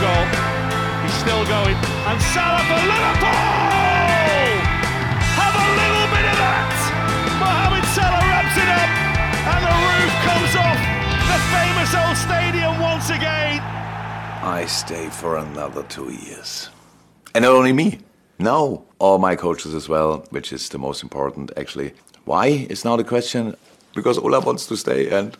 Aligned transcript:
goal. 0.00 0.24
He's 1.02 1.16
still 1.18 1.42
going. 1.46 1.74
And 2.06 2.18
Salah 2.30 2.62
for 2.70 2.80
Liverpool! 2.86 4.54
Have 5.38 5.56
a 5.58 5.68
little 5.80 6.06
bit 6.14 6.24
of 6.32 6.36
that! 6.38 6.70
Mohamed 7.42 7.86
Salah 7.96 8.22
wraps 8.30 8.56
it 8.62 8.70
up 8.70 8.90
and 9.52 9.60
the 9.66 9.74
roof 9.86 10.14
comes 10.28 10.54
off 10.54 10.80
the 11.30 11.38
famous 11.50 11.90
old 11.98 12.16
stadium 12.16 12.74
once 12.80 13.10
again. 13.10 13.60
I 14.42 14.66
stay 14.66 15.08
for 15.08 15.36
another 15.36 15.82
two 15.84 16.10
years. 16.12 16.70
And 17.34 17.42
not 17.42 17.52
only 17.52 17.72
me. 17.72 17.98
No, 18.38 18.84
all 19.00 19.18
my 19.18 19.34
coaches 19.34 19.74
as 19.74 19.88
well, 19.88 20.24
which 20.30 20.52
is 20.52 20.68
the 20.68 20.78
most 20.78 21.02
important 21.02 21.50
actually. 21.56 21.92
Why? 22.24 22.66
It's 22.70 22.84
not 22.84 23.00
a 23.00 23.04
question. 23.04 23.56
Because 23.94 24.16
Ola 24.16 24.38
wants 24.40 24.66
to 24.66 24.76
stay 24.76 25.10
and 25.10 25.36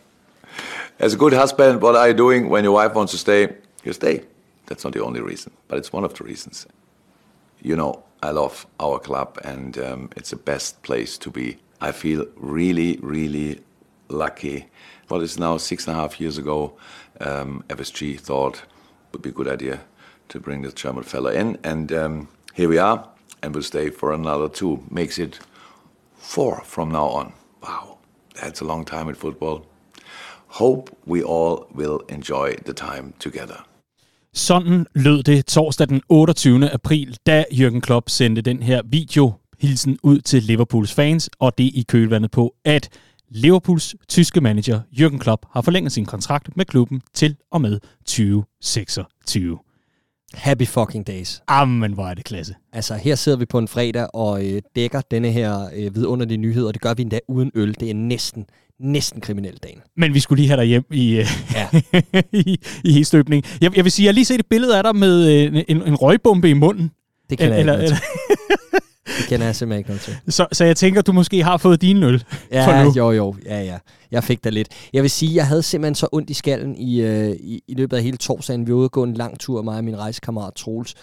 as 0.99 1.15
a 1.15 1.17
good 1.17 1.33
husband, 1.33 1.81
what 1.81 1.95
are 1.95 2.09
you 2.09 2.15
doing 2.15 2.49
when 2.49 2.65
your 2.65 2.73
wife 2.73 2.95
wants 2.95 3.13
to 3.13 3.19
stay? 3.19 3.55
You 3.85 3.93
stay. 3.93 4.25
That's 4.69 4.85
not 4.85 4.93
the 4.93 5.03
only 5.03 5.21
reason, 5.21 5.53
but 5.67 5.79
it's 5.79 5.93
one 5.93 6.05
of 6.05 6.15
the 6.15 6.25
reasons. 6.25 6.67
You 7.61 7.75
know, 7.75 8.05
I 8.23 8.31
love 8.31 8.67
our 8.79 8.99
club 8.99 9.39
and 9.43 9.79
um, 9.79 10.11
it's 10.15 10.31
the 10.31 10.37
best 10.37 10.83
place 10.83 11.17
to 11.19 11.31
be. 11.31 11.59
I 11.81 11.93
feel 11.93 12.27
really, 12.37 12.99
really 13.03 13.61
lucky. 14.09 14.67
What 15.09 15.23
is 15.23 15.39
now 15.39 15.57
six 15.57 15.87
and 15.87 15.97
a 15.97 16.01
half 16.01 16.21
years 16.21 16.37
ago, 16.37 16.75
um, 17.21 17.65
FSG 17.69 18.21
thought 18.21 18.63
would 19.13 19.23
be 19.23 19.31
a 19.31 19.33
good 19.33 19.49
idea 19.49 19.81
to 20.29 20.39
bring 20.39 20.63
this 20.63 20.75
German 20.75 21.05
fella 21.05 21.33
in, 21.33 21.57
and 21.65 21.91
um, 21.93 22.29
here 22.53 22.69
we 22.69 22.77
are, 22.77 23.09
and 23.43 23.55
we'll 23.55 23.63
stay 23.63 23.89
for 23.89 24.13
another 24.13 24.49
two. 24.49 24.85
Makes 24.91 25.19
it 25.19 25.39
four 26.19 26.61
from 26.65 26.91
now 26.91 27.07
on. 27.07 27.33
Wow, 27.63 27.99
that's 28.35 28.61
a 28.61 28.65
long 28.65 28.85
time 28.85 29.09
in 29.09 29.15
football. 29.15 29.65
Hope 30.49 30.95
we 31.07 31.23
all 31.23 31.67
will 31.73 32.01
enjoy 32.09 32.57
the 32.65 32.75
time 32.75 33.15
together. 33.19 33.65
Sådan 34.39 34.87
lød 34.95 35.23
det 35.23 35.47
torsdag 35.47 35.89
den 35.89 36.01
28. 36.09 36.71
april, 36.71 37.17
da 37.27 37.45
Jürgen 37.53 37.81
Klopp 37.81 38.09
sendte 38.09 38.43
den 38.43 38.63
her 38.63 38.83
video 38.85 39.33
hilsen 39.59 39.99
ud 40.03 40.21
til 40.21 40.43
Liverpools 40.43 40.95
fans, 40.95 41.31
og 41.39 41.59
det 41.59 41.65
i 41.65 41.85
kølvandet 41.89 42.31
på, 42.31 42.55
at 42.65 42.89
Liverpools 43.29 43.95
tyske 44.09 44.41
manager 44.41 44.81
Jürgen 44.93 45.19
Klopp 45.19 45.47
har 45.53 45.61
forlænget 45.61 45.93
sin 45.93 46.07
kontrakt 46.07 46.57
med 46.57 46.65
klubben 46.65 47.03
til 47.15 47.37
og 47.51 47.61
med 47.61 47.81
2026. 48.07 49.59
Happy 50.35 50.67
fucking 50.67 51.07
days. 51.07 51.43
Jamen, 51.51 51.93
hvor 51.93 52.07
er 52.07 52.15
det 52.15 52.25
klasse. 52.25 52.55
Altså, 52.73 52.95
her 52.95 53.15
sidder 53.15 53.39
vi 53.39 53.47
på 53.47 53.59
en 53.59 53.69
fredag 53.69 54.07
og 54.15 54.47
øh, 54.47 54.63
dækker 54.77 55.01
denne 55.11 55.31
her 55.31 55.71
øh, 55.75 55.95
vidunderlige 55.95 56.39
nyhed, 56.39 56.65
og 56.65 56.75
det 56.75 56.83
gør 56.83 56.95
vi 56.95 57.03
endda 57.03 57.21
uden 57.29 57.51
øl. 57.55 57.75
Det 57.81 57.91
er 57.91 57.95
næsten, 57.95 58.47
næsten 58.81 59.21
kriminel 59.21 59.57
dagen. 59.63 59.79
Men 59.97 60.15
vi 60.15 60.21
skulle 60.21 60.41
lige 60.41 60.49
have 60.49 60.61
dig 60.61 60.67
hjem 60.67 60.85
i, 60.91 61.17
øh, 61.17 61.27
ja. 61.55 61.69
i, 62.33 62.61
i 62.85 62.93
hestøbning. 62.93 63.45
Jeg, 63.61 63.77
jeg 63.77 63.85
vil 63.85 63.93
sige, 63.93 64.05
jeg 64.05 64.11
har 64.11 64.15
lige 64.15 64.25
set 64.25 64.41
et 64.41 64.47
billede 64.47 64.77
af 64.77 64.83
dig 64.83 64.97
med 64.97 65.27
øh, 65.29 65.65
en, 65.69 65.83
en 65.83 65.95
røgbombe 65.95 66.51
i 66.51 66.53
munden. 66.53 66.91
Det 67.31 67.39
kan 67.39 67.51
jeg 67.51 67.61
eller, 67.61 67.81
ikke 67.81 67.97
Det 69.19 69.27
kender 69.29 69.47
jeg 69.47 69.57
simpelthen 69.57 69.79
ikke 69.79 69.91
noget 69.91 70.03
til. 70.03 70.17
Så, 70.37 70.47
så 70.53 70.65
jeg 70.65 70.77
tænker, 70.77 71.03
du 71.03 71.13
måske 71.13 71.45
har 71.45 71.57
fået 71.57 71.83
din 71.83 72.03
øl 72.03 72.25
ja, 72.53 72.67
for 72.67 72.85
nu. 72.85 72.93
Jo, 72.97 73.11
jo. 73.11 73.35
Ja, 73.45 73.63
ja. 73.63 73.79
Jeg 74.11 74.25
fik 74.25 74.45
da 74.45 74.51
lidt. 74.51 74.69
Jeg 74.93 75.03
vil 75.03 75.11
sige, 75.11 75.35
jeg 75.35 75.47
havde 75.47 75.63
simpelthen 75.63 75.95
så 75.95 76.09
ondt 76.13 76.31
i 76.31 76.35
skallen 76.35 76.77
i, 76.77 77.01
øh, 77.01 77.31
i, 77.31 77.63
i 77.69 77.75
løbet 77.75 77.97
af 77.97 78.03
hele 78.03 78.17
torsdagen. 78.17 78.67
Vi 78.67 78.73
var 78.73 78.79
ude 78.79 78.87
og 78.87 78.91
gå 78.91 79.05
en 79.05 79.15
lang 79.15 79.39
tur, 79.39 79.63
mig 79.63 79.77
og 79.77 79.85
min 79.85 79.99
rejsekammerat 79.99 80.55
Troels. 80.55 80.95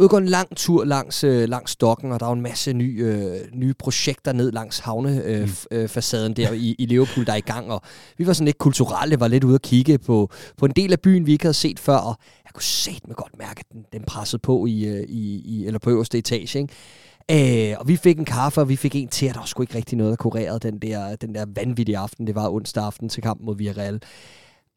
Ude 0.00 0.08
gå 0.08 0.16
en 0.16 0.26
lang 0.26 0.56
tur 0.56 0.84
langs, 0.84 1.24
øh, 1.24 1.48
langs 1.48 1.72
stokken, 1.72 2.12
og 2.12 2.20
der 2.20 2.26
var 2.26 2.32
en 2.32 2.40
masse 2.40 2.72
nye, 2.72 3.00
øh, 3.00 3.58
nye 3.58 3.74
projekter 3.74 4.32
ned 4.32 4.52
langs 4.52 4.78
havnefacaden 4.78 6.24
øh, 6.24 6.28
mm. 6.28 6.34
der 6.34 6.52
i, 6.52 6.76
i 6.78 6.86
Liverpool, 6.86 7.26
der 7.26 7.32
er 7.32 7.36
i 7.36 7.40
gang. 7.40 7.72
Og 7.72 7.82
vi 8.18 8.26
var 8.26 8.32
sådan 8.32 8.44
lidt 8.44 8.58
kulturelle, 8.58 9.20
var 9.20 9.28
lidt 9.28 9.44
ude 9.44 9.54
at 9.54 9.62
kigge 9.62 9.98
på, 9.98 10.30
på 10.56 10.66
en 10.66 10.72
del 10.76 10.92
af 10.92 11.00
byen, 11.00 11.26
vi 11.26 11.32
ikke 11.32 11.44
havde 11.44 11.54
set 11.54 11.78
før. 11.78 11.96
Og 11.96 12.16
jeg 12.44 12.52
kunne 12.54 12.62
set 12.62 13.08
med 13.08 13.14
godt 13.14 13.38
mærke, 13.38 13.60
at 13.60 13.66
den, 13.72 13.84
den 13.92 14.02
pressede 14.02 14.40
på 14.40 14.66
i, 14.66 14.84
øh, 14.84 15.04
i, 15.08 15.40
i, 15.44 15.66
eller 15.66 15.78
på 15.78 15.90
øverste 15.90 16.18
etage. 16.18 16.58
Ikke? 16.58 17.72
Øh, 17.72 17.76
og 17.80 17.88
vi 17.88 17.96
fik 17.96 18.18
en 18.18 18.24
kaffe, 18.24 18.60
og 18.60 18.68
vi 18.68 18.76
fik 18.76 18.94
en 18.94 19.08
til, 19.08 19.28
og 19.28 19.34
der 19.34 19.40
var 19.40 19.46
sgu 19.46 19.62
ikke 19.62 19.74
rigtig 19.74 19.98
noget, 19.98 20.10
der 20.10 20.16
kurerede 20.16 20.58
den 20.58 20.78
der, 20.78 21.16
den 21.16 21.34
der 21.34 21.46
vanvittige 21.56 21.98
aften. 21.98 22.26
Det 22.26 22.34
var 22.34 22.48
onsdag 22.48 22.84
aften 22.84 23.08
til 23.08 23.22
kampen 23.22 23.46
mod 23.46 23.56
Villarreal. 23.56 24.00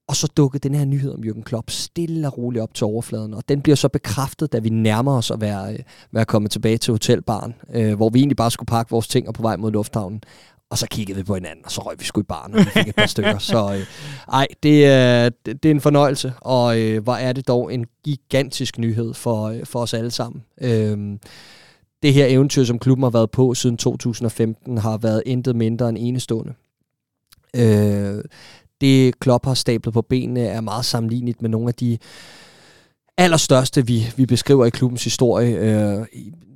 Og 0.08 0.16
så 0.16 0.28
dukkede 0.38 0.69
den 0.69 0.78
her 0.78 0.86
nyhed 0.86 1.14
om 1.14 1.24
Jürgen 1.24 1.44
Klopp 1.44 1.69
stille 1.69 2.28
og 2.28 2.38
roligt 2.38 2.62
op 2.62 2.74
til 2.74 2.86
overfladen, 2.86 3.34
og 3.34 3.50
den 3.50 3.62
bliver 3.62 3.75
så 3.75 3.90
bekræftet, 3.90 4.53
da 4.53 4.59
vi 4.59 4.69
nærmer 4.69 5.18
os 5.18 5.31
at 5.31 5.41
være, 5.41 5.74
øh, 5.74 5.80
være 6.12 6.25
kommet 6.25 6.52
tilbage 6.52 6.78
til 6.78 6.91
hotelbaren, 6.91 7.53
øh, 7.74 7.96
hvor 7.96 8.09
vi 8.09 8.19
egentlig 8.19 8.38
bare 8.38 8.52
skulle 8.52 8.68
pakke 8.68 8.91
vores 8.91 9.08
ting 9.08 9.28
og 9.28 9.34
på 9.34 9.41
vej 9.41 9.56
mod 9.56 9.72
lufthavnen. 9.72 10.22
Og 10.69 10.78
så 10.78 10.88
kiggede 10.91 11.18
vi 11.18 11.24
på 11.24 11.34
hinanden, 11.34 11.66
og 11.66 11.72
så 11.72 11.81
røg 11.81 12.00
vi 12.00 12.06
sgu 12.06 12.22
i 12.22 12.24
barn, 12.24 12.53
og 12.53 12.59
vi 12.59 12.66
fik 12.66 12.88
et 12.88 12.96
par 12.96 13.06
stykker. 13.06 13.38
Så 13.38 13.74
øh, 13.74 13.86
ej, 14.34 14.47
det, 14.64 14.86
er, 14.86 15.30
det, 15.46 15.64
det 15.64 15.69
er 15.69 15.75
en 15.75 15.81
fornøjelse, 15.81 16.34
og 16.41 16.80
øh, 16.80 17.03
hvor 17.03 17.14
er 17.14 17.34
det 17.34 17.47
dog 17.47 17.74
en 17.74 17.85
gigantisk 18.03 18.78
nyhed 18.80 19.14
for, 19.14 19.44
øh, 19.44 19.66
for 19.66 19.80
os 19.80 19.94
alle 19.94 20.12
sammen. 20.12 20.44
Øh, 20.62 21.18
det 22.03 22.14
her 22.14 22.25
eventyr, 22.25 22.64
som 22.64 22.80
klubben 22.80 23.03
har 23.03 23.09
været 23.09 23.31
på 23.31 23.53
siden 23.53 23.78
2015, 23.78 24.78
har 24.78 24.97
været 24.97 25.24
intet 25.25 25.56
mindre 25.56 25.90
end 25.90 25.97
enestående. 26.00 26.53
Øh, 27.56 28.24
det 28.84 29.20
Klopp 29.20 29.46
har 29.46 29.54
stablet 29.54 29.94
på 29.94 30.02
benene 30.02 30.40
er 30.40 30.62
meget 30.62 30.86
sammenlignet 30.86 31.42
med 31.42 31.50
nogle 31.50 31.68
af 31.68 31.74
de 31.74 31.98
allerstørste, 33.18 33.88
vi, 33.88 34.13
vi 34.16 34.25
beskriver 34.25 34.66
i 34.66 34.69
klubbens 34.69 35.03
historie. 35.03 35.56
Øh, 35.56 36.06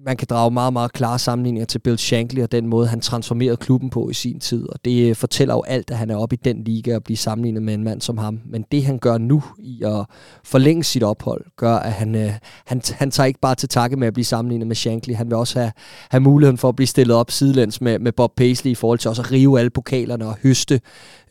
man 0.07 0.17
kan 0.17 0.27
drage 0.29 0.51
meget, 0.51 0.73
meget 0.73 0.93
klare 0.93 1.19
sammenligninger 1.19 1.65
til 1.65 1.79
Bill 1.79 1.97
Shankly 1.97 2.41
og 2.41 2.51
den 2.51 2.67
måde, 2.67 2.87
han 2.87 3.01
transformerede 3.01 3.57
klubben 3.57 3.89
på 3.89 4.09
i 4.09 4.13
sin 4.13 4.39
tid. 4.39 4.69
Og 4.69 4.79
det 4.85 5.09
øh, 5.09 5.15
fortæller 5.15 5.53
jo 5.53 5.63
alt, 5.67 5.91
at 5.91 5.97
han 5.97 6.09
er 6.09 6.15
oppe 6.15 6.35
i 6.35 6.39
den 6.43 6.63
liga 6.63 6.95
og 6.95 7.03
bliver 7.03 7.17
sammenlignet 7.17 7.63
med 7.63 7.73
en 7.73 7.83
mand 7.83 8.01
som 8.01 8.17
ham. 8.17 8.39
Men 8.45 8.65
det, 8.71 8.85
han 8.85 8.99
gør 8.99 9.17
nu 9.17 9.43
i 9.59 9.83
at 9.83 10.05
forlænge 10.43 10.83
sit 10.83 11.03
ophold, 11.03 11.45
gør, 11.55 11.75
at 11.75 11.91
han, 11.91 12.15
øh, 12.15 12.31
han, 12.65 12.81
han 12.91 13.11
tager 13.11 13.27
ikke 13.27 13.39
bare 13.39 13.55
til 13.55 13.69
takke 13.69 13.95
med 13.95 14.07
at 14.07 14.13
blive 14.13 14.25
sammenlignet 14.25 14.67
med 14.67 14.75
Shankly. 14.75 15.13
Han 15.13 15.27
vil 15.27 15.35
også 15.35 15.59
have, 15.59 15.71
have 16.09 16.21
muligheden 16.21 16.57
for 16.57 16.69
at 16.69 16.75
blive 16.75 16.87
stillet 16.87 17.15
op 17.15 17.31
sidelæns 17.31 17.81
med, 17.81 17.99
med 17.99 18.11
Bob 18.11 18.35
Paisley 18.35 18.71
i 18.71 18.75
forhold 18.75 18.99
til 18.99 19.09
også 19.09 19.21
at 19.21 19.31
rive 19.31 19.59
alle 19.59 19.69
pokalerne 19.69 20.27
og 20.27 20.37
høste 20.43 20.81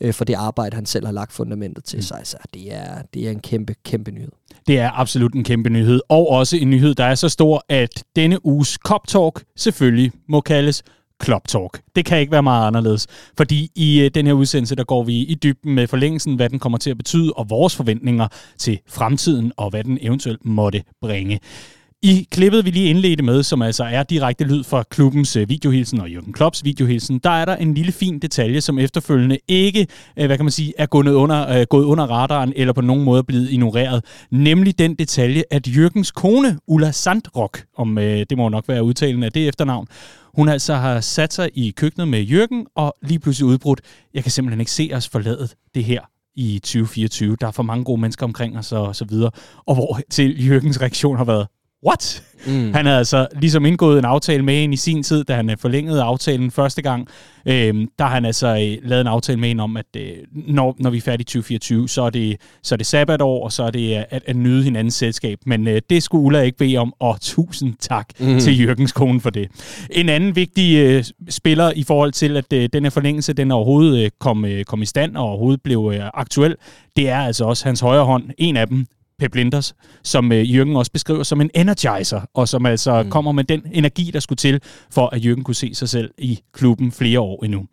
øh, 0.01 0.13
for 0.13 0.25
det 0.25 0.33
arbejde, 0.33 0.75
han 0.75 0.85
selv 0.85 1.05
har 1.05 1.13
lagt 1.13 1.33
fundamentet 1.33 1.83
til 1.83 1.97
mm. 1.97 2.01
sig. 2.01 2.21
Så 2.23 2.37
det 2.53 2.75
er, 2.75 3.01
det 3.13 3.27
er 3.27 3.31
en 3.31 3.39
kæmpe, 3.39 3.75
kæmpe 3.83 4.11
nyhed. 4.11 4.31
Det 4.67 4.79
er 4.79 4.99
absolut 4.99 5.33
en 5.33 5.43
kæmpe 5.43 5.69
nyhed. 5.69 6.01
Og 6.09 6.29
også 6.29 6.57
en 6.57 6.69
nyhed, 6.69 6.95
der 6.95 7.03
er 7.03 7.15
så 7.15 7.29
stor, 7.29 7.65
at 7.69 8.03
denne 8.15 8.45
uges 8.45 8.69
Cop 8.69 9.07
Talk 9.07 9.43
selvfølgelig 9.55 10.11
må 10.29 10.41
kaldes 10.41 10.83
Club 11.23 11.47
Talk. 11.47 11.81
Det 11.95 12.05
kan 12.05 12.19
ikke 12.19 12.31
være 12.31 12.43
meget 12.43 12.67
anderledes, 12.67 13.07
fordi 13.37 13.69
i 13.75 14.01
øh, 14.01 14.11
den 14.15 14.25
her 14.25 14.33
udsendelse, 14.33 14.75
der 14.75 14.83
går 14.83 15.03
vi 15.03 15.13
i 15.13 15.35
dybden 15.35 15.75
med 15.75 15.87
forlængelsen, 15.87 16.35
hvad 16.35 16.49
den 16.49 16.59
kommer 16.59 16.77
til 16.77 16.89
at 16.89 16.97
betyde, 16.97 17.33
og 17.33 17.49
vores 17.49 17.75
forventninger 17.75 18.27
til 18.57 18.79
fremtiden, 18.89 19.51
og 19.57 19.69
hvad 19.69 19.83
den 19.83 19.97
eventuelt 20.01 20.45
måtte 20.45 20.83
bringe. 21.01 21.39
I 22.03 22.27
klippet, 22.31 22.65
vi 22.65 22.69
lige 22.69 22.89
indledte 22.89 23.23
med, 23.23 23.43
som 23.43 23.61
altså 23.61 23.83
er 23.83 24.03
direkte 24.03 24.43
lyd 24.43 24.63
fra 24.63 24.83
klubbens 24.83 25.35
øh, 25.35 25.49
videohilsen 25.49 26.01
og 26.01 26.07
Jürgen 26.07 26.31
Klopps 26.31 26.63
videohilsen, 26.63 27.19
der 27.19 27.29
er 27.29 27.45
der 27.45 27.55
en 27.55 27.73
lille 27.73 27.91
fin 27.91 28.19
detalje, 28.19 28.61
som 28.61 28.79
efterfølgende 28.79 29.37
ikke, 29.47 29.87
øh, 30.17 30.25
hvad 30.25 30.37
kan 30.37 30.45
man 30.45 30.51
sige, 30.51 30.73
er 30.77 30.85
gået 30.85 31.07
under, 31.07 31.49
øh, 31.49 31.65
gået 31.69 31.83
under 31.85 32.05
radaren 32.05 32.53
eller 32.55 32.73
på 32.73 32.81
nogen 32.81 33.03
måde 33.03 33.23
blevet 33.23 33.49
ignoreret. 33.49 34.05
Nemlig 34.31 34.79
den 34.79 34.95
detalje, 34.95 35.43
at 35.51 35.67
Jürgens 35.67 36.11
kone, 36.15 36.59
Ulla 36.67 36.91
Sandrock, 36.91 37.65
om 37.77 37.97
øh, 37.97 38.25
det 38.29 38.37
må 38.37 38.49
nok 38.49 38.67
være 38.67 38.83
udtalen 38.83 39.23
af 39.23 39.31
det 39.31 39.47
efternavn, 39.47 39.87
hun 40.35 40.49
altså 40.49 40.75
har 40.75 41.01
sat 41.01 41.33
sig 41.33 41.49
i 41.53 41.71
køkkenet 41.71 42.07
med 42.07 42.25
Jürgen 42.25 42.71
og 42.75 42.95
lige 43.01 43.19
pludselig 43.19 43.45
udbrudt, 43.45 43.81
jeg 44.13 44.23
kan 44.23 44.31
simpelthen 44.31 44.59
ikke 44.59 44.71
se 44.71 44.89
os 44.93 45.09
forlade 45.09 45.47
det 45.75 45.83
her 45.83 46.01
i 46.35 46.59
2024. 46.59 47.35
Der 47.41 47.47
er 47.47 47.51
for 47.51 47.63
mange 47.63 47.83
gode 47.83 48.01
mennesker 48.01 48.25
omkring 48.25 48.57
os 48.57 48.71
og 48.71 48.95
så 48.95 49.05
videre. 49.05 49.31
Og 49.65 49.75
hvor 49.75 49.99
til 50.09 50.47
Jørgens 50.47 50.81
reaktion 50.81 51.17
har 51.17 51.25
været, 51.25 51.47
what? 51.85 52.23
Mm. 52.47 52.73
Han 52.73 52.85
havde 52.85 52.97
altså 52.97 53.27
ligesom 53.41 53.65
indgået 53.65 53.99
en 53.99 54.05
aftale 54.05 54.43
med 54.43 54.53
hende 54.53 54.73
i 54.73 54.77
sin 54.77 55.03
tid, 55.03 55.23
da 55.23 55.35
han 55.35 55.49
øh, 55.49 55.57
forlængede 55.57 56.03
aftalen 56.03 56.51
første 56.51 56.81
gang. 56.81 57.07
Øhm, 57.45 57.87
der 57.99 58.05
har 58.05 58.13
han 58.13 58.25
altså 58.25 58.47
øh, 58.47 58.89
lavet 58.89 59.01
en 59.01 59.07
aftale 59.07 59.39
med 59.39 59.47
hende 59.47 59.63
om, 59.63 59.77
at 59.77 59.85
øh, 59.97 60.11
når, 60.31 60.75
når 60.79 60.89
vi 60.89 60.97
er 60.97 61.01
færdige 61.01 61.21
i 61.21 61.23
2024, 61.23 61.89
så 61.89 62.01
er 62.01 62.09
det, 62.09 62.37
så 62.63 62.75
er 62.75 62.77
det 62.77 62.85
sabbatår, 62.85 63.43
og 63.43 63.51
så 63.51 63.63
er 63.63 63.71
det 63.71 63.97
øh, 63.97 64.03
at, 64.09 64.23
at 64.25 64.35
nyde 64.35 64.63
hinandens 64.63 64.95
selskab. 64.95 65.39
Men 65.45 65.67
øh, 65.67 65.81
det 65.89 66.03
skulle 66.03 66.23
Ulla 66.23 66.41
ikke 66.41 66.57
bede 66.57 66.77
om, 66.77 66.93
og 66.99 67.21
tusind 67.21 67.73
tak 67.79 68.07
mm. 68.19 68.39
til 68.39 68.61
Jørgens 68.61 68.91
kone 68.91 69.21
for 69.21 69.29
det. 69.29 69.47
En 69.91 70.09
anden 70.09 70.35
vigtig 70.35 70.77
øh, 70.77 71.03
spiller 71.29 71.71
i 71.75 71.83
forhold 71.83 72.11
til, 72.11 72.37
at 72.37 72.53
øh, 72.53 72.69
den 72.73 72.83
her 72.83 72.89
forlængelse, 72.89 73.33
den 73.33 73.51
overhovedet 73.51 74.03
øh, 74.03 74.09
kom, 74.19 74.45
øh, 74.45 74.63
kom 74.63 74.81
i 74.81 74.85
stand 74.85 75.17
og 75.17 75.23
overhovedet 75.23 75.61
blev 75.61 75.93
øh, 75.95 76.09
aktuel, 76.13 76.55
det 76.95 77.09
er 77.09 77.19
altså 77.19 77.45
også 77.45 77.65
hans 77.65 77.79
højre 77.79 78.05
hånd, 78.05 78.23
en 78.37 78.57
af 78.57 78.67
dem, 78.67 78.85
Pep 79.19 79.35
Linders, 79.35 79.75
som 80.03 80.31
øh, 80.31 80.55
Jørgen 80.55 80.75
også 80.75 80.91
beskriver 80.91 81.23
som 81.23 81.41
en 81.41 81.49
energizer, 81.55 82.21
og 82.33 82.47
som 82.47 82.65
altså 82.65 83.03
mm. 83.03 83.09
kommer 83.09 83.31
med 83.31 83.43
den 83.43 83.61
energi, 83.71 84.11
der 84.13 84.19
skulle 84.19 84.37
til, 84.37 84.61
for 84.91 85.07
at 85.07 85.25
Jørgen 85.25 85.43
kunne 85.43 85.55
se 85.55 85.75
sig 85.75 85.89
selv 85.89 86.11
i 86.17 86.39
klubben 86.53 86.91
flere 86.91 87.19
år 87.19 87.43
endnu. 87.43 87.65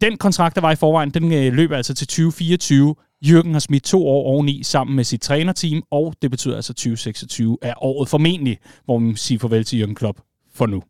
Den 0.00 0.16
kontrakt, 0.16 0.54
der 0.54 0.60
var 0.60 0.72
i 0.72 0.76
forvejen, 0.76 1.10
den 1.10 1.32
øh, 1.32 1.52
løber 1.52 1.76
altså 1.76 1.94
til 1.94 2.06
2024. 2.06 2.94
Jørgen 3.24 3.52
har 3.52 3.60
smidt 3.60 3.84
to 3.84 4.08
år 4.08 4.24
oveni 4.26 4.62
sammen 4.62 4.96
med 4.96 5.04
sit 5.04 5.20
trænerteam, 5.20 5.82
og 5.90 6.14
det 6.22 6.30
betyder 6.30 6.56
altså 6.56 6.74
2026 6.74 7.58
er 7.62 7.84
året 7.84 8.08
formentlig, 8.08 8.58
hvor 8.84 8.98
man 8.98 9.16
siger 9.16 9.38
farvel 9.38 9.64
til 9.64 9.78
Jørgen 9.78 9.94
Klopp 9.94 10.20
for 10.54 10.66
nu. 10.66 10.82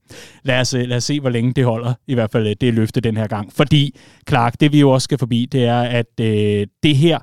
Lad 0.43 0.61
os, 0.61 0.75
øh, 0.75 0.83
lad 0.83 0.97
os 0.97 1.05
se, 1.05 1.21
hvor 1.21 1.31
længe 1.31 1.53
det 1.53 1.65
holder, 1.65 1.95
i 2.07 2.15
hvert 2.15 2.31
fald 2.31 2.47
øh, 2.47 2.57
det 2.61 2.75
løfte 2.75 3.01
den 3.01 3.17
her 3.17 3.27
gang. 3.27 3.53
Fordi, 3.53 3.99
Clark, 4.29 4.61
det 4.61 4.73
vi 4.73 4.81
jo 4.81 4.91
også 4.91 5.05
skal 5.05 5.19
forbi, 5.19 5.49
det 5.53 5.65
er, 5.65 5.81
at 5.81 6.21
øh, 6.21 6.67
det 6.83 6.97
her, 6.97 7.19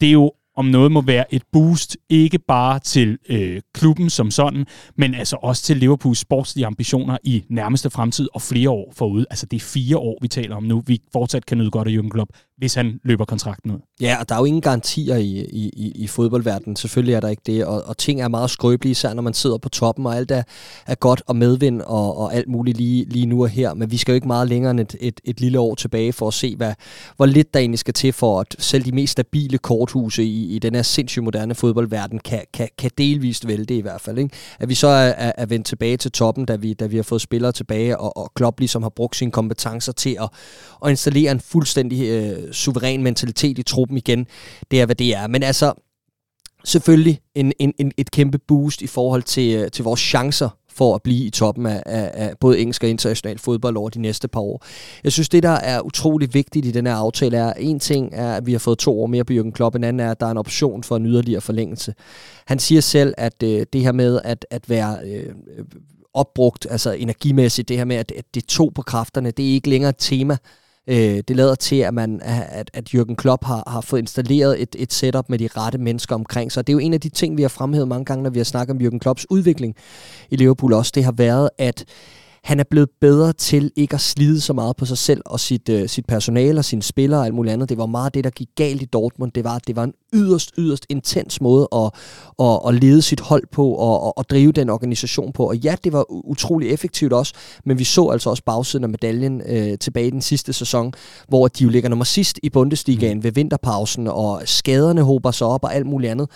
det 0.00 0.08
er 0.08 0.12
jo 0.12 0.32
om 0.56 0.64
noget 0.64 0.92
må 0.92 1.00
være 1.00 1.34
et 1.34 1.42
boost, 1.52 1.96
ikke 2.08 2.38
bare 2.38 2.78
til 2.78 3.18
øh, 3.28 3.60
klubben 3.74 4.10
som 4.10 4.30
sådan, 4.30 4.66
men 4.96 5.14
altså 5.14 5.36
også 5.42 5.62
til 5.62 5.76
Liverpools 5.76 6.18
sportslige 6.18 6.66
ambitioner 6.66 7.18
i 7.24 7.44
nærmeste 7.48 7.90
fremtid 7.90 8.28
og 8.34 8.42
flere 8.42 8.70
år 8.70 8.92
forud. 8.96 9.24
Altså 9.30 9.46
det 9.46 9.56
er 9.56 9.60
fire 9.60 9.96
år, 9.98 10.18
vi 10.22 10.28
taler 10.28 10.56
om 10.56 10.62
nu. 10.62 10.82
Vi 10.86 11.00
fortsat 11.12 11.46
kan 11.46 11.58
nyde 11.58 11.70
godt 11.70 11.88
af 11.88 11.92
Jürgen 11.92 12.08
Klopp, 12.08 12.30
hvis 12.58 12.74
han 12.74 13.00
løber 13.04 13.24
kontrakten 13.24 13.70
ud. 13.70 13.78
Ja, 14.00 14.16
og 14.20 14.28
der 14.28 14.34
er 14.34 14.38
jo 14.38 14.44
ingen 14.44 14.62
garantier 14.62 15.16
i, 15.16 15.46
i, 15.50 15.70
i, 15.76 15.92
i 15.94 16.06
fodboldverdenen. 16.06 16.76
Selvfølgelig 16.76 17.14
er 17.14 17.20
der 17.20 17.28
ikke 17.28 17.42
det, 17.46 17.64
og, 17.64 17.82
og 17.86 17.98
ting 17.98 18.20
er 18.20 18.28
meget 18.28 18.50
skrøbelige, 18.50 18.90
især 18.90 19.14
når 19.14 19.22
man 19.22 19.34
sidder 19.34 19.58
på 19.58 19.68
toppen, 19.68 20.06
og 20.06 20.16
alt 20.16 20.30
er, 20.30 20.42
er 20.86 20.94
godt 20.94 21.22
og 21.26 21.36
medvind 21.36 21.80
og, 21.80 22.18
og 22.18 22.34
alt 22.34 22.48
muligt 22.48 22.76
lige, 22.76 23.04
lige 23.04 23.26
nu 23.26 23.42
og 23.42 23.48
her. 23.48 23.74
Men 23.74 23.90
vi 23.90 23.96
skal 23.96 24.12
jo 24.12 24.14
ikke 24.14 24.26
meget 24.26 24.48
længere 24.48 24.70
end 24.70 24.80
et, 24.80 24.96
et, 25.00 25.20
et 25.24 25.40
lille 25.40 25.60
år 25.60 25.74
tilbage 25.74 26.12
for 26.12 26.28
at 26.28 26.34
se, 26.34 26.56
hvad, 26.56 26.74
hvor 27.16 27.26
lidt 27.26 27.54
der 27.54 27.60
egentlig 27.60 27.78
skal 27.78 27.94
til 27.94 28.12
for, 28.12 28.40
at 28.40 28.56
selv 28.58 28.84
de 28.84 28.92
mest 28.92 29.12
stabile 29.12 29.58
korthuse 29.58 30.24
i, 30.24 30.45
i 30.46 30.58
den 30.58 30.74
her 30.74 30.82
sindssygt 30.82 31.24
moderne 31.24 31.54
fodboldverden 31.54 32.18
kan, 32.18 32.44
kan, 32.54 32.68
kan 32.78 32.90
delvist 32.98 33.46
vælte 33.46 33.76
i 33.76 33.80
hvert 33.80 34.00
fald. 34.00 34.18
Ikke? 34.18 34.36
At 34.58 34.68
vi 34.68 34.74
så 34.74 34.86
er, 34.86 35.08
er, 35.08 35.32
er 35.38 35.46
vendt 35.46 35.66
tilbage 35.66 35.96
til 35.96 36.12
toppen, 36.12 36.44
da 36.44 36.56
vi, 36.56 36.74
da 36.74 36.86
vi 36.86 36.96
har 36.96 37.02
fået 37.02 37.20
spillere 37.20 37.52
tilbage, 37.52 37.98
og, 37.98 38.16
og 38.16 38.32
Klopp 38.34 38.60
ligesom 38.60 38.82
har 38.82 38.90
brugt 38.90 39.16
sine 39.16 39.30
kompetencer 39.30 39.92
til 39.92 40.16
at, 40.20 40.28
at 40.84 40.90
installere 40.90 41.32
en 41.32 41.40
fuldstændig 41.40 42.08
øh, 42.08 42.52
suveræn 42.52 43.02
mentalitet 43.02 43.58
i 43.58 43.62
truppen 43.62 43.96
igen. 43.96 44.26
Det 44.70 44.80
er, 44.80 44.86
hvad 44.86 44.96
det 44.96 45.16
er. 45.16 45.26
Men 45.26 45.42
altså, 45.42 45.72
selvfølgelig 46.64 47.20
en, 47.34 47.52
en, 47.58 47.72
en, 47.78 47.92
et 47.96 48.10
kæmpe 48.10 48.38
boost 48.38 48.82
i 48.82 48.86
forhold 48.86 49.22
til, 49.22 49.56
øh, 49.56 49.70
til 49.70 49.84
vores 49.84 50.00
chancer 50.00 50.48
for 50.76 50.94
at 50.94 51.02
blive 51.02 51.24
i 51.24 51.30
toppen 51.30 51.66
af, 51.66 51.82
af, 51.86 52.10
af 52.14 52.32
både 52.40 52.58
engelsk 52.58 52.82
og 52.82 52.90
international 52.90 53.38
fodbold 53.38 53.76
over 53.76 53.88
de 53.88 54.00
næste 54.00 54.28
par 54.28 54.40
år. 54.40 54.64
Jeg 55.04 55.12
synes, 55.12 55.28
det 55.28 55.42
der 55.42 55.48
er 55.48 55.80
utrolig 55.80 56.34
vigtigt 56.34 56.66
i 56.66 56.70
den 56.70 56.86
her 56.86 56.94
aftale 56.94 57.36
er, 57.36 57.52
en 57.52 57.80
ting 57.80 58.10
er, 58.12 58.34
at 58.34 58.46
vi 58.46 58.52
har 58.52 58.58
fået 58.58 58.78
to 58.78 59.02
år 59.02 59.06
mere 59.06 59.24
på 59.24 59.32
Jürgen 59.32 59.50
Klopp, 59.50 59.76
en 59.76 59.84
anden 59.84 60.00
er, 60.00 60.10
at 60.10 60.20
der 60.20 60.26
er 60.26 60.30
en 60.30 60.38
option 60.38 60.82
for 60.82 60.96
en 60.96 61.06
yderligere 61.06 61.40
forlængelse. 61.40 61.94
Han 62.46 62.58
siger 62.58 62.80
selv, 62.80 63.14
at 63.18 63.42
øh, 63.42 63.66
det 63.72 63.80
her 63.80 63.92
med 63.92 64.20
at, 64.24 64.46
at 64.50 64.70
være 64.70 64.98
øh, 65.04 65.34
opbrugt, 66.14 66.66
altså 66.70 66.92
energimæssigt, 66.92 67.68
det 67.68 67.76
her 67.76 67.84
med, 67.84 67.96
at, 67.96 68.12
at 68.16 68.24
det 68.34 68.44
to 68.44 68.72
på 68.74 68.82
kræfterne, 68.82 69.30
det 69.30 69.48
er 69.48 69.54
ikke 69.54 69.70
længere 69.70 69.90
et 69.90 69.96
tema, 69.98 70.36
Øh, 70.88 71.22
det 71.28 71.36
lader 71.36 71.54
til, 71.54 71.76
at, 71.76 71.94
man, 71.94 72.20
at, 72.24 72.70
at 72.74 72.94
Jürgen 72.94 73.14
Klopp 73.14 73.44
har, 73.44 73.62
har 73.66 73.80
fået 73.80 74.00
installeret 74.00 74.62
et, 74.62 74.76
et 74.78 74.92
setup 74.92 75.28
med 75.28 75.38
de 75.38 75.48
rette 75.56 75.78
mennesker 75.78 76.14
omkring 76.14 76.52
sig. 76.52 76.66
Det 76.66 76.72
er 76.72 76.74
jo 76.74 76.78
en 76.78 76.94
af 76.94 77.00
de 77.00 77.08
ting, 77.08 77.36
vi 77.36 77.42
har 77.42 77.48
fremhævet 77.48 77.88
mange 77.88 78.04
gange, 78.04 78.22
når 78.22 78.30
vi 78.30 78.38
har 78.38 78.44
snakket 78.44 78.76
om 78.76 78.82
Jürgen 78.82 78.98
Klopps 78.98 79.30
udvikling 79.30 79.76
i 80.30 80.36
Liverpool 80.36 80.72
også. 80.72 80.92
Det 80.94 81.04
har 81.04 81.12
været, 81.12 81.50
at 81.58 81.84
han 82.46 82.60
er 82.60 82.64
blevet 82.64 82.88
bedre 83.00 83.32
til 83.32 83.72
ikke 83.76 83.94
at 83.94 84.00
slide 84.00 84.40
så 84.40 84.52
meget 84.52 84.76
på 84.76 84.84
sig 84.84 84.98
selv 84.98 85.22
og 85.26 85.40
sit, 85.40 85.68
øh, 85.68 85.88
sit 85.88 86.06
personale 86.06 86.58
og 86.58 86.64
sine 86.64 86.82
spillere 86.82 87.20
og 87.20 87.26
alt 87.26 87.34
muligt 87.34 87.52
andet. 87.52 87.68
Det 87.68 87.78
var 87.78 87.86
meget 87.86 88.14
det, 88.14 88.24
der 88.24 88.30
gik 88.30 88.48
galt 88.56 88.82
i 88.82 88.84
Dortmund. 88.84 89.32
Det 89.32 89.44
var, 89.44 89.58
det 89.58 89.76
var 89.76 89.84
en 89.84 89.92
yderst, 90.14 90.52
yderst 90.58 90.86
intens 90.88 91.40
måde 91.40 91.68
at, 91.72 91.90
at, 92.38 92.60
at 92.68 92.74
lede 92.74 93.02
sit 93.02 93.20
hold 93.20 93.44
på 93.52 93.68
og, 93.68 94.02
og 94.02 94.14
at 94.18 94.30
drive 94.30 94.52
den 94.52 94.70
organisation 94.70 95.32
på. 95.32 95.48
Og 95.48 95.56
ja, 95.56 95.76
det 95.84 95.92
var 95.92 96.04
utrolig 96.08 96.70
effektivt 96.70 97.12
også, 97.12 97.34
men 97.64 97.78
vi 97.78 97.84
så 97.84 98.08
altså 98.08 98.30
også 98.30 98.42
bagsiden 98.44 98.84
af 98.84 98.90
medaljen 98.90 99.42
øh, 99.46 99.78
tilbage 99.78 100.06
i 100.06 100.10
den 100.10 100.22
sidste 100.22 100.52
sæson, 100.52 100.92
hvor 101.28 101.48
de 101.48 101.64
jo 101.64 101.70
ligger 101.70 101.88
nummer 101.88 102.04
sidst 102.04 102.38
i 102.42 102.50
Bundesligaen 102.50 103.16
mm. 103.16 103.24
ved 103.24 103.32
vinterpausen, 103.32 104.08
og 104.08 104.42
skaderne 104.44 105.02
håber 105.02 105.30
sig 105.30 105.46
op 105.46 105.64
og 105.64 105.74
alt 105.74 105.86
muligt 105.86 106.10
andet. 106.10 106.28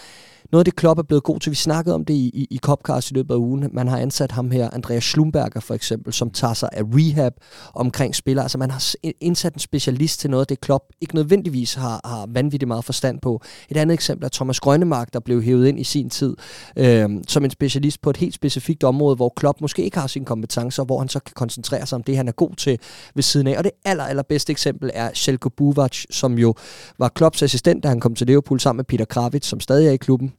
Noget 0.52 0.60
af 0.60 0.64
det, 0.64 0.76
Klopp 0.76 0.98
er 0.98 1.02
blevet 1.02 1.22
god 1.22 1.40
til, 1.40 1.50
vi 1.50 1.56
snakkede 1.56 1.94
om 1.94 2.04
det 2.04 2.14
i, 2.14 2.30
i, 2.34 2.46
i 2.50 2.58
Copcast 2.58 3.10
i 3.10 3.14
løbet 3.14 3.34
af 3.34 3.38
ugen, 3.38 3.68
man 3.72 3.88
har 3.88 3.98
ansat 3.98 4.32
ham 4.32 4.50
her, 4.50 4.70
Andreas 4.72 5.04
Schlumberger 5.04 5.60
for 5.60 5.74
eksempel, 5.74 6.12
som 6.12 6.30
tager 6.30 6.54
sig 6.54 6.68
af 6.72 6.82
rehab 6.82 7.32
omkring 7.74 8.14
spillere. 8.14 8.44
Altså 8.44 8.58
man 8.58 8.70
har 8.70 8.94
indsat 9.20 9.54
en 9.54 9.60
specialist 9.60 10.20
til 10.20 10.30
noget 10.30 10.40
af 10.40 10.46
det, 10.46 10.60
Klopp 10.60 10.84
ikke 11.00 11.14
nødvendigvis 11.14 11.74
har, 11.74 12.00
har 12.04 12.26
vanvittigt 12.28 12.68
meget 12.68 12.84
forstand 12.84 13.20
på. 13.20 13.42
Et 13.68 13.76
andet 13.76 13.94
eksempel 13.94 14.24
er 14.24 14.28
Thomas 14.28 14.60
Grønnemark, 14.60 15.12
der 15.12 15.20
blev 15.20 15.42
hævet 15.42 15.66
ind 15.66 15.80
i 15.80 15.84
sin 15.84 16.10
tid 16.10 16.36
øh, 16.76 17.08
som 17.28 17.44
en 17.44 17.50
specialist 17.50 18.02
på 18.02 18.10
et 18.10 18.16
helt 18.16 18.34
specifikt 18.34 18.84
område, 18.84 19.16
hvor 19.16 19.32
Klopp 19.36 19.60
måske 19.60 19.84
ikke 19.84 19.98
har 19.98 20.06
sine 20.06 20.24
kompetencer, 20.24 20.84
hvor 20.84 20.98
han 20.98 21.08
så 21.08 21.20
kan 21.20 21.32
koncentrere 21.34 21.86
sig 21.86 21.96
om 21.96 22.02
det, 22.02 22.16
han 22.16 22.28
er 22.28 22.32
god 22.32 22.54
til 22.56 22.78
ved 23.14 23.22
siden 23.22 23.46
af. 23.46 23.58
Og 23.58 23.64
det 23.64 23.72
aller, 23.84 24.04
allerbedste 24.04 24.50
eksempel 24.50 24.90
er 24.94 25.10
Sjelko 25.14 25.48
Buvac, 25.48 26.04
som 26.10 26.38
jo 26.38 26.54
var 26.98 27.08
Klopps 27.08 27.42
assistent, 27.42 27.82
da 27.82 27.88
han 27.88 28.00
kom 28.00 28.14
til 28.14 28.26
Liverpool 28.26 28.60
sammen 28.60 28.78
med 28.78 28.84
Peter 28.84 29.04
Kravitz, 29.04 29.48
som 29.48 29.60
stadig 29.60 29.88
er 29.88 29.92
i 29.92 29.96
klubben 29.96 30.32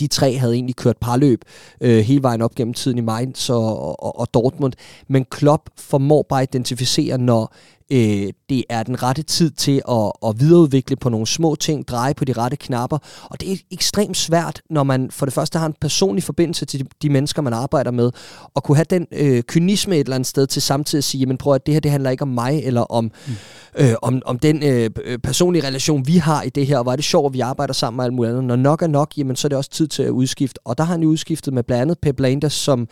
de 0.00 0.06
tre 0.06 0.36
havde 0.36 0.54
egentlig 0.54 0.76
kørt 0.76 0.96
parløb 0.96 1.44
øh, 1.80 1.98
hele 1.98 2.22
vejen 2.22 2.42
op 2.42 2.54
gennem 2.54 2.74
tiden 2.74 2.98
i 2.98 3.00
Mainz 3.00 3.50
og, 3.50 4.02
og, 4.04 4.18
og 4.18 4.34
Dortmund. 4.34 4.72
Men 5.08 5.24
Klopp 5.24 5.70
formår 5.76 6.26
bare 6.28 6.42
at 6.42 6.54
identificere, 6.54 7.18
når 7.18 7.54
øh, 7.90 8.32
det 8.48 8.64
er 8.68 8.82
den 8.82 9.02
rette 9.02 9.22
tid 9.22 9.50
til 9.50 9.82
at, 9.88 10.12
at 10.26 10.40
videreudvikle 10.40 10.96
på 10.96 11.08
nogle 11.08 11.26
små 11.26 11.54
ting, 11.54 11.88
dreje 11.88 12.14
på 12.14 12.24
de 12.24 12.32
rette 12.32 12.56
knapper. 12.56 12.98
Og 13.24 13.40
det 13.40 13.52
er 13.52 13.56
ekstremt 13.70 14.16
svært, 14.16 14.62
når 14.70 14.82
man 14.82 15.10
for 15.10 15.26
det 15.26 15.32
første 15.32 15.58
har 15.58 15.66
en 15.66 15.74
personlig 15.80 16.24
forbindelse 16.24 16.64
til 16.64 16.80
de, 16.80 16.88
de 17.02 17.10
mennesker, 17.10 17.42
man 17.42 17.52
arbejder 17.52 17.90
med, 17.90 18.10
og 18.54 18.62
kunne 18.62 18.76
have 18.76 18.86
den 18.90 19.06
øh, 19.12 19.42
kynisme 19.42 19.94
et 19.94 20.00
eller 20.00 20.14
andet 20.14 20.26
sted 20.26 20.46
til 20.46 20.62
samtidig 20.62 21.00
at 21.00 21.04
sige, 21.04 21.20
jamen 21.20 21.36
prøv 21.36 21.54
at 21.54 21.66
det 21.66 21.74
her 21.74 21.80
det 21.80 21.90
handler 21.90 22.10
ikke 22.10 22.22
om 22.22 22.28
mig, 22.28 22.62
eller 22.64 22.80
om, 22.80 23.04
mm. 23.04 23.32
øh, 23.74 23.94
om, 24.02 24.22
om 24.24 24.38
den 24.38 24.62
øh, 24.62 24.90
personlige 25.18 25.66
relation, 25.66 26.06
vi 26.06 26.16
har 26.16 26.42
i 26.42 26.48
det 26.48 26.66
her, 26.66 26.76
og 26.76 26.82
hvor 26.82 26.92
er 26.92 26.96
det 26.96 27.04
sjovt, 27.04 27.26
at 27.26 27.34
vi 27.34 27.40
arbejder 27.40 27.72
sammen 27.72 27.96
med 27.96 28.04
alt 28.04 28.14
muligt 28.14 28.30
andet. 28.30 28.44
Når 28.44 28.56
nok 28.56 28.82
er 28.82 28.86
nok, 28.86 29.12
jamen 29.16 29.36
så 29.36 29.46
er 29.46 29.48
det 29.48 29.58
også 29.58 29.70
tid 29.70 29.88
til 29.88 30.02
at 30.02 30.10
udskifte. 30.10 30.60
Og 30.64 30.78
der 30.78 30.84
har 30.84 30.92
han 30.92 31.02
jo 31.02 31.08
udskiftet 31.08 31.54
med 31.54 31.62
blandt 31.62 31.82
andet 31.82 31.98
Pep 31.98 32.20
Landers, 32.20 32.52
som 32.52 32.88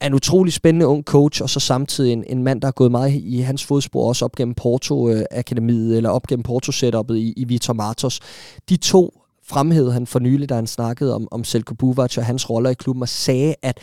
er 0.00 0.06
en 0.06 0.14
utrolig 0.14 0.52
spændende 0.52 0.86
ung 0.86 1.04
coach, 1.04 1.42
og 1.42 1.50
så 1.50 1.60
samtidig 1.60 2.12
en, 2.12 2.24
en 2.26 2.42
mand, 2.42 2.60
der 2.60 2.66
har 2.66 2.72
gået 2.72 2.90
meget 2.90 3.12
i 3.14 3.40
hans 3.40 3.64
fodspor, 3.64 4.08
også 4.08 4.24
op 4.24 4.34
gennem 4.34 4.54
Porto-akademiet, 4.54 5.90
øh, 5.90 5.96
eller 5.96 6.10
op 6.10 6.26
gennem 6.26 6.42
Porto-setupet 6.42 7.16
i, 7.16 7.32
i 7.36 7.44
Vitor 7.44 7.74
Martos. 7.74 8.20
De 8.68 8.76
to 8.76 9.22
fremhævede 9.48 9.92
han 9.92 10.06
for 10.06 10.18
nylig, 10.18 10.48
da 10.48 10.54
han 10.54 10.66
snakkede 10.66 11.14
om, 11.14 11.28
om 11.30 11.44
Selko 11.44 11.74
Buvac 11.74 12.18
og 12.18 12.24
hans 12.24 12.50
roller 12.50 12.70
i 12.70 12.74
klubben, 12.74 13.02
og 13.02 13.08
sagde, 13.08 13.54
at 13.62 13.78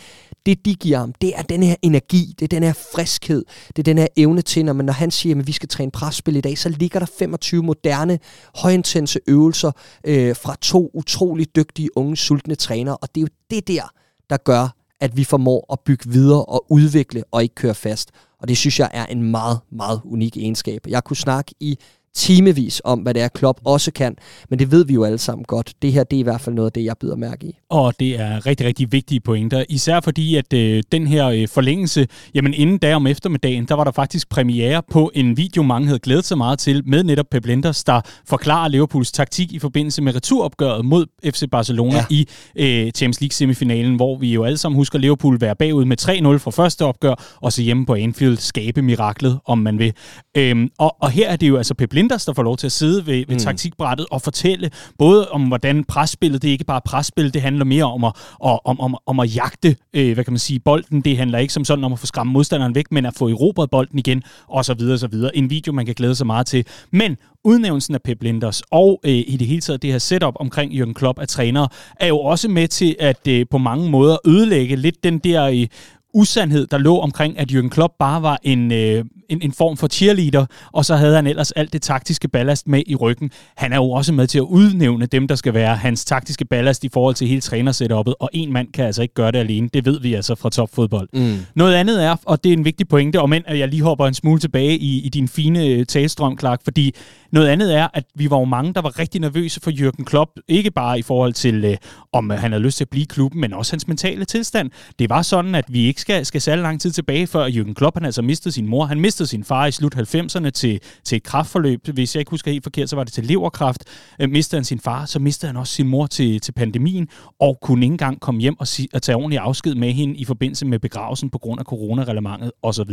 det, 0.45 0.65
de 0.65 0.75
giver 0.75 0.97
ham, 0.97 1.13
det 1.21 1.33
er 1.35 1.41
den 1.41 1.63
her 1.63 1.75
energi, 1.81 2.35
det 2.39 2.45
er 2.45 2.47
den 2.47 2.63
her 2.63 2.73
friskhed, 2.73 3.45
det 3.67 3.79
er 3.79 3.83
den 3.83 3.97
her 3.97 4.07
evne 4.17 4.41
til, 4.41 4.65
når, 4.65 4.73
man, 4.73 4.85
når 4.85 4.93
han 4.93 5.11
siger, 5.11 5.39
at 5.39 5.47
vi 5.47 5.51
skal 5.51 5.69
træne 5.69 5.91
presspil 5.91 6.35
i 6.35 6.41
dag, 6.41 6.57
så 6.57 6.69
ligger 6.69 6.99
der 6.99 7.05
25 7.19 7.63
moderne, 7.63 8.19
højintense 8.55 9.19
øvelser 9.27 9.71
øh, 10.03 10.35
fra 10.35 10.55
to 10.61 10.91
utrolig 10.93 11.55
dygtige, 11.55 11.97
unge, 11.97 12.17
sultne 12.17 12.55
trænere, 12.55 12.97
og 12.97 13.09
det 13.15 13.21
er 13.21 13.25
jo 13.25 13.27
det 13.49 13.67
der, 13.67 13.91
der 14.29 14.37
gør, 14.37 14.82
at 15.03 15.17
vi 15.17 15.23
formår 15.23 15.73
at 15.73 15.79
bygge 15.79 16.09
videre 16.09 16.45
og 16.45 16.65
udvikle 16.71 17.23
og 17.31 17.43
ikke 17.43 17.55
køre 17.55 17.75
fast. 17.75 18.11
Og 18.39 18.47
det 18.47 18.57
synes 18.57 18.79
jeg 18.79 18.89
er 18.93 19.05
en 19.05 19.23
meget, 19.23 19.59
meget 19.71 20.01
unik 20.05 20.37
egenskab. 20.37 20.87
Jeg 20.87 21.03
kunne 21.03 21.17
snakke 21.17 21.55
i 21.59 21.77
timevis 22.15 22.81
om, 22.85 22.99
hvad 22.99 23.13
det 23.13 23.21
er, 23.21 23.27
Klopp 23.27 23.59
også 23.65 23.91
kan. 23.91 24.15
Men 24.49 24.59
det 24.59 24.71
ved 24.71 24.85
vi 24.85 24.93
jo 24.93 25.03
alle 25.03 25.17
sammen 25.17 25.45
godt. 25.45 25.73
Det 25.81 25.91
her, 25.91 26.03
det 26.03 26.17
er 26.17 26.19
i 26.19 26.23
hvert 26.23 26.41
fald 26.41 26.55
noget 26.55 26.67
af 26.67 26.71
det, 26.71 26.85
jeg 26.85 26.95
byder 26.97 27.15
mærke 27.15 27.45
i. 27.45 27.57
Og 27.69 27.93
det 27.99 28.19
er 28.19 28.45
rigtig, 28.45 28.67
rigtig 28.67 28.91
vigtige 28.91 29.19
pointer. 29.19 29.63
Især 29.69 29.99
fordi, 29.99 30.35
at 30.35 30.53
øh, 30.53 30.83
den 30.91 31.07
her 31.07 31.27
øh, 31.27 31.47
forlængelse, 31.47 32.07
jamen 32.33 32.53
inden 32.53 32.77
dag 32.77 32.95
om 32.95 33.07
eftermiddagen, 33.07 33.65
der 33.65 33.75
var 33.75 33.83
der 33.83 33.91
faktisk 33.91 34.29
premiere 34.29 34.81
på 34.91 35.11
en 35.13 35.37
video, 35.37 35.63
mange 35.63 35.87
havde 35.87 35.99
glædet 35.99 36.25
sig 36.25 36.37
meget 36.37 36.59
til, 36.59 36.81
med 36.85 37.03
netop 37.03 37.25
Pep 37.31 37.45
Lenders, 37.45 37.83
der 37.83 38.01
forklarer 38.27 38.67
Liverpools 38.67 39.11
taktik 39.11 39.53
i 39.53 39.59
forbindelse 39.59 40.01
med 40.01 40.15
returopgøret 40.15 40.85
mod 40.85 41.05
FC 41.25 41.43
Barcelona 41.51 41.95
ja. 41.95 42.05
i 42.09 42.27
øh, 42.55 42.91
Champions 42.91 43.21
League 43.21 43.33
semifinalen, 43.33 43.95
hvor 43.95 44.17
vi 44.17 44.33
jo 44.33 44.43
alle 44.43 44.57
sammen 44.57 44.77
husker 44.77 44.99
Liverpool 44.99 45.41
være 45.41 45.55
bagud 45.55 45.85
med 45.85 46.01
3-0 46.01 46.11
fra 46.37 46.51
første 46.51 46.85
opgør, 46.85 47.37
og 47.41 47.53
så 47.53 47.61
hjemme 47.61 47.85
på 47.85 47.95
Anfield 47.95 48.37
skabe 48.37 48.81
miraklet, 48.81 49.39
om 49.45 49.57
man 49.57 49.79
vil. 49.79 49.93
Øhm, 50.37 50.69
og, 50.77 50.95
og 50.99 51.11
her 51.11 51.29
er 51.29 51.35
det 51.35 51.49
jo 51.49 51.57
altså 51.57 51.73
Pep 51.73 51.93
Linders, 51.93 52.02
der 52.09 52.33
får 52.33 52.43
lov 52.43 52.57
til 52.57 52.65
at 52.65 52.71
sidde 52.71 53.05
ved, 53.05 53.25
ved 53.27 53.35
mm. 53.35 53.39
taktikbrættet 53.39 54.07
og 54.11 54.21
fortælle 54.21 54.71
både 54.97 55.29
om, 55.29 55.47
hvordan 55.47 55.83
presspillet, 55.83 56.41
det 56.41 56.47
er 56.47 56.51
ikke 56.51 56.63
bare 56.63 56.81
presspil, 56.85 57.33
det 57.33 57.41
handler 57.41 57.65
mere 57.65 57.83
om 57.83 58.03
at, 58.03 58.13
om, 58.41 58.79
om, 58.79 58.97
om 59.05 59.19
at 59.19 59.35
jagte, 59.35 59.75
øh, 59.93 60.13
hvad 60.13 60.23
kan 60.23 60.33
man 60.33 60.39
sige, 60.39 60.59
bolden. 60.59 61.01
Det 61.01 61.17
handler 61.17 61.39
ikke 61.39 61.53
som 61.53 61.65
sådan 61.65 61.83
om 61.83 61.93
at 61.93 61.99
få 61.99 62.05
skræmme 62.05 62.33
modstanderen 62.33 62.75
væk, 62.75 62.91
men 62.91 63.05
at 63.05 63.13
få 63.17 63.29
erobret 63.29 63.69
bolden 63.69 63.99
igen, 63.99 64.23
og 64.47 64.65
så 64.65 64.73
videre, 64.73 64.97
så 64.97 65.07
videre. 65.07 65.37
En 65.37 65.49
video, 65.49 65.73
man 65.73 65.85
kan 65.85 65.95
glæde 65.95 66.15
sig 66.15 66.27
meget 66.27 66.47
til. 66.47 66.65
Men 66.91 67.17
udnævnelsen 67.43 67.95
af 67.95 68.01
Pep 68.01 68.23
Linders 68.23 68.61
og 68.71 69.01
øh, 69.05 69.11
i 69.11 69.37
det 69.39 69.47
hele 69.47 69.61
taget 69.61 69.81
det 69.81 69.91
her 69.91 69.97
setup 69.97 70.33
omkring 70.39 70.71
Jürgen 70.71 70.93
Klopp 70.93 71.19
af 71.19 71.27
trænere, 71.27 71.67
er 71.95 72.07
jo 72.07 72.19
også 72.19 72.47
med 72.47 72.67
til 72.67 72.95
at 72.99 73.27
øh, 73.27 73.45
på 73.51 73.57
mange 73.57 73.89
måder 73.89 74.17
ødelægge 74.27 74.75
lidt 74.75 75.03
den 75.03 75.19
der 75.19 75.43
øh, 75.43 75.67
usandhed, 76.13 76.67
der 76.67 76.77
lå 76.77 76.99
omkring, 76.99 77.39
at 77.39 77.51
Jürgen 77.51 77.69
Klopp 77.69 77.93
bare 77.99 78.21
var 78.21 78.39
en, 78.43 78.71
øh, 78.71 79.05
en, 79.29 79.41
en 79.41 79.51
form 79.51 79.77
for 79.77 79.87
cheerleader, 79.87 80.45
og 80.71 80.85
så 80.85 80.95
havde 80.95 81.15
han 81.15 81.27
ellers 81.27 81.51
alt 81.51 81.73
det 81.73 81.81
taktiske 81.81 82.27
ballast 82.27 82.67
med 82.67 82.83
i 82.87 82.95
ryggen. 82.95 83.31
Han 83.57 83.73
er 83.73 83.77
jo 83.77 83.91
også 83.91 84.13
med 84.13 84.27
til 84.27 84.37
at 84.37 84.41
udnævne 84.41 85.05
dem, 85.05 85.27
der 85.27 85.35
skal 85.35 85.53
være 85.53 85.75
hans 85.75 86.05
taktiske 86.05 86.45
ballast 86.45 86.83
i 86.83 86.89
forhold 86.93 87.15
til 87.15 87.27
hele 87.27 87.41
trænersetupet, 87.41 88.15
og 88.19 88.29
en 88.33 88.53
mand 88.53 88.67
kan 88.73 88.85
altså 88.85 89.01
ikke 89.01 89.13
gøre 89.13 89.31
det 89.31 89.39
alene. 89.39 89.69
Det 89.73 89.85
ved 89.85 89.99
vi 90.01 90.13
altså 90.13 90.35
fra 90.35 90.49
topfodbold. 90.49 91.09
Mm. 91.13 91.37
Noget 91.55 91.73
andet 91.73 92.03
er, 92.03 92.15
og 92.25 92.43
det 92.43 92.49
er 92.49 92.53
en 92.53 92.65
vigtig 92.65 92.87
pointe, 92.87 93.19
om 93.19 93.33
end 93.33 93.43
jeg 93.47 93.67
lige 93.67 93.83
hopper 93.83 94.07
en 94.07 94.13
smule 94.13 94.39
tilbage 94.39 94.77
i, 94.77 95.01
i 95.01 95.09
din 95.09 95.27
fine 95.27 95.65
øh, 95.65 95.85
talstrøm, 95.85 96.39
Clark, 96.39 96.61
fordi 96.63 96.95
noget 97.33 97.47
andet 97.47 97.75
er, 97.75 97.87
at 97.93 98.05
vi 98.15 98.29
var 98.29 98.39
jo 98.39 98.45
mange, 98.45 98.73
der 98.73 98.81
var 98.81 98.99
rigtig 98.99 99.21
nervøse 99.21 99.59
for 99.61 99.71
Jürgen 99.71 100.03
Klopp. 100.03 100.31
Ikke 100.47 100.71
bare 100.71 100.99
i 100.99 101.01
forhold 101.01 101.33
til, 101.33 101.65
øh, 101.65 101.77
om 102.11 102.31
øh, 102.31 102.39
han 102.39 102.51
havde 102.51 102.63
lyst 102.63 102.77
til 102.77 102.83
at 102.83 102.89
blive 102.89 103.01
i 103.03 103.05
klubben, 103.05 103.41
men 103.41 103.53
også 103.53 103.73
hans 103.73 103.87
mentale 103.87 104.25
tilstand. 104.25 104.71
Det 104.99 105.09
var 105.09 105.21
sådan, 105.21 105.55
at 105.55 105.65
vi 105.67 105.85
ikke 105.85 106.01
skal, 106.01 106.25
skal 106.25 106.41
særlig 106.41 106.63
lang 106.63 106.81
tid 106.81 106.91
tilbage, 106.91 107.27
før 107.27 107.47
Jürgen 107.47 107.73
Klopp 107.73 107.95
han 107.95 108.05
altså 108.05 108.21
mistede 108.21 108.53
sin 108.53 108.67
mor. 108.67 108.85
Han 108.85 108.99
mistede 108.99 109.27
sin 109.27 109.43
far 109.43 109.65
i 109.65 109.71
slut 109.71 109.95
90'erne 109.95 110.49
til, 110.49 110.79
til 111.03 111.15
et 111.15 111.23
kraftforløb. 111.23 111.87
Hvis 111.87 112.15
jeg 112.15 112.19
ikke 112.19 112.29
husker 112.29 112.51
helt 112.51 112.63
forkert, 112.63 112.89
så 112.89 112.95
var 112.95 113.03
det 113.03 113.13
til 113.13 113.25
leverkraft. 113.25 113.83
Øh, 114.19 114.29
mistede 114.29 114.59
han 114.59 114.65
sin 114.65 114.79
far, 114.79 115.05
så 115.05 115.19
mistede 115.19 115.49
han 115.49 115.57
også 115.57 115.73
sin 115.73 115.87
mor 115.87 116.07
til, 116.07 116.41
til 116.41 116.51
pandemien, 116.51 117.07
og 117.39 117.57
kunne 117.61 117.85
ikke 117.85 117.93
engang 117.93 118.19
komme 118.19 118.41
hjem 118.41 118.59
og, 118.59 118.67
si, 118.67 118.89
og 118.93 119.01
tage 119.01 119.15
ordentlig 119.15 119.39
afsked 119.39 119.75
med 119.75 119.91
hende 119.91 120.15
i 120.15 120.25
forbindelse 120.25 120.65
med 120.65 120.79
begravelsen 120.79 121.29
på 121.29 121.37
grund 121.37 121.59
af 121.59 121.65
coronarelementet 121.65 122.51
osv. 122.63 122.91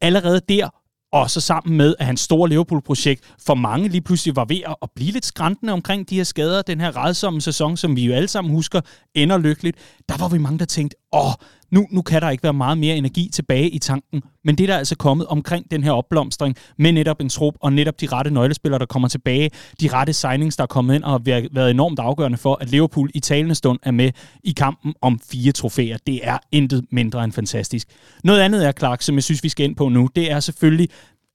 Allerede 0.00 0.40
der 0.48 0.68
og 1.12 1.30
så 1.30 1.40
sammen 1.40 1.76
med, 1.76 1.94
at 1.98 2.06
hans 2.06 2.20
store 2.20 2.48
Liverpool-projekt 2.48 3.34
for 3.46 3.54
mange 3.54 3.88
lige 3.88 4.00
pludselig 4.00 4.36
var 4.36 4.44
ved 4.44 4.60
at 4.82 4.88
blive 4.94 5.12
lidt 5.12 5.24
skræntende 5.24 5.72
omkring 5.72 6.10
de 6.10 6.16
her 6.16 6.24
skader. 6.24 6.62
Den 6.62 6.80
her 6.80 7.04
redsomme 7.04 7.40
sæson, 7.40 7.76
som 7.76 7.96
vi 7.96 8.06
jo 8.06 8.12
alle 8.12 8.28
sammen 8.28 8.54
husker, 8.54 8.80
ender 9.14 9.38
lykkeligt. 9.38 9.76
Der 10.08 10.16
var 10.16 10.28
vi 10.28 10.38
mange, 10.38 10.58
der 10.58 10.64
tænkte, 10.64 10.96
åh, 11.12 11.32
nu, 11.72 11.86
nu 11.90 12.02
kan 12.02 12.22
der 12.22 12.30
ikke 12.30 12.42
være 12.42 12.52
meget 12.52 12.78
mere 12.78 12.96
energi 12.96 13.30
tilbage 13.32 13.68
i 13.68 13.78
tanken. 13.78 14.22
Men 14.44 14.58
det 14.58 14.68
der 14.68 14.74
er 14.74 14.78
altså 14.78 14.96
kommet 14.96 15.26
omkring 15.26 15.70
den 15.70 15.84
her 15.84 15.92
opblomstring 15.92 16.56
med 16.78 16.92
netop 16.92 17.20
en 17.20 17.28
trup 17.28 17.54
og 17.60 17.72
netop 17.72 18.00
de 18.00 18.06
rette 18.06 18.30
nøglespillere, 18.30 18.78
der 18.78 18.86
kommer 18.86 19.08
tilbage, 19.08 19.50
de 19.80 19.88
rette 19.88 20.12
signings, 20.12 20.56
der 20.56 20.62
er 20.62 20.66
kommet 20.66 20.94
ind 20.94 21.04
og 21.04 21.10
har 21.10 21.48
været 21.52 21.70
enormt 21.70 21.98
afgørende 21.98 22.38
for, 22.38 22.58
at 22.60 22.70
Liverpool 22.70 23.10
i 23.14 23.20
talende 23.20 23.54
stund 23.54 23.78
er 23.82 23.90
med 23.90 24.10
i 24.44 24.52
kampen 24.52 24.94
om 25.00 25.20
fire 25.30 25.52
trofæer. 25.52 25.96
Det 26.06 26.20
er 26.22 26.38
intet 26.52 26.84
mindre 26.90 27.24
end 27.24 27.32
fantastisk. 27.32 27.88
Noget 28.24 28.40
andet 28.40 28.66
er, 28.66 28.72
Clark, 28.72 29.02
som 29.02 29.14
jeg 29.14 29.24
synes, 29.24 29.44
vi 29.44 29.48
skal 29.48 29.64
ind 29.64 29.76
på 29.76 29.88
nu, 29.88 30.08
det 30.16 30.30
er 30.30 30.40
selvfølgelig 30.40 30.88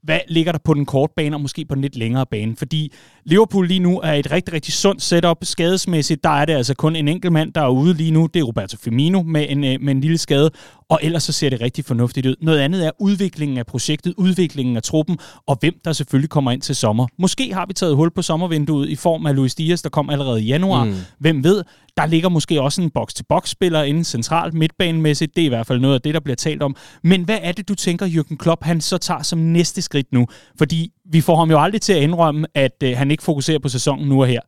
hvad 0.08 0.20
ligger 0.28 0.52
der 0.52 0.60
på 0.60 0.74
den 0.74 0.86
korte 0.86 1.14
bane, 1.16 1.36
og 1.36 1.42
måske 1.42 1.66
på 1.66 1.76
den 1.76 1.82
lidt 1.82 1.96
længere 1.96 2.26
bane? 2.26 2.56
Fordi 2.56 2.94
Liverpool 3.24 3.68
lige 3.68 3.80
nu 3.80 4.00
er 4.00 4.14
et 4.14 4.32
rigtig, 4.32 4.54
rigtig 4.54 4.74
sundt 4.74 5.02
setup. 5.02 5.38
Skadesmæssigt, 5.42 6.24
der 6.24 6.30
er 6.30 6.46
det 6.46 6.54
altså 6.54 6.74
kun 6.76 6.96
en 6.96 7.08
enkelt 7.08 7.34
mand, 7.34 7.54
der 7.54 7.62
er 7.62 7.70
ude 7.70 7.94
lige 7.94 8.12
nu. 8.12 8.30
Det 8.34 8.40
er 8.40 8.44
Roberto 8.44 8.78
Firmino 8.78 9.22
med 9.22 9.46
en, 9.50 9.64
øh, 9.64 9.82
med 9.82 9.96
en 9.96 10.02
lille 10.02 10.18
skade. 10.18 10.52
Og 10.90 11.00
ellers 11.04 11.24
så 11.24 11.32
ser 11.32 11.50
det 11.50 11.62
rigtig 11.62 11.86
fornuftigt 11.86 12.26
ud. 12.26 12.36
Noget 12.42 12.60
andet 12.60 12.86
er 12.86 12.92
udviklingen 13.00 13.58
af 13.58 13.66
projektet, 13.66 14.14
udviklingen 14.18 14.78
af 14.78 14.84
truppen, 14.84 15.18
og 15.48 15.58
hvem 15.60 15.74
der 15.86 15.94
selvfølgelig 15.94 16.30
kommer 16.30 16.52
ind 16.52 16.62
til 16.62 16.76
sommer. 16.76 17.08
Måske 17.20 17.54
har 17.54 17.66
vi 17.66 17.74
taget 17.74 17.96
hul 17.96 18.12
på 18.12 18.22
sommervinduet 18.22 18.90
i 18.90 18.96
form 18.96 19.26
af 19.26 19.36
Luis 19.36 19.56
Diaz, 19.56 19.82
der 19.82 19.90
kom 19.90 20.10
allerede 20.10 20.42
i 20.42 20.46
januar. 20.46 20.84
Mm. 20.84 20.96
Hvem 21.20 21.44
ved? 21.44 21.64
Der 21.98 22.06
ligger 22.06 22.30
måske 22.30 22.62
også 22.62 22.82
en 22.82 22.90
box-til-box-spiller 22.90 23.84
inde 23.84 24.04
centralt 24.04 24.54
midtbanemæssigt. 24.54 25.36
Det 25.36 25.42
er 25.42 25.46
i 25.46 25.50
hvert 25.50 25.68
fald 25.68 25.80
noget 25.80 25.96
af 25.96 26.02
det, 26.02 26.14
der 26.14 26.20
bliver 26.20 26.36
talt 26.36 26.64
om. 26.64 26.76
Men 27.04 27.24
hvad 27.24 27.38
er 27.42 27.52
det, 27.52 27.68
du 27.68 27.76
tænker, 27.76 28.06
Jürgen 28.06 28.36
Klopp, 28.36 28.64
han 28.64 28.82
så 28.82 28.98
tager 28.98 29.24
som 29.24 29.40
næste 29.40 29.82
skridt 29.82 30.14
nu? 30.14 30.28
Fordi 30.58 30.92
vi 31.12 31.22
får 31.22 31.36
ham 31.36 31.52
jo 31.52 31.62
aldrig 31.62 31.82
til 31.82 31.94
at 31.94 32.02
indrømme, 32.02 32.48
at 32.56 32.84
øh, 32.84 32.98
han 32.98 33.12
ikke 33.12 33.24
fokuserer 33.24 33.60
på 33.60 33.70
sæsonen 33.70 34.10
nu 34.10 34.22
og 34.22 34.28
her. 34.28 34.42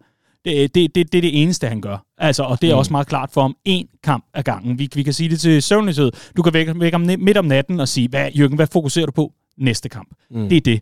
Det, 0.45 0.75
det, 0.75 0.95
det, 0.95 1.11
det 1.11 1.17
er 1.17 1.21
det 1.21 1.41
eneste, 1.41 1.67
han 1.67 1.81
gør. 1.81 2.05
Altså, 2.17 2.43
og 2.43 2.61
det 2.61 2.69
er 2.69 2.73
mm. 2.73 2.79
også 2.79 2.93
meget 2.93 3.07
klart 3.07 3.29
for 3.31 3.41
ham. 3.41 3.55
En 3.65 3.87
kamp 4.03 4.25
ad 4.33 4.43
gangen. 4.43 4.79
Vi, 4.79 4.89
vi 4.95 5.03
kan 5.03 5.13
sige 5.13 5.29
det 5.29 5.39
til 5.39 5.63
søvnløshed. 5.63 6.11
Du 6.37 6.41
kan 6.41 6.53
vække, 6.53 6.79
vække 6.79 6.97
ham 6.97 7.07
midt 7.19 7.37
om 7.37 7.45
natten 7.45 7.79
og 7.79 7.87
sige, 7.87 8.07
hvad, 8.07 8.31
Jørgen, 8.31 8.55
hvad 8.55 8.67
fokuserer 8.67 9.05
du 9.05 9.11
på 9.11 9.33
næste 9.57 9.89
kamp? 9.89 10.09
Mm. 10.31 10.49
Det 10.49 10.57
er 10.57 10.61
det. 10.61 10.81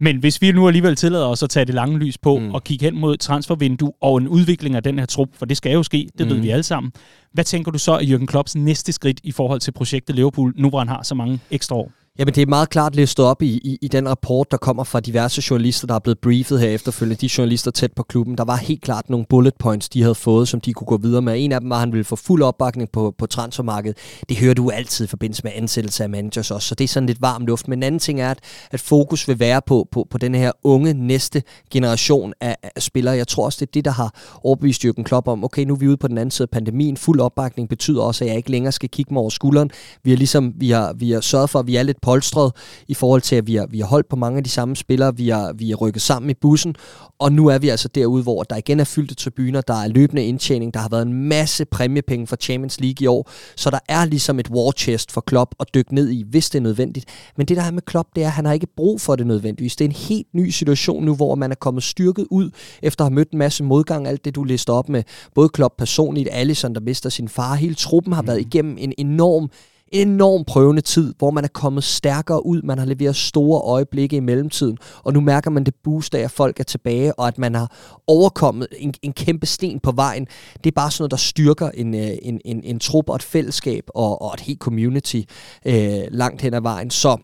Men 0.00 0.16
hvis 0.16 0.42
vi 0.42 0.52
nu 0.52 0.66
alligevel 0.66 0.96
tillader 0.96 1.26
os 1.26 1.42
at 1.42 1.50
tage 1.50 1.64
det 1.64 1.74
lange 1.74 1.98
lys 1.98 2.18
på 2.18 2.38
mm. 2.38 2.54
og 2.54 2.64
kigge 2.64 2.84
hen 2.84 3.00
mod 3.00 3.16
transfervindue 3.16 3.92
og 4.00 4.18
en 4.18 4.28
udvikling 4.28 4.74
af 4.74 4.82
den 4.82 4.98
her 4.98 5.06
trup, 5.06 5.28
for 5.34 5.46
det 5.46 5.56
skal 5.56 5.72
jo 5.72 5.82
ske, 5.82 6.08
det 6.18 6.26
mm. 6.26 6.32
ved 6.32 6.40
vi 6.40 6.50
alle 6.50 6.62
sammen. 6.62 6.92
Hvad 7.32 7.44
tænker 7.44 7.70
du 7.70 7.78
så 7.78 7.92
er 7.92 8.02
Jürgen 8.02 8.26
Klopps 8.26 8.56
næste 8.56 8.92
skridt 8.92 9.20
i 9.24 9.32
forhold 9.32 9.60
til 9.60 9.72
projektet 9.72 10.16
Liverpool, 10.16 10.52
nu 10.56 10.68
hvor 10.68 10.78
han 10.78 10.88
har 10.88 11.02
så 11.02 11.14
mange 11.14 11.40
ekstra 11.50 11.76
år? 11.76 11.92
Jamen, 12.18 12.34
det 12.34 12.42
er 12.42 12.46
meget 12.46 12.70
klart 12.70 12.96
listet 12.96 13.24
op 13.24 13.42
i, 13.42 13.46
i, 13.46 13.78
i 13.82 13.88
den 13.88 14.08
rapport, 14.08 14.50
der 14.50 14.56
kommer 14.56 14.84
fra 14.84 15.00
diverse 15.00 15.42
journalister, 15.50 15.86
der 15.86 15.94
er 15.94 15.98
blevet 15.98 16.18
briefet 16.18 16.60
her 16.60 16.68
efterfølgende. 16.68 17.20
De 17.20 17.30
journalister 17.38 17.70
tæt 17.70 17.92
på 17.92 18.02
klubben, 18.02 18.38
der 18.38 18.44
var 18.44 18.56
helt 18.56 18.82
klart 18.82 19.10
nogle 19.10 19.26
bullet 19.28 19.54
points, 19.58 19.88
de 19.88 20.02
havde 20.02 20.14
fået, 20.14 20.48
som 20.48 20.60
de 20.60 20.72
kunne 20.72 20.86
gå 20.86 20.96
videre 20.96 21.22
med. 21.22 21.34
En 21.36 21.52
af 21.52 21.60
dem 21.60 21.70
var, 21.70 21.76
at 21.76 21.80
han 21.80 21.92
ville 21.92 22.04
få 22.04 22.16
fuld 22.16 22.42
opbakning 22.42 22.90
på, 22.92 23.14
på 23.18 23.26
transfermarkedet. 23.26 23.96
Det 24.28 24.36
hører 24.36 24.54
du 24.54 24.70
altid 24.70 25.04
i 25.04 25.08
forbindelse 25.08 25.40
med 25.44 25.52
ansættelse 25.54 26.02
af 26.02 26.10
managers 26.10 26.50
også, 26.50 26.68
så 26.68 26.74
det 26.74 26.84
er 26.84 26.88
sådan 26.88 27.06
lidt 27.06 27.22
varm 27.22 27.46
luft. 27.46 27.68
Men 27.68 27.78
en 27.78 27.82
anden 27.82 27.98
ting 27.98 28.20
er, 28.20 28.30
at, 28.30 28.38
at 28.70 28.80
fokus 28.80 29.28
vil 29.28 29.40
være 29.40 29.60
på, 29.66 29.88
på, 29.92 30.06
på 30.10 30.18
den 30.18 30.34
her 30.34 30.52
unge 30.64 30.94
næste 30.94 31.42
generation 31.70 32.32
af, 32.40 32.56
af 32.76 32.82
spillere. 32.82 33.16
Jeg 33.16 33.28
tror 33.28 33.44
også, 33.44 33.56
det 33.60 33.66
er 33.66 33.72
det, 33.74 33.84
der 33.84 33.90
har 33.90 34.14
overbevist 34.44 34.84
Jürgen 34.84 35.02
Klopp 35.02 35.28
om, 35.28 35.44
okay, 35.44 35.64
nu 35.64 35.74
er 35.74 35.78
vi 35.78 35.88
ude 35.88 35.96
på 35.96 36.08
den 36.08 36.18
anden 36.18 36.30
side 36.30 36.46
af 36.46 36.50
pandemien. 36.50 36.96
Fuld 36.96 37.20
opbakning 37.20 37.68
betyder 37.68 38.02
også, 38.02 38.24
at 38.24 38.28
jeg 38.28 38.36
ikke 38.36 38.50
længere 38.50 38.72
skal 38.72 38.88
kigge 38.88 39.14
mig 39.14 39.20
over 39.20 39.30
skulderen. 39.30 39.70
Vi 40.04 40.10
har 40.10 40.16
ligesom, 40.16 40.52
vi 40.56 40.70
har, 40.70 40.92
vi 40.92 41.10
har 41.10 41.20
sørget 41.20 41.50
for, 41.50 41.58
at 41.58 41.66
vi 41.66 41.76
er 41.76 41.82
lidt 41.82 42.00
polstret 42.06 42.52
i 42.88 42.94
forhold 42.94 43.22
til, 43.22 43.36
at 43.36 43.46
vi 43.46 43.54
har, 43.54 43.66
vi 43.66 43.78
har 43.78 43.86
holdt 43.86 44.08
på 44.08 44.16
mange 44.16 44.38
af 44.38 44.44
de 44.44 44.50
samme 44.50 44.76
spillere, 44.76 45.16
vi 45.16 45.28
har, 45.28 45.52
vi 45.52 45.70
har 45.70 45.76
rykket 45.76 46.02
sammen 46.02 46.30
i 46.30 46.34
bussen, 46.34 46.74
og 47.18 47.32
nu 47.32 47.46
er 47.46 47.58
vi 47.58 47.68
altså 47.68 47.88
derude, 47.88 48.22
hvor 48.22 48.42
der 48.42 48.56
igen 48.56 48.80
er 48.80 48.84
fyldte 48.84 49.14
tribuner, 49.14 49.60
der 49.60 49.74
er 49.74 49.88
løbende 49.88 50.24
indtjening, 50.24 50.74
der 50.74 50.80
har 50.80 50.88
været 50.88 51.06
en 51.06 51.12
masse 51.28 51.64
præmiepenge 51.64 52.26
for 52.26 52.36
Champions 52.36 52.80
League 52.80 53.04
i 53.04 53.06
år, 53.06 53.30
så 53.56 53.70
der 53.70 53.78
er 53.88 54.04
ligesom 54.04 54.38
et 54.38 54.50
war 54.50 54.72
chest 54.72 55.12
for 55.12 55.20
Klopp 55.20 55.54
at 55.60 55.66
dykke 55.74 55.94
ned 55.94 56.10
i, 56.10 56.24
hvis 56.30 56.50
det 56.50 56.58
er 56.58 56.62
nødvendigt. 56.62 57.06
Men 57.36 57.46
det 57.46 57.56
der 57.56 57.62
er 57.62 57.70
med 57.70 57.82
Klopp, 57.82 58.08
det 58.16 58.22
er, 58.22 58.26
at 58.26 58.32
han 58.32 58.44
har 58.44 58.52
ikke 58.52 58.66
brug 58.76 59.00
for 59.00 59.16
det 59.16 59.26
nødvendigvis. 59.26 59.76
Det 59.76 59.84
er 59.84 59.88
en 59.88 59.96
helt 59.96 60.34
ny 60.34 60.50
situation 60.50 61.04
nu, 61.04 61.14
hvor 61.14 61.34
man 61.34 61.50
er 61.50 61.54
kommet 61.54 61.82
styrket 61.82 62.26
ud, 62.30 62.50
efter 62.82 63.04
at 63.04 63.10
have 63.10 63.14
mødt 63.14 63.30
en 63.30 63.38
masse 63.38 63.64
modgang, 63.64 64.08
alt 64.08 64.24
det 64.24 64.34
du 64.34 64.44
lister 64.44 64.72
op 64.72 64.88
med, 64.88 65.02
både 65.34 65.48
Klopp 65.48 65.74
personligt, 65.78 66.28
Allison, 66.32 66.74
der 66.74 66.80
mister 66.80 67.10
sin 67.10 67.28
far, 67.28 67.54
hele 67.54 67.74
truppen 67.74 68.12
har 68.12 68.22
været 68.22 68.38
mm. 68.38 68.46
igennem 68.46 68.76
en 68.78 68.92
enorm 68.98 69.50
enorm 69.92 70.44
prøvende 70.44 70.82
tid, 70.82 71.14
hvor 71.18 71.30
man 71.30 71.44
er 71.44 71.48
kommet 71.48 71.84
stærkere 71.84 72.46
ud, 72.46 72.62
man 72.62 72.78
har 72.78 72.84
leveret 72.84 73.16
store 73.16 73.60
øjeblikke 73.60 74.16
i 74.16 74.20
mellemtiden, 74.20 74.78
og 75.04 75.12
nu 75.12 75.20
mærker 75.20 75.50
man 75.50 75.64
det 75.64 75.74
boost 75.84 76.14
af, 76.14 76.20
at 76.20 76.30
folk 76.30 76.60
er 76.60 76.64
tilbage, 76.64 77.18
og 77.18 77.28
at 77.28 77.38
man 77.38 77.54
har 77.54 77.72
overkommet 78.06 78.68
en, 78.78 78.94
en 79.02 79.12
kæmpe 79.12 79.46
sten 79.46 79.80
på 79.80 79.92
vejen. 79.92 80.26
Det 80.64 80.70
er 80.70 80.74
bare 80.74 80.90
sådan 80.90 81.02
noget, 81.02 81.10
der 81.10 81.16
styrker 81.16 81.70
en, 81.70 81.94
øh, 81.94 82.10
en, 82.22 82.40
en, 82.44 82.64
en 82.64 82.78
trup 82.78 83.08
og 83.08 83.16
et 83.16 83.22
fællesskab 83.22 83.84
og, 83.94 84.22
og 84.22 84.34
et 84.34 84.40
helt 84.40 84.60
community 84.60 85.20
øh, 85.66 86.02
langt 86.10 86.42
hen 86.42 86.54
ad 86.54 86.60
vejen. 86.60 86.90
Så 86.90 87.16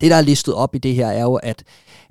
det, 0.00 0.10
der 0.10 0.16
er 0.16 0.22
listet 0.22 0.54
op 0.54 0.74
i 0.74 0.78
det 0.78 0.94
her, 0.94 1.06
er 1.06 1.22
jo, 1.22 1.34
at 1.34 1.62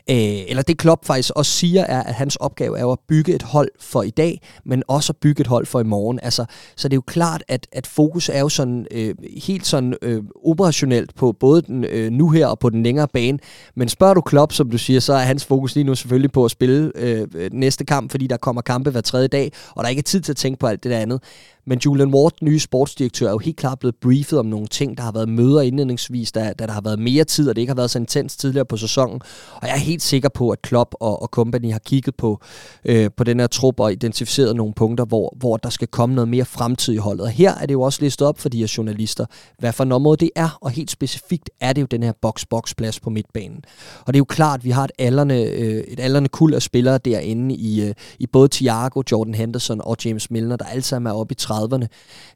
Øh, 0.10 0.18
eller 0.48 0.64
det 0.64 0.78
Klopp 0.78 1.06
faktisk 1.06 1.32
også 1.36 1.52
siger, 1.52 1.84
er, 1.84 2.04
at 2.04 2.14
hans 2.14 2.36
opgave 2.36 2.80
er 2.80 2.88
at 2.92 3.00
bygge 3.08 3.36
et 3.36 3.44
hold 3.44 3.70
for 3.80 4.04
i 4.04 4.10
dag, 4.10 4.42
men 4.66 4.84
også 4.88 5.12
at 5.12 5.18
bygge 5.18 5.42
et 5.42 5.48
hold 5.48 5.66
for 5.66 5.80
i 5.80 5.84
morgen. 5.84 6.20
Altså, 6.24 6.46
så 6.76 6.88
det 6.88 6.94
er 6.94 6.98
jo 6.98 7.02
klart, 7.02 7.44
at, 7.48 7.68
at 7.72 7.88
fokus 7.88 8.30
er 8.30 8.40
jo 8.40 8.50
sådan 8.50 8.88
øh, 8.92 9.16
helt 9.46 9.68
sådan 9.68 9.96
øh, 10.02 10.24
operationelt 10.46 11.16
på 11.16 11.32
både 11.32 11.62
den 11.62 11.84
øh, 11.84 12.12
nu 12.12 12.30
her 12.30 12.48
og 12.48 12.60
på 12.60 12.70
den 12.70 12.84
længere 12.84 13.08
bane. 13.08 13.40
Men 13.76 13.90
spørger 13.90 14.14
du 14.14 14.22
Klopp, 14.22 14.54
som 14.54 14.70
du 14.70 14.78
siger, 14.78 15.00
så 15.00 15.14
er 15.14 15.20
hans 15.20 15.46
fokus 15.46 15.76
lige 15.76 15.84
nu 15.84 15.96
selvfølgelig 15.96 16.32
på 16.32 16.46
at 16.46 16.52
spille 16.52 16.92
øh, 16.96 17.28
øh 17.36 17.50
næste 17.54 17.86
kamp, 17.86 18.12
fordi 18.12 18.28
der 18.28 18.38
kommer 18.38 18.62
kampe 18.62 18.90
hver 18.90 19.02
tredje 19.02 19.28
dag, 19.28 19.52
og 19.70 19.84
der 19.84 19.86
er 19.86 19.90
ikke 19.90 20.02
tid 20.02 20.22
til 20.22 20.32
at 20.32 20.38
tænke 20.38 20.60
på 20.60 20.68
alt 20.68 20.84
det 20.84 20.92
der 20.92 21.00
andet. 21.00 21.22
Men 21.68 21.80
Julian 21.86 22.14
Ward, 22.14 22.32
nye 22.42 22.60
sportsdirektør, 22.60 23.28
er 23.28 23.32
jo 23.32 23.38
helt 23.38 23.58
klart 23.58 23.80
blevet 23.80 23.96
briefet 24.02 24.40
om 24.40 24.46
nogle 24.46 24.68
ting. 24.68 24.98
Der 24.98 25.04
har 25.04 25.12
været 25.12 25.30
møder 25.30 25.62
indledningsvis, 25.62 26.32
da, 26.32 26.54
da 26.60 26.66
der 26.66 26.72
har 26.72 26.82
været 26.82 27.00
mere 27.00 27.24
tid, 27.24 27.50
og 27.50 27.56
det 27.56 27.62
ikke 27.62 27.70
har 27.72 27.76
været 27.76 27.92
så 27.92 28.00
intens 28.00 28.38
tidligere 28.38 28.66
på 28.66 28.78
sæsonen. 28.78 29.22
Og 29.56 29.68
jeg 29.68 29.74
er 29.74 29.80
helt 29.80 30.02
sikker 30.02 30.30
på, 30.30 30.50
at 30.50 30.62
Klopp 30.62 30.96
og, 31.00 31.22
og 31.22 31.28
company 31.28 31.72
har 31.72 31.80
kigget 31.80 32.16
på, 32.16 32.42
øh, 32.86 33.10
på 33.18 33.24
den 33.24 33.40
her 33.40 33.48
trup 33.48 33.80
og 33.80 33.92
identificeret 33.92 34.56
nogle 34.56 34.74
punkter, 34.74 35.06
hvor, 35.06 35.36
hvor 35.38 35.58
der 35.58 35.70
skal 35.70 35.88
komme 35.88 36.16
noget 36.16 36.28
mere 36.28 36.46
fremtid 36.46 36.94
i 36.94 36.98
holdet. 36.98 37.22
Og 37.22 37.30
her 37.30 37.56
er 37.56 37.66
det 37.66 37.74
jo 37.74 37.82
også 37.82 38.02
listet 38.02 38.28
op 38.28 38.40
for 38.40 38.50
de 38.50 38.58
her 38.60 38.74
journalister, 38.78 39.26
hvad 39.60 39.74
for 39.74 39.84
en 39.84 39.92
område 39.92 40.18
det 40.18 40.30
er, 40.36 40.58
og 40.62 40.72
helt 40.72 40.92
specifikt 40.92 41.50
er 41.62 41.74
det 41.74 41.82
jo 41.82 41.88
den 41.92 42.04
her 42.04 42.14
box-box-plads 42.22 43.00
på 43.00 43.10
midtbanen. 43.10 43.62
Og 44.00 44.14
det 44.14 44.16
er 44.16 44.20
jo 44.20 44.26
klart, 44.26 44.60
at 44.60 44.66
vi 44.66 44.70
har 44.70 44.84
et 44.84 44.92
aldrende, 45.00 45.44
øh, 45.44 45.84
et 45.88 46.00
aldrende 46.00 46.30
kul 46.30 46.54
af 46.54 46.62
spillere 46.62 46.98
derinde 46.98 47.56
i, 47.56 47.82
øh, 47.82 47.94
i 48.20 48.28
både 48.28 48.50
Thiago, 48.52 49.02
Jordan 49.12 49.34
Henderson 49.34 49.82
og 49.84 49.98
James 50.06 50.32
Milner, 50.32 50.56
der 50.56 50.66
alle 50.66 50.84
sammen 50.84 51.12
er 51.12 51.16
oppe 51.16 51.32
i 51.32 51.36
30'erne, 51.56 51.88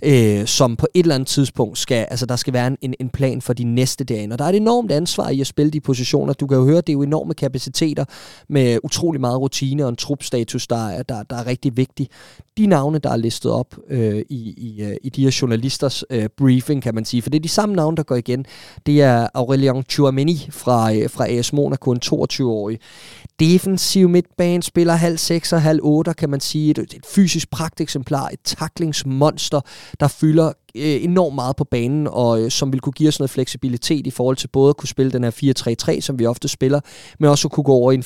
øh, 0.03 0.45
som 0.45 0.75
på 0.75 0.87
et 0.93 1.03
eller 1.03 1.15
andet 1.15 1.27
tidspunkt 1.27 1.77
skal, 1.77 2.07
altså 2.09 2.25
der 2.25 2.35
skal 2.35 2.53
være 2.53 2.77
en, 2.81 2.93
en 2.99 3.09
plan 3.09 3.41
for 3.41 3.53
de 3.53 3.63
næste 3.63 4.03
dage. 4.03 4.31
Og 4.31 4.39
der 4.39 4.45
er 4.45 4.49
et 4.49 4.55
enormt 4.55 4.91
ansvar 4.91 5.29
i 5.29 5.41
at 5.41 5.47
spille 5.47 5.71
de 5.71 5.81
positioner. 5.81 6.33
Du 6.33 6.47
kan 6.47 6.57
jo 6.57 6.65
høre, 6.65 6.77
det 6.77 6.89
er 6.89 6.93
jo 6.93 7.01
enorme 7.01 7.33
kapaciteter 7.33 8.05
med 8.49 8.79
utrolig 8.83 9.21
meget 9.21 9.39
rutine 9.39 9.83
og 9.83 9.89
en 9.89 9.95
trupstatus, 9.95 10.67
der 10.67 10.89
er, 10.89 11.03
der, 11.03 11.23
der 11.23 11.35
er 11.35 11.47
rigtig 11.47 11.77
vigtig. 11.77 12.07
De 12.57 12.65
navne, 12.65 12.99
der 12.99 13.09
er 13.09 13.17
listet 13.17 13.51
op 13.51 13.75
øh, 13.89 14.21
i, 14.29 14.53
i, 14.57 14.81
øh, 14.83 14.95
i 15.03 15.09
de 15.09 15.23
her 15.23 15.37
journalisters 15.41 16.03
øh, 16.09 16.29
briefing, 16.37 16.83
kan 16.83 16.95
man 16.95 17.05
sige, 17.05 17.21
for 17.21 17.29
det 17.29 17.37
er 17.37 17.41
de 17.41 17.49
samme 17.49 17.75
navne, 17.75 17.97
der 17.97 18.03
går 18.03 18.15
igen. 18.15 18.45
Det 18.85 19.01
er 19.01 19.27
Aurelian 19.33 19.83
Chouameni 19.89 20.47
fra, 20.51 20.93
øh, 20.93 21.09
fra 21.09 21.27
AS 21.27 21.53
Monaco, 21.53 21.91
en 21.91 22.01
22-årig 22.05 22.79
defensiv 23.39 24.09
midtbanespiller, 24.09 24.93
halv 24.93 25.17
6 25.17 25.53
og 25.53 25.61
halv 25.61 25.79
8, 25.83 26.13
kan 26.13 26.29
man 26.29 26.39
sige. 26.39 26.71
Et, 26.71 26.77
et 26.77 27.05
fysisk 27.05 27.49
pragteksemplar, 27.49 28.29
et 28.33 28.39
monster, 29.09 29.61
der 29.99 30.09
fylder 30.09 30.53
øh, 30.75 31.03
enormt 31.03 31.35
meget 31.35 31.55
på 31.55 31.63
banen, 31.63 32.07
og 32.11 32.41
øh, 32.41 32.51
som 32.51 32.71
vil 32.71 32.79
kunne 32.79 32.93
give 32.93 33.09
os 33.09 33.19
noget 33.19 33.29
fleksibilitet 33.29 34.07
i 34.07 34.11
forhold 34.11 34.35
til 34.35 34.47
både 34.47 34.69
at 34.69 34.77
kunne 34.77 34.89
spille 34.89 35.11
den 35.11 35.23
her 35.23 35.95
4-3-3, 35.97 36.01
som 36.01 36.19
vi 36.19 36.25
ofte 36.25 36.47
spiller, 36.47 36.79
men 37.19 37.29
også 37.29 37.47
at 37.47 37.51
kunne 37.51 37.63
gå 37.63 37.73
over 37.73 37.91
i 37.91 37.95
en 37.95 38.03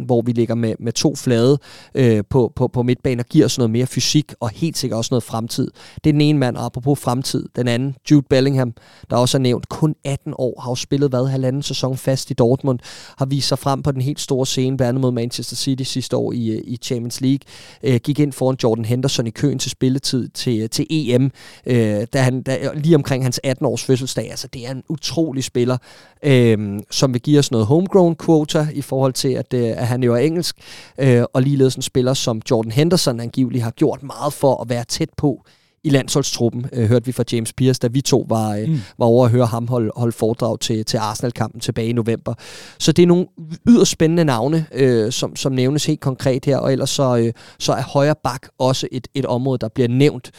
4-2-3-1, 0.00 0.06
hvor 0.06 0.22
vi 0.22 0.32
ligger 0.32 0.54
med, 0.54 0.74
med 0.78 0.92
to 0.92 1.16
flade 1.16 1.58
øh, 1.94 2.24
på, 2.30 2.52
på, 2.56 2.68
på 2.68 2.82
midtbanen 2.82 3.20
og 3.20 3.26
giver 3.26 3.44
os 3.44 3.58
noget 3.58 3.70
mere 3.70 3.86
fysik, 3.86 4.32
og 4.40 4.50
helt 4.50 4.78
sikkert 4.78 4.98
også 4.98 5.08
noget 5.12 5.22
fremtid. 5.22 5.70
Det 6.04 6.10
er 6.10 6.12
den 6.12 6.20
ene 6.20 6.38
mand, 6.38 6.56
apropos 6.58 6.98
fremtid. 6.98 7.48
Den 7.56 7.68
anden, 7.68 7.94
Jude 8.10 8.26
Bellingham, 8.30 8.74
der 9.10 9.16
også 9.16 9.38
er 9.38 9.40
nævnt, 9.40 9.68
kun 9.68 9.94
18 10.04 10.34
år, 10.38 10.60
har 10.60 10.70
jo 10.70 10.74
spillet 10.74 11.10
hvad, 11.10 11.26
halvanden 11.26 11.62
sæson 11.62 11.96
fast 11.96 12.30
i 12.30 12.34
Dortmund, 12.34 12.78
har 13.18 13.26
vist 13.26 13.48
sig 13.48 13.58
frem 13.58 13.82
på 13.82 13.92
den 13.92 14.00
helt 14.00 14.20
store 14.20 14.46
scene, 14.46 14.76
blandt 14.76 14.88
andet 14.88 15.00
mod 15.00 15.12
Manchester 15.12 15.56
City 15.56 15.82
sidste 15.82 16.16
år 16.16 16.32
i, 16.32 16.50
øh, 16.50 16.62
i 16.64 16.76
Champions 16.76 17.20
League. 17.20 17.40
Øh, 17.82 18.00
gik 18.00 18.18
ind 18.18 18.32
foran 18.32 18.56
Jordan 18.62 18.84
Henderson 18.84 19.26
i 19.26 19.30
køen 19.30 19.58
til 19.58 19.70
spilletid 19.70 20.28
til, 20.28 20.60
øh, 20.60 20.68
til 20.70 20.86
EM, 20.90 21.30
øh, 21.66 22.06
da 22.12 22.20
han, 22.20 22.42
da, 22.42 22.58
lige 22.74 22.94
omkring 22.94 23.24
hans 23.24 23.40
18-års 23.46 23.84
fødselsdag. 23.84 24.30
Altså, 24.30 24.48
det 24.52 24.66
er 24.66 24.70
en 24.70 24.82
utrolig 24.88 25.44
spiller, 25.44 25.76
øh, 26.22 26.80
som 26.90 27.12
vil 27.12 27.22
give 27.22 27.38
os 27.38 27.50
noget 27.50 27.66
homegrown 27.66 28.16
quota 28.16 28.68
i 28.74 28.82
forhold 28.82 29.12
til, 29.12 29.28
at, 29.28 29.54
øh, 29.54 29.68
at 29.68 29.86
han 29.86 30.02
jo 30.02 30.14
er 30.14 30.18
engelsk, 30.18 30.56
øh, 30.98 31.24
og 31.32 31.42
ligeledes 31.42 31.74
en 31.74 31.82
spiller, 31.82 32.14
som 32.14 32.42
Jordan 32.50 32.72
Henderson 32.72 33.20
angiveligt 33.20 33.64
har 33.64 33.70
gjort 33.70 34.02
meget 34.02 34.32
for 34.32 34.62
at 34.62 34.68
være 34.68 34.84
tæt 34.84 35.10
på 35.16 35.42
i 35.86 35.90
landsholdstruppen, 35.90 36.66
øh, 36.72 36.88
hørte 36.88 37.06
vi 37.06 37.12
fra 37.12 37.24
James 37.32 37.52
Pierce, 37.52 37.80
da 37.80 37.86
vi 37.86 38.00
to 38.00 38.26
var, 38.28 38.54
øh, 38.54 38.68
mm. 38.68 38.80
var 38.98 39.06
over 39.06 39.24
at 39.24 39.30
høre 39.30 39.46
ham 39.46 39.68
holde, 39.68 39.90
holde 39.96 40.12
foredrag 40.12 40.60
til, 40.60 40.84
til 40.84 40.96
Arsenal-kampen 40.96 41.60
tilbage 41.60 41.88
i 41.88 41.92
november. 41.92 42.34
Så 42.78 42.92
det 42.92 43.02
er 43.02 43.06
nogle 43.06 43.26
yderst 43.68 43.90
spændende 43.90 44.24
navne, 44.24 44.66
øh, 44.72 45.12
som, 45.12 45.36
som 45.36 45.52
nævnes 45.52 45.86
helt 45.86 46.00
konkret 46.00 46.44
her, 46.44 46.56
og 46.56 46.72
ellers 46.72 46.90
så, 46.90 47.16
øh, 47.16 47.32
så 47.58 47.72
er 47.72 47.82
højre 47.82 48.14
bak 48.24 48.46
også 48.58 48.88
et, 48.92 49.08
et 49.14 49.24
område, 49.24 49.58
der 49.58 49.68
bliver 49.68 49.88
nævnt 49.88 50.30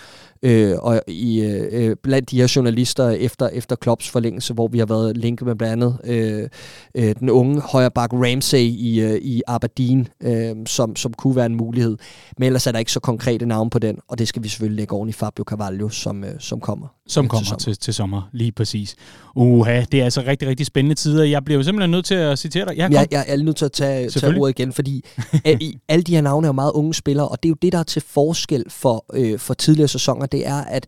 øh, 0.44 0.76
og 0.82 1.02
i, 1.08 1.42
øh, 1.42 1.96
blandt 2.04 2.32
de 2.32 2.40
her 2.40 2.54
journalister 2.56 3.10
efter, 3.10 3.48
efter 3.48 3.76
Klopps 3.76 4.10
forlængelse, 4.10 4.54
hvor 4.54 4.68
vi 4.68 4.80
har 4.80 4.86
været 4.86 5.18
linket 5.18 5.48
med 5.48 5.56
blandt 5.56 5.84
andet 5.84 5.98
øh, 6.04 6.50
øh, 6.96 7.16
den 7.20 7.30
unge 7.30 7.62
højreback 7.62 8.14
Ramsey 8.14 8.58
i, 8.58 9.02
øh, 9.02 9.18
i 9.22 9.42
Aberdeen, 9.48 10.08
øh, 10.24 10.56
som, 10.66 10.96
som 10.96 11.14
kunne 11.14 11.36
være 11.36 11.46
en 11.46 11.56
mulighed. 11.56 11.98
Men 12.38 12.46
ellers 12.46 12.68
er 12.68 12.72
der 12.72 12.80
ikke 12.80 12.92
så 12.92 13.00
konkrete 13.00 13.46
navn 13.46 13.70
på 13.70 13.80
den, 13.80 14.00
og 14.08 14.18
det 14.20 14.28
skal 14.28 14.44
vi 14.44 14.48
selvfølgelig 14.48 14.78
lægge 14.78 14.96
oven 14.96 15.10
i 15.10 15.14
Fabio 15.14 15.44
Carvalho, 15.44 15.90
som, 15.90 16.24
øh, 16.24 16.32
som 16.40 16.60
kommer. 16.60 16.97
Som 17.08 17.28
kommer 17.28 17.44
til 17.44 17.48
sommer. 17.48 17.60
Til, 17.60 17.78
til 17.78 17.94
sommer, 17.94 18.22
lige 18.32 18.52
præcis. 18.52 18.96
Uha, 19.36 19.84
det 19.92 20.00
er 20.00 20.04
altså 20.04 20.24
rigtig, 20.28 20.48
rigtig 20.48 20.66
spændende 20.66 20.96
tider. 20.96 21.24
Jeg 21.24 21.46
bliver 21.46 21.58
jo 21.58 21.64
simpelthen 21.64 21.92
nødt 21.92 22.06
til 22.06 22.16
at 22.16 22.40
citere 22.40 22.66
dig. 22.66 22.76
Ja, 22.78 22.88
jeg, 22.92 23.08
jeg 23.12 23.26
er 23.28 23.38
nødt 23.38 23.58
til 23.58 23.66
at 23.66 23.72
tage, 23.72 24.10
tage 24.10 24.40
ordet 24.40 24.60
igen, 24.60 24.74
fordi 24.74 25.06
alle 25.90 26.04
de 26.04 26.16
her 26.16 26.22
navne 26.22 26.48
er 26.48 26.50
jo 26.50 26.54
meget 26.54 26.72
unge 26.72 26.94
spillere, 26.94 27.28
og 27.28 27.44
det 27.44 27.50
er 27.50 27.52
jo 27.52 27.58
det, 27.62 27.74
der 27.74 27.80
er 27.80 27.84
til 27.84 28.02
forskel 28.02 28.64
for, 28.70 29.06
øh, 29.14 29.40
for 29.40 29.54
tidligere 29.54 29.88
sæsoner 29.88 30.26
det 30.26 30.48
er, 30.48 30.56
at 30.56 30.86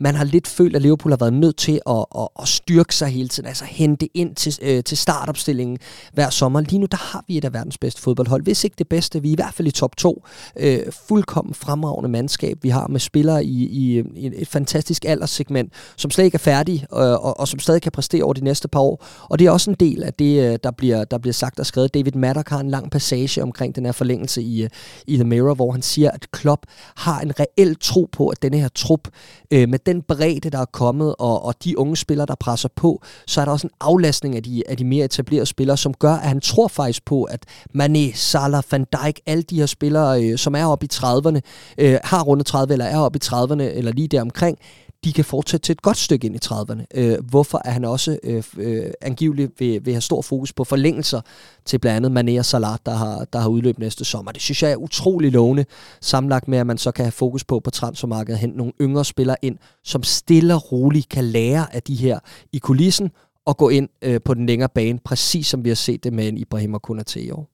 man 0.00 0.14
har 0.14 0.24
lidt 0.24 0.46
følt, 0.46 0.76
at 0.76 0.82
Liverpool 0.82 1.12
har 1.12 1.16
været 1.16 1.32
nødt 1.32 1.56
til 1.56 1.80
at, 1.86 2.04
at, 2.18 2.28
at 2.42 2.48
styrke 2.48 2.94
sig 2.94 3.08
hele 3.08 3.28
tiden, 3.28 3.48
altså 3.48 3.64
hente 3.64 4.08
ind 4.14 4.34
til, 4.34 4.58
øh, 4.62 4.84
til 4.84 4.98
startopstillingen 4.98 5.78
hver 6.12 6.30
sommer. 6.30 6.60
Lige 6.60 6.78
nu, 6.78 6.86
der 6.90 6.96
har 6.96 7.24
vi 7.28 7.36
et 7.36 7.44
af 7.44 7.52
verdens 7.52 7.78
bedste 7.78 8.02
fodboldhold. 8.02 8.42
Hvis 8.42 8.64
ikke 8.64 8.76
det 8.78 8.88
bedste, 8.88 9.22
vi 9.22 9.28
er 9.28 9.32
i 9.32 9.34
hvert 9.34 9.54
fald 9.54 9.68
i 9.68 9.70
top 9.70 9.96
2. 9.96 10.24
Øh, 10.56 10.78
fuldkommen 11.08 11.54
fremragende 11.54 12.08
mandskab, 12.08 12.58
vi 12.62 12.68
har 12.68 12.86
med 12.86 13.00
spillere 13.00 13.44
i, 13.44 13.66
i, 13.66 14.02
i 14.16 14.30
et 14.34 14.48
fantastisk 14.48 15.04
alderssegment, 15.04 15.61
som 15.96 16.10
slet 16.10 16.24
ikke 16.24 16.34
er 16.34 16.38
færdige, 16.38 16.86
og, 16.90 17.06
øh, 17.06 17.12
og, 17.12 17.40
og 17.40 17.48
som 17.48 17.58
stadig 17.58 17.82
kan 17.82 17.92
præstere 17.92 18.22
over 18.22 18.32
de 18.32 18.44
næste 18.44 18.68
par 18.68 18.80
år. 18.80 19.04
Og 19.30 19.38
det 19.38 19.46
er 19.46 19.50
også 19.50 19.70
en 19.70 19.76
del 19.80 20.02
af 20.02 20.14
det, 20.14 20.52
øh, 20.52 20.58
der 20.64 20.70
bliver, 20.70 21.04
der 21.04 21.18
bliver 21.18 21.32
sagt 21.32 21.60
og 21.60 21.66
skrevet. 21.66 21.94
David 21.94 22.12
Maddock 22.12 22.48
har 22.48 22.60
en 22.60 22.70
lang 22.70 22.90
passage 22.90 23.42
omkring 23.42 23.76
den 23.76 23.84
her 23.84 23.92
forlængelse 23.92 24.42
i, 24.42 24.62
øh, 24.62 24.70
i 25.06 25.14
The 25.16 25.24
Mirror, 25.24 25.54
hvor 25.54 25.72
han 25.72 25.82
siger, 25.82 26.10
at 26.10 26.26
Klopp 26.30 26.66
har 26.96 27.20
en 27.20 27.32
reel 27.40 27.76
tro 27.80 28.08
på, 28.12 28.28
at 28.28 28.42
denne 28.42 28.58
her 28.58 28.68
trup, 28.74 29.08
øh, 29.50 29.68
med 29.68 29.78
den 29.86 30.02
bredde, 30.02 30.50
der 30.50 30.58
er 30.58 30.64
kommet, 30.64 31.14
og, 31.18 31.44
og 31.44 31.54
de 31.64 31.78
unge 31.78 31.96
spillere, 31.96 32.26
der 32.26 32.34
presser 32.34 32.68
på, 32.76 33.02
så 33.26 33.40
er 33.40 33.44
der 33.44 33.52
også 33.52 33.66
en 33.66 33.72
aflastning 33.80 34.36
af 34.36 34.42
de, 34.42 34.62
af 34.68 34.76
de 34.76 34.84
mere 34.84 35.04
etablerede 35.04 35.46
spillere, 35.46 35.76
som 35.76 35.94
gør, 35.94 36.12
at 36.12 36.28
han 36.28 36.40
tror 36.40 36.68
faktisk 36.68 37.04
på, 37.04 37.22
at 37.22 37.44
Mané, 37.76 38.14
Salah, 38.14 38.62
Van 38.70 38.86
Dijk, 38.92 39.20
alle 39.26 39.42
de 39.42 39.58
her 39.58 39.66
spillere, 39.66 40.24
øh, 40.24 40.38
som 40.38 40.54
er 40.54 40.64
oppe 40.64 40.86
i 40.86 40.88
30'erne, 40.92 41.40
øh, 41.78 41.98
har 42.04 42.22
rundet 42.22 42.46
30 42.46 42.72
eller 42.72 42.84
er 42.84 42.98
oppe 42.98 43.16
i 43.16 43.24
30'erne, 43.24 43.62
eller 43.62 43.92
lige 43.92 44.08
der 44.08 44.20
omkring, 44.20 44.58
de 45.04 45.12
kan 45.12 45.24
fortsætte 45.24 45.64
til 45.64 45.72
et 45.72 45.82
godt 45.82 45.96
stykke 45.96 46.26
ind 46.26 46.36
i 46.36 46.38
30'erne. 46.44 46.84
Øh, 46.94 47.18
hvorfor 47.30 47.62
er 47.64 47.70
han 47.70 47.84
også 47.84 48.18
øh, 48.22 48.42
øh, 48.56 48.90
angiveligt 49.00 49.52
vil, 49.58 49.86
vil 49.86 49.94
have 49.94 50.00
stor 50.00 50.22
fokus 50.22 50.52
på 50.52 50.64
forlængelser 50.64 51.20
til 51.64 51.78
blandt 51.78 52.06
andet 52.06 52.34
Mané 52.34 52.38
og 52.38 52.44
Salah, 52.44 52.78
der 52.86 52.94
har, 52.94 53.24
der 53.32 53.38
har 53.38 53.48
udløb 53.48 53.78
næste 53.78 54.04
sommer. 54.04 54.32
Det 54.32 54.42
synes 54.42 54.62
jeg 54.62 54.72
er 54.72 54.76
utrolig 54.76 55.32
lovende, 55.32 55.64
sammenlagt 56.00 56.48
med, 56.48 56.58
at 56.58 56.66
man 56.66 56.78
så 56.78 56.90
kan 56.90 57.04
have 57.04 57.12
fokus 57.12 57.44
på 57.44 57.60
på 57.60 57.70
transfermarkedet, 57.70 58.40
hente 58.40 58.56
nogle 58.56 58.72
yngre 58.80 59.04
spillere 59.04 59.36
ind, 59.42 59.58
som 59.84 60.02
stille 60.02 60.54
og 60.54 60.72
roligt 60.72 61.08
kan 61.08 61.24
lære 61.24 61.74
af 61.74 61.82
de 61.82 61.94
her 61.94 62.18
i 62.52 62.58
kulissen, 62.58 63.10
og 63.46 63.56
gå 63.56 63.68
ind 63.68 63.88
øh, 64.02 64.20
på 64.24 64.34
den 64.34 64.46
længere 64.46 64.68
bane, 64.68 64.98
præcis 65.04 65.46
som 65.46 65.64
vi 65.64 65.70
har 65.70 65.74
set 65.74 66.04
det 66.04 66.12
med 66.12 66.28
en 66.28 66.36
Ibrahim 66.36 66.78
Konate 66.82 67.22
i 67.22 67.30
år. 67.30 67.48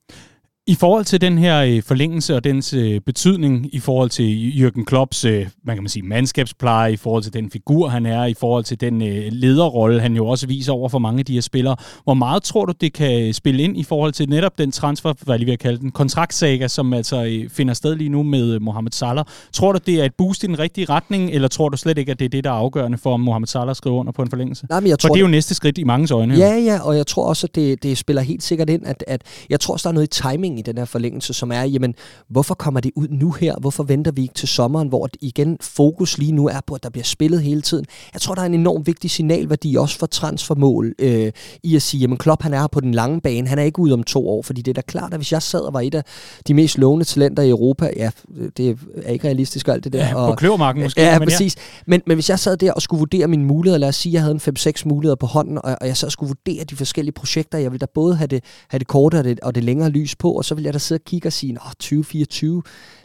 I 0.68 0.74
forhold 0.74 1.04
til 1.04 1.20
den 1.20 1.38
her 1.38 1.60
øh, 1.62 1.82
forlængelse 1.82 2.36
og 2.36 2.44
dens 2.44 2.74
øh, 2.74 3.00
betydning 3.00 3.74
i 3.74 3.78
forhold 3.78 4.10
til 4.10 4.52
Jürgen 4.56 4.84
Klopps, 4.84 5.24
øh, 5.24 5.46
man 5.64 5.76
kan 5.76 5.82
man 5.82 5.88
sige, 5.88 6.02
mandskabspleje, 6.02 6.92
i 6.92 6.96
forhold 6.96 7.22
til 7.22 7.32
den 7.32 7.50
figur, 7.50 7.88
han 7.88 8.06
er, 8.06 8.24
i 8.24 8.34
forhold 8.34 8.64
til 8.64 8.80
den 8.80 8.98
lederrolle, 9.30 10.00
han 10.00 10.16
jo 10.16 10.26
også 10.26 10.46
viser 10.46 10.72
over 10.72 10.88
for 10.88 10.98
mange 10.98 11.18
af 11.18 11.24
de 11.24 11.34
her 11.34 11.40
spillere. 11.40 11.76
Hvor 12.04 12.14
meget 12.14 12.42
tror 12.42 12.64
du, 12.64 12.72
det 12.80 12.92
kan 12.92 13.34
spille 13.34 13.62
ind 13.62 13.76
i 13.76 13.82
forhold 13.82 14.12
til 14.12 14.28
netop 14.28 14.58
den 14.58 14.72
transfer, 14.72 15.12
hvad 15.24 15.34
jeg 15.34 15.38
lige 15.38 15.50
vil 15.50 15.58
kalde 15.58 15.78
den, 15.78 15.90
kontraktsaga, 15.90 16.68
som 16.68 16.92
altså 16.92 17.46
finder 17.50 17.74
sted 17.74 17.96
lige 17.96 18.10
nu 18.10 18.22
med 18.22 18.60
Mohamed 18.60 18.92
Salah? 18.92 19.24
Tror 19.52 19.72
du, 19.72 19.78
det 19.86 20.00
er 20.00 20.04
et 20.04 20.14
boost 20.18 20.44
i 20.44 20.46
den 20.46 20.58
rigtige 20.58 20.84
retning, 20.84 21.30
eller 21.30 21.48
tror 21.48 21.68
du 21.68 21.76
slet 21.76 21.98
ikke, 21.98 22.12
at 22.12 22.18
det 22.18 22.24
er 22.24 22.28
det, 22.28 22.44
der 22.44 22.50
er 22.50 22.54
afgørende 22.54 22.98
for, 22.98 23.14
om 23.14 23.20
Mohamed 23.20 23.46
Salah 23.46 23.76
skriver 23.76 23.96
under 23.96 24.12
på 24.12 24.22
en 24.22 24.30
forlængelse? 24.30 24.66
Nej, 24.70 24.80
men 24.80 24.88
jeg 24.88 24.98
tror, 24.98 25.08
for 25.08 25.14
det 25.14 25.20
er 25.20 25.24
jo 25.24 25.30
næste 25.30 25.54
skridt 25.54 25.78
i 25.78 25.84
mange 25.84 26.14
øjne. 26.14 26.34
Ja, 26.34 26.54
ja, 26.56 26.80
og 26.82 26.96
jeg 26.96 27.06
tror 27.06 27.24
også, 27.28 27.46
at 27.46 27.54
det, 27.54 27.82
det 27.82 27.98
spiller 27.98 28.22
helt 28.22 28.42
sikkert 28.42 28.70
ind, 28.70 28.86
at, 28.86 29.04
at 29.06 29.22
jeg 29.50 29.60
tror 29.60 29.74
også, 29.74 29.88
der 29.88 29.90
er 29.90 29.94
noget 29.94 30.16
i 30.16 30.22
timing 30.22 30.57
i 30.58 30.62
den 30.62 30.78
her 30.78 30.84
forlængelse, 30.84 31.34
som 31.34 31.52
er, 31.52 31.62
jamen, 31.62 31.94
hvorfor 32.28 32.54
kommer 32.54 32.80
det 32.80 32.92
ud 32.94 33.08
nu 33.10 33.30
her? 33.30 33.54
Hvorfor 33.60 33.82
venter 33.82 34.10
vi 34.10 34.22
ikke 34.22 34.34
til 34.34 34.48
sommeren, 34.48 34.88
hvor 34.88 35.08
igen 35.20 35.56
fokus 35.60 36.18
lige 36.18 36.32
nu 36.32 36.48
er 36.48 36.60
på, 36.66 36.74
at 36.74 36.82
der 36.82 36.90
bliver 36.90 37.04
spillet 37.04 37.42
hele 37.42 37.62
tiden? 37.62 37.84
Jeg 38.12 38.20
tror, 38.20 38.34
der 38.34 38.42
er 38.42 38.46
en 38.46 38.54
enorm 38.54 38.86
vigtig 38.86 39.10
signalværdi 39.10 39.76
også 39.76 39.98
for 39.98 40.06
transfermål 40.06 40.94
øh, 40.98 41.32
i 41.62 41.76
at 41.76 41.82
sige, 41.82 42.00
jamen 42.00 42.18
Klopp 42.18 42.42
han 42.42 42.54
er 42.54 42.60
her 42.60 42.66
på 42.66 42.80
den 42.80 42.94
lange 42.94 43.20
bane, 43.20 43.48
han 43.48 43.58
er 43.58 43.62
ikke 43.62 43.78
ude 43.78 43.92
om 43.92 44.02
to 44.02 44.28
år, 44.28 44.42
fordi 44.42 44.62
det 44.62 44.70
er 44.70 44.74
da 44.74 44.80
klart, 44.80 45.12
at 45.12 45.18
hvis 45.18 45.32
jeg 45.32 45.42
sad 45.42 45.60
og 45.60 45.74
var 45.74 45.80
et 45.80 45.94
af 45.94 46.04
de 46.48 46.54
mest 46.54 46.78
lovende 46.78 47.04
talenter 47.04 47.42
i 47.42 47.50
Europa, 47.50 47.90
ja, 47.96 48.10
det 48.56 48.78
er 49.02 49.10
ikke 49.10 49.26
realistisk 49.26 49.68
alt 49.68 49.84
det 49.84 49.92
der. 49.92 50.06
Ja, 50.06 50.30
på 50.30 50.34
kløvermarken 50.34 50.82
måske. 50.82 51.00
Ja, 51.00 51.18
men 51.18 51.28
præcis. 51.28 51.56
Ja. 51.56 51.62
Men, 51.86 52.02
men 52.06 52.16
hvis 52.16 52.30
jeg 52.30 52.38
sad 52.38 52.56
der 52.56 52.72
og 52.72 52.82
skulle 52.82 52.98
vurdere 52.98 53.26
mine 53.26 53.44
muligheder, 53.44 53.78
lad 53.78 53.88
os 53.88 53.96
sige, 53.96 54.10
at 54.10 54.14
jeg 54.14 54.22
havde 54.22 54.40
en 54.46 54.56
5-6 54.58 54.82
muligheder 54.84 55.16
på 55.16 55.26
hånden, 55.26 55.58
og, 55.64 55.76
og 55.80 55.86
jeg 55.86 55.96
så 55.96 56.10
skulle 56.10 56.28
vurdere 56.28 56.64
de 56.64 56.76
forskellige 56.76 57.12
projekter, 57.12 57.58
jeg 57.58 57.72
ville 57.72 57.78
da 57.78 57.86
både 57.94 58.16
have 58.16 58.26
det, 58.26 58.44
have 58.68 58.78
det 58.78 58.86
korte 58.86 59.18
og 59.18 59.24
det, 59.24 59.40
og 59.40 59.54
det 59.54 59.64
længere 59.64 59.90
lys 59.90 60.16
på, 60.16 60.32
og 60.32 60.44
så 60.48 60.54
ville 60.54 60.66
jeg 60.66 60.74
da 60.74 60.78
sidde 60.78 60.98
og 60.98 61.04
kigge 61.04 61.28
og 61.28 61.32
sige, 61.32 61.58
åh, 61.66 61.70
2024, 61.70 62.62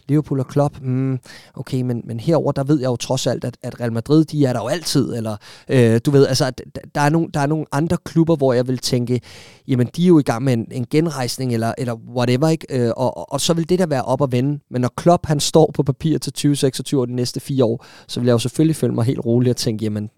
Liverpool 0.08 0.40
og 0.40 0.48
Klopp, 0.48 0.82
mm, 0.82 1.20
okay, 1.54 1.82
men, 1.82 2.02
men 2.06 2.20
herover 2.20 2.52
der 2.52 2.64
ved 2.64 2.80
jeg 2.80 2.88
jo 2.88 2.96
trods 2.96 3.28
alt, 3.28 3.44
at, 3.44 3.58
at 3.62 3.80
Real 3.80 3.94
Madrid, 3.94 4.26
de 4.26 4.46
er 4.46 4.54
der 4.54 4.60
jo 4.60 4.68
altid, 4.68 5.16
eller 5.16 5.38
øh, 5.70 6.02
du 6.06 6.12
ved, 6.12 6.28
altså, 6.28 6.52
der 6.96 7.02
er, 7.02 7.10
nogle, 7.10 7.30
der 7.34 7.40
er 7.40 7.46
nogle 7.46 7.66
andre 7.72 7.98
klubber, 8.06 8.36
hvor 8.36 8.54
jeg 8.54 8.68
vil 8.68 8.78
tænke, 8.78 9.22
jamen, 9.68 9.88
de 9.96 10.04
er 10.04 10.08
jo 10.08 10.20
i 10.20 10.24
gang 10.24 10.44
med 10.44 10.54
en, 10.54 10.68
en 10.72 10.86
genrejsning, 10.90 11.54
eller, 11.54 11.74
eller 11.78 11.94
whatever, 12.16 12.48
ikke? 12.48 12.68
Øh, 12.70 12.92
og, 12.98 13.18
og, 13.18 13.34
og, 13.34 13.42
så 13.42 13.54
vil 13.54 13.70
det 13.70 13.80
der 13.80 13.86
være 13.86 14.04
op 14.04 14.22
og 14.22 14.32
vende, 14.32 14.60
men 14.72 14.82
når 14.82 14.94
Klopp, 14.98 15.26
han 15.26 15.40
står 15.40 15.72
på 15.74 15.84
papir 15.84 16.18
til 16.18 16.34
2026 16.34 17.02
og 17.02 17.08
de 17.08 17.16
næste 17.16 17.40
fire 17.40 17.66
år, 17.66 17.86
så 18.08 18.20
vil 18.20 18.28
jeg 18.28 18.34
jo 18.34 18.40
selvfølgelig 18.40 18.76
føle 18.76 18.94
mig 18.94 19.06
helt 19.06 19.26
rolig 19.26 19.50
og 19.50 19.58
tænke, 19.58 19.86
jamen, 19.86 20.10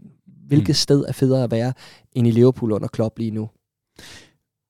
hvilket 0.48 0.70
mm. 0.70 0.74
sted 0.74 1.06
er 1.08 1.12
federe 1.12 1.44
at 1.44 1.52
være 1.52 1.74
end 2.14 2.28
i 2.28 2.32
Liverpool 2.32 2.72
under 2.72 2.88
Klopp 2.88 3.20
lige 3.20 3.32
nu? 3.32 3.50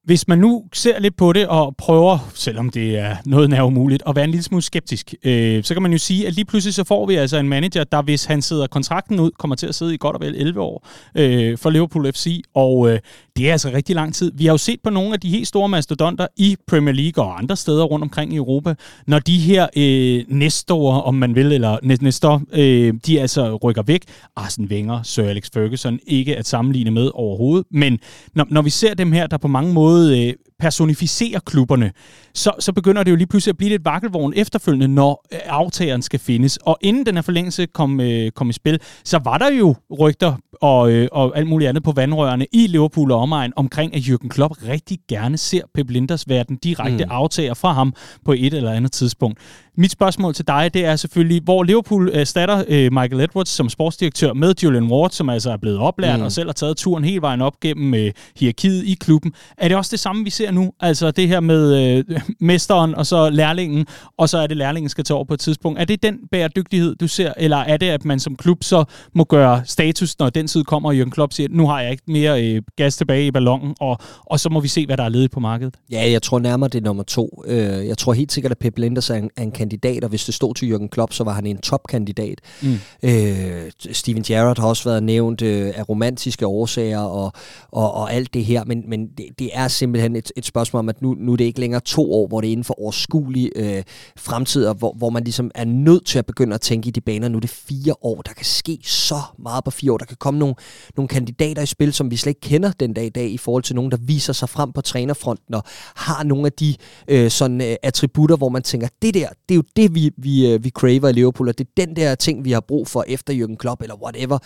Hvis 0.05 0.27
man 0.27 0.37
nu 0.37 0.63
ser 0.73 0.99
lidt 0.99 1.17
på 1.17 1.33
det 1.33 1.47
og 1.47 1.75
prøver, 1.77 2.31
selvom 2.33 2.69
det 2.69 2.97
er 2.97 3.15
noget 3.25 3.49
nær 3.49 3.61
umuligt, 3.61 4.03
at 4.07 4.15
være 4.15 4.25
en 4.25 4.31
lille 4.31 4.43
smule 4.43 4.61
skeptisk, 4.61 5.13
øh, 5.23 5.63
så 5.63 5.73
kan 5.73 5.83
man 5.83 5.91
jo 5.91 5.97
sige, 5.97 6.27
at 6.27 6.33
lige 6.33 6.45
pludselig 6.45 6.73
så 6.73 6.83
får 6.83 7.05
vi 7.05 7.15
altså 7.15 7.37
en 7.37 7.49
manager, 7.49 7.83
der 7.83 8.01
hvis 8.01 8.25
han 8.25 8.41
sidder 8.41 8.67
kontrakten 8.67 9.19
ud, 9.19 9.31
kommer 9.39 9.55
til 9.55 9.67
at 9.67 9.75
sidde 9.75 9.93
i 9.93 9.97
godt 9.97 10.15
og 10.15 10.21
vel 10.21 10.35
11 10.35 10.61
år 10.61 10.87
øh, 11.15 11.57
for 11.57 11.69
Liverpool 11.69 12.13
FC, 12.13 12.41
og 12.53 12.91
øh, 12.91 12.99
det 13.37 13.47
er 13.47 13.51
altså 13.51 13.69
rigtig 13.69 13.95
lang 13.95 14.13
tid. 14.13 14.31
Vi 14.35 14.45
har 14.45 14.53
jo 14.53 14.57
set 14.57 14.79
på 14.83 14.89
nogle 14.89 15.13
af 15.13 15.19
de 15.19 15.29
helt 15.29 15.47
store 15.47 15.69
mastodonter 15.69 16.27
i 16.37 16.57
Premier 16.67 16.93
League 16.93 17.23
og 17.23 17.37
andre 17.37 17.55
steder 17.55 17.83
rundt 17.83 18.03
omkring 18.03 18.33
i 18.33 18.35
Europa, 18.35 18.75
når 19.07 19.19
de 19.19 19.37
her 19.37 19.67
øh, 19.77 20.23
næststore, 20.27 21.03
om 21.03 21.15
man 21.15 21.35
vil, 21.35 21.51
eller 21.51 21.77
næste 22.01 22.27
øh, 22.53 22.93
de 23.05 23.21
altså 23.21 23.55
rykker 23.55 23.83
væk. 23.83 24.01
Arsene 24.35 24.67
Wenger, 24.67 25.03
Sir 25.03 25.23
Alex 25.23 25.49
Ferguson, 25.53 25.99
ikke 26.07 26.35
at 26.37 26.47
sammenligne 26.47 26.91
med 26.91 27.11
overhovedet, 27.13 27.67
men 27.71 27.99
når, 28.33 28.45
når 28.49 28.61
vi 28.61 28.69
ser 28.69 28.93
dem 28.93 29.11
her, 29.11 29.27
der 29.27 29.37
på 29.37 29.47
mange 29.47 29.73
måder 29.73 29.94
måde 29.95 30.27
øh, 30.27 30.33
personificere 30.59 31.39
klubberne, 31.45 31.91
så, 32.33 32.51
så 32.59 32.73
begynder 32.73 33.03
det 33.03 33.11
jo 33.11 33.15
lige 33.15 33.27
pludselig 33.27 33.51
at 33.51 33.57
blive 33.57 33.69
lidt 33.69 33.85
vakkelvogn 33.85 34.33
efterfølgende, 34.35 34.87
når 34.87 35.25
øh, 35.33 35.39
aftageren 35.45 36.01
skal 36.01 36.19
findes. 36.19 36.57
Og 36.57 36.77
inden 36.81 37.05
den 37.05 37.15
her 37.15 37.21
forlængelse 37.21 37.65
kom, 37.65 37.99
øh, 37.99 38.31
kom 38.31 38.49
i 38.49 38.53
spil, 38.53 38.79
så 39.03 39.19
var 39.23 39.37
der 39.37 39.51
jo 39.51 39.75
rygter 39.99 40.35
og, 40.61 40.91
øh, 40.91 41.07
og 41.11 41.37
alt 41.37 41.47
muligt 41.47 41.69
andet 41.69 41.83
på 41.83 41.91
vandrørene 41.91 42.45
i 42.51 42.67
Liverpool 42.67 43.11
og 43.11 43.19
omegn 43.19 43.53
omkring, 43.55 43.95
at 43.95 44.01
Jürgen 44.01 44.27
Klopp 44.27 44.53
rigtig 44.67 44.97
gerne 45.09 45.37
ser 45.37 45.61
Pep 45.73 45.89
Linders 45.89 46.29
være 46.29 46.45
den 46.47 46.57
direkte 46.57 47.05
mm. 47.05 47.11
aftager 47.11 47.53
fra 47.53 47.73
ham 47.73 47.93
på 48.25 48.31
et 48.31 48.53
eller 48.53 48.71
andet 48.71 48.91
tidspunkt. 48.91 49.39
Mit 49.77 49.91
spørgsmål 49.91 50.33
til 50.33 50.47
dig, 50.47 50.73
det 50.73 50.85
er 50.85 50.95
selvfølgelig, 50.95 51.41
hvor 51.43 51.63
Liverpool 51.63 52.09
erstatter 52.13 52.63
øh, 52.67 52.93
Michael 52.93 53.21
Edwards 53.21 53.49
som 53.49 53.69
sportsdirektør 53.69 54.33
med 54.33 54.53
Julian 54.63 54.83
Ward, 54.83 55.09
som 55.09 55.29
altså 55.29 55.51
er 55.51 55.57
blevet 55.57 55.77
oplært 55.77 56.19
mm. 56.19 56.25
og 56.25 56.31
selv 56.31 56.47
har 56.47 56.53
taget 56.53 56.77
turen 56.77 57.03
hele 57.03 57.21
vejen 57.21 57.41
op 57.41 57.59
gennem 57.59 57.93
øh, 57.93 58.11
hierarkiet 58.39 58.83
i 58.85 58.93
klubben. 58.93 59.33
Er 59.57 59.67
det 59.67 59.77
også 59.77 59.91
det 59.91 59.99
samme, 59.99 60.23
vi 60.23 60.29
ser 60.29 60.44
nu? 60.51 60.71
Altså 60.79 61.11
det 61.11 61.27
her 61.27 61.39
med 61.39 61.95
øh, 61.97 62.19
mesteren 62.39 62.95
og 62.95 63.05
så 63.05 63.29
lærlingen, 63.29 63.85
og 64.17 64.29
så 64.29 64.37
er 64.37 64.47
det 64.47 64.57
lærlingen 64.57 64.89
skal 64.89 65.03
tage 65.03 65.15
over 65.15 65.25
på 65.25 65.33
et 65.33 65.39
tidspunkt. 65.39 65.79
Er 65.79 65.85
det 65.85 66.03
den 66.03 66.19
bæredygtighed, 66.31 66.95
du 66.95 67.07
ser, 67.07 67.33
eller 67.37 67.57
er 67.57 67.77
det, 67.77 67.89
at 67.89 68.05
man 68.05 68.19
som 68.19 68.35
klub 68.35 68.63
så 68.63 68.83
må 69.13 69.23
gøre 69.23 69.61
status, 69.65 70.19
når 70.19 70.29
den 70.29 70.47
tid 70.47 70.63
kommer, 70.63 70.89
og 70.89 70.95
Jürgen 70.95 71.09
Klopp 71.09 71.33
siger, 71.33 71.49
nu 71.51 71.67
har 71.67 71.81
jeg 71.81 71.91
ikke 71.91 72.03
mere 72.07 72.45
øh, 72.45 72.61
gas 72.75 72.97
tilbage 72.97 73.27
i 73.27 73.31
ballonen, 73.31 73.75
og, 73.79 73.97
og 74.25 74.39
så 74.39 74.49
må 74.49 74.59
vi 74.59 74.67
se, 74.67 74.85
hvad 74.85 74.97
der 74.97 75.03
er 75.03 75.09
ledigt 75.09 75.31
på 75.31 75.39
markedet? 75.39 75.75
Ja, 75.91 76.11
jeg 76.11 76.21
tror 76.21 76.39
nærmere, 76.39 76.69
det 76.69 76.77
er 76.77 76.83
nummer 76.83 77.03
to. 77.03 77.43
Øh, 77.47 77.87
jeg 77.87 77.97
tror 77.97 78.13
helt 78.13 78.31
sikkert, 78.31 78.51
at 78.51 78.57
Pep 78.57 78.77
Linders 78.77 79.09
er 79.09 79.15
en, 79.15 79.29
er 79.37 79.43
en 79.43 79.51
kandidat, 79.51 80.03
og 80.03 80.09
hvis 80.09 80.25
det 80.25 80.33
stod 80.33 80.55
til 80.55 80.73
Jürgen 80.73 80.87
Klopp, 80.87 81.13
så 81.13 81.23
var 81.23 81.33
han 81.33 81.45
en 81.45 81.57
topkandidat. 81.57 82.39
Mm. 82.61 82.79
Øh, 83.03 83.71
Steven 83.91 84.23
Gerrard 84.23 84.59
har 84.59 84.67
også 84.67 84.89
været 84.89 85.03
nævnt 85.03 85.41
øh, 85.41 85.73
af 85.75 85.89
romantiske 85.89 86.47
årsager 86.47 86.99
og, 86.99 87.31
og, 87.71 87.93
og 87.93 88.13
alt 88.13 88.33
det 88.33 88.45
her, 88.45 88.63
men, 88.65 88.83
men 88.87 89.07
det, 89.07 89.25
det 89.39 89.49
er 89.53 89.67
simpelthen 89.67 90.15
et, 90.15 90.31
et 90.35 90.45
spørgsmål 90.45 90.79
om, 90.79 90.89
at 90.89 91.01
nu, 91.01 91.15
nu 91.19 91.31
er 91.31 91.35
det 91.35 91.45
ikke 91.45 91.59
længere 91.59 91.81
to 91.81 92.13
år, 92.13 92.27
hvor 92.27 92.41
det 92.41 92.47
er 92.47 92.51
inden 92.51 92.63
for 92.63 92.79
overskuelige 92.81 93.51
øh, 93.55 93.83
fremtider, 94.17 94.73
hvor, 94.73 94.93
hvor 94.97 95.09
man 95.09 95.23
ligesom 95.23 95.51
er 95.55 95.65
nødt 95.65 96.05
til 96.05 96.19
at 96.19 96.25
begynde 96.25 96.53
at 96.53 96.61
tænke 96.61 96.87
i 96.87 96.91
de 96.91 97.01
baner. 97.01 97.27
Nu 97.27 97.37
er 97.37 97.41
det 97.41 97.49
fire 97.49 97.93
år, 98.01 98.21
der 98.21 98.33
kan 98.33 98.45
ske 98.45 98.79
så 98.83 99.19
meget 99.39 99.63
på 99.63 99.71
fire 99.71 99.91
år. 99.93 99.97
Der 99.97 100.05
kan 100.05 100.17
komme 100.19 100.39
nogle, 100.39 100.55
nogle 100.97 101.07
kandidater 101.07 101.61
i 101.61 101.65
spil, 101.65 101.93
som 101.93 102.11
vi 102.11 102.17
slet 102.17 102.29
ikke 102.29 102.41
kender 102.41 102.71
den 102.71 102.93
dag 102.93 103.05
i 103.05 103.09
dag, 103.09 103.29
i 103.29 103.37
forhold 103.37 103.63
til 103.63 103.75
nogen, 103.75 103.91
der 103.91 103.97
viser 104.01 104.33
sig 104.33 104.49
frem 104.49 104.71
på 104.71 104.81
trænerfronten 104.81 105.55
og 105.55 105.63
har 105.95 106.23
nogle 106.23 106.45
af 106.45 106.51
de 106.51 106.75
øh, 107.07 107.31
sådan, 107.31 107.61
øh, 107.61 107.75
attributter, 107.83 108.37
hvor 108.37 108.49
man 108.49 108.63
tænker, 108.63 108.87
det 109.01 109.13
der, 109.13 109.27
det 109.49 109.55
er 109.55 109.55
jo 109.55 109.63
det, 109.75 109.95
vi, 109.95 110.11
vi, 110.17 110.51
øh, 110.51 110.63
vi 110.63 110.69
craver 110.69 111.09
i 111.09 111.13
Liverpool, 111.13 111.49
og 111.49 111.57
det 111.57 111.67
er 111.67 111.85
den 111.85 111.95
der 111.95 112.15
ting, 112.15 112.45
vi 112.45 112.51
har 112.51 112.59
brug 112.59 112.87
for 112.87 113.05
efter 113.07 113.33
Jürgen 113.33 113.55
Klopp, 113.55 113.81
eller 113.81 113.95
whatever. 114.03 114.37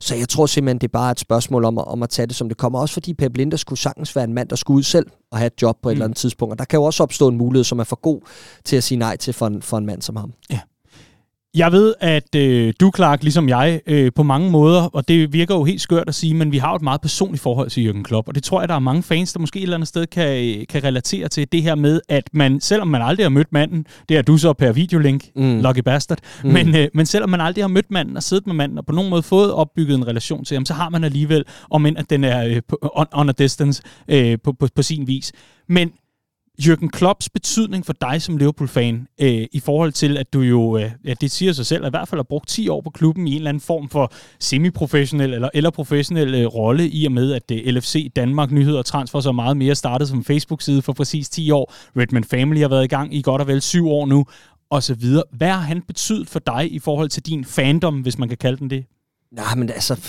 Så 0.00 0.14
jeg 0.14 0.28
tror 0.28 0.46
simpelthen, 0.46 0.78
det 0.78 0.86
er 0.86 0.92
bare 0.92 1.10
et 1.10 1.20
spørgsmål 1.20 1.64
om, 1.64 1.78
om 1.78 2.02
at 2.02 2.10
tage 2.10 2.26
det, 2.26 2.36
som 2.36 2.48
det 2.48 2.58
kommer. 2.58 2.78
Også 2.78 2.92
fordi 2.92 3.14
Pep 3.14 3.36
Linder 3.36 3.56
skulle 3.56 3.78
sagtens 3.78 4.16
være 4.16 4.24
en 4.24 4.34
mand, 4.34 4.48
der 4.48 4.56
skulle 4.56 4.78
ud 4.78 4.82
selv 4.82 5.06
og 5.30 5.38
have 5.38 5.46
et 5.46 5.62
job 5.62 5.78
på 5.82 5.88
et 5.88 5.92
mm. 5.92 5.96
eller 5.96 6.04
andet 6.04 6.16
tidspunkt. 6.16 6.52
Og 6.52 6.58
der 6.58 6.64
kan 6.64 6.76
jo 6.76 6.84
også 6.84 7.02
opstå 7.02 7.28
en 7.28 7.36
mulighed, 7.36 7.64
som 7.64 7.78
er 7.78 7.84
for 7.84 7.96
god 7.96 8.20
til 8.64 8.76
at 8.76 8.84
sige 8.84 8.98
nej 8.98 9.16
til 9.16 9.34
for 9.34 9.46
en, 9.46 9.62
for 9.62 9.78
en 9.78 9.86
mand 9.86 10.02
som 10.02 10.16
ham. 10.16 10.32
Ja. 10.50 10.60
Jeg 11.56 11.72
ved, 11.72 11.94
at 12.00 12.34
øh, 12.34 12.72
du, 12.80 12.92
Clark, 12.96 13.22
ligesom 13.22 13.48
jeg, 13.48 13.80
øh, 13.86 14.12
på 14.14 14.22
mange 14.22 14.50
måder, 14.50 14.82
og 14.82 15.08
det 15.08 15.32
virker 15.32 15.54
jo 15.54 15.64
helt 15.64 15.80
skørt 15.80 16.08
at 16.08 16.14
sige, 16.14 16.34
men 16.34 16.52
vi 16.52 16.58
har 16.58 16.70
jo 16.70 16.76
et 16.76 16.82
meget 16.82 17.00
personligt 17.00 17.42
forhold 17.42 17.70
til 17.70 17.88
Jürgen 17.88 18.02
Klopp, 18.02 18.28
og 18.28 18.34
det 18.34 18.42
tror 18.42 18.60
jeg, 18.60 18.68
der 18.68 18.74
er 18.74 18.78
mange 18.78 19.02
fans, 19.02 19.32
der 19.32 19.40
måske 19.40 19.58
et 19.58 19.62
eller 19.62 19.76
andet 19.76 19.88
sted 19.88 20.06
kan, 20.06 20.66
kan 20.68 20.84
relatere 20.84 21.28
til 21.28 21.52
det 21.52 21.62
her 21.62 21.74
med, 21.74 22.00
at 22.08 22.30
man, 22.32 22.60
selvom 22.60 22.88
man 22.88 23.02
aldrig 23.02 23.24
har 23.24 23.30
mødt 23.30 23.52
manden, 23.52 23.86
det 24.08 24.16
er 24.16 24.22
du 24.22 24.36
så 24.38 24.52
per 24.52 24.72
videolink, 24.72 25.24
mm. 25.36 25.60
Lucky 25.60 25.80
Bastard, 25.80 26.18
mm. 26.44 26.50
men, 26.50 26.76
øh, 26.76 26.88
men 26.94 27.06
selvom 27.06 27.30
man 27.30 27.40
aldrig 27.40 27.64
har 27.64 27.68
mødt 27.68 27.90
manden 27.90 28.16
og 28.16 28.22
siddet 28.22 28.46
med 28.46 28.54
manden, 28.54 28.78
og 28.78 28.86
på 28.86 28.92
nogen 28.92 29.10
måde 29.10 29.22
fået 29.22 29.52
opbygget 29.52 29.96
en 29.96 30.06
relation 30.06 30.44
til 30.44 30.54
ham, 30.54 30.66
så 30.66 30.74
har 30.74 30.88
man 30.88 31.04
alligevel, 31.04 31.44
om 31.70 31.86
end 31.86 31.98
at 31.98 32.10
den 32.10 32.24
er 32.24 32.46
øh, 32.46 32.62
on, 32.82 33.06
on 33.12 33.28
a 33.28 33.32
distance 33.32 33.82
øh, 34.08 34.38
på, 34.44 34.52
på, 34.52 34.68
på 34.74 34.82
sin 34.82 35.06
vis. 35.06 35.32
Men 35.68 35.92
Jürgen 36.62 36.88
Klopps 36.88 37.28
betydning 37.28 37.86
for 37.86 37.92
dig 37.92 38.22
som 38.22 38.36
Liverpool-fan, 38.36 39.06
øh, 39.20 39.46
i 39.52 39.60
forhold 39.60 39.92
til, 39.92 40.16
at 40.16 40.32
du 40.32 40.40
jo, 40.40 40.76
øh, 40.78 40.90
ja, 41.04 41.14
det 41.20 41.30
siger 41.30 41.52
sig 41.52 41.66
selv, 41.66 41.84
at 41.84 41.88
i 41.88 41.90
hvert 41.90 42.08
fald 42.08 42.18
har 42.18 42.22
brugt 42.28 42.48
10 42.48 42.68
år 42.68 42.80
på 42.80 42.90
klubben 42.90 43.26
i 43.26 43.30
en 43.30 43.36
eller 43.36 43.48
anden 43.48 43.60
form 43.60 43.88
for 43.88 44.12
semi-professionel 44.40 45.34
eller, 45.34 45.48
eller 45.54 45.70
professionel 45.70 46.34
øh, 46.34 46.46
rolle, 46.46 46.88
i 46.88 47.06
og 47.06 47.12
med, 47.12 47.32
at 47.32 47.50
øh, 47.50 47.58
LFC 47.58 48.12
Danmark 48.16 48.50
Nyheder 48.50 48.78
og 48.78 48.84
Transfer 48.84 49.20
så 49.20 49.32
meget 49.32 49.56
mere 49.56 49.74
startede 49.74 50.08
som 50.08 50.24
Facebook-side 50.24 50.82
for 50.82 50.92
præcis 50.92 51.28
10 51.28 51.50
år. 51.50 51.72
Redman 51.96 52.24
Family 52.24 52.60
har 52.60 52.68
været 52.68 52.84
i 52.84 52.88
gang 52.88 53.14
i 53.14 53.22
godt 53.22 53.40
og 53.40 53.46
vel 53.46 53.62
7 53.62 53.90
år 53.90 54.06
nu, 54.06 54.24
og 54.70 54.82
så 54.82 54.94
videre. 54.94 55.24
Hvad 55.32 55.48
har 55.50 55.60
han 55.60 55.82
betydet 55.82 56.28
for 56.28 56.38
dig 56.38 56.72
i 56.72 56.78
forhold 56.78 57.08
til 57.08 57.22
din 57.22 57.44
fandom, 57.44 58.00
hvis 58.00 58.18
man 58.18 58.28
kan 58.28 58.38
kalde 58.38 58.56
den 58.56 58.70
det? 58.70 58.84
Nej, 59.32 59.54
men 59.54 59.70
altså, 59.70 60.00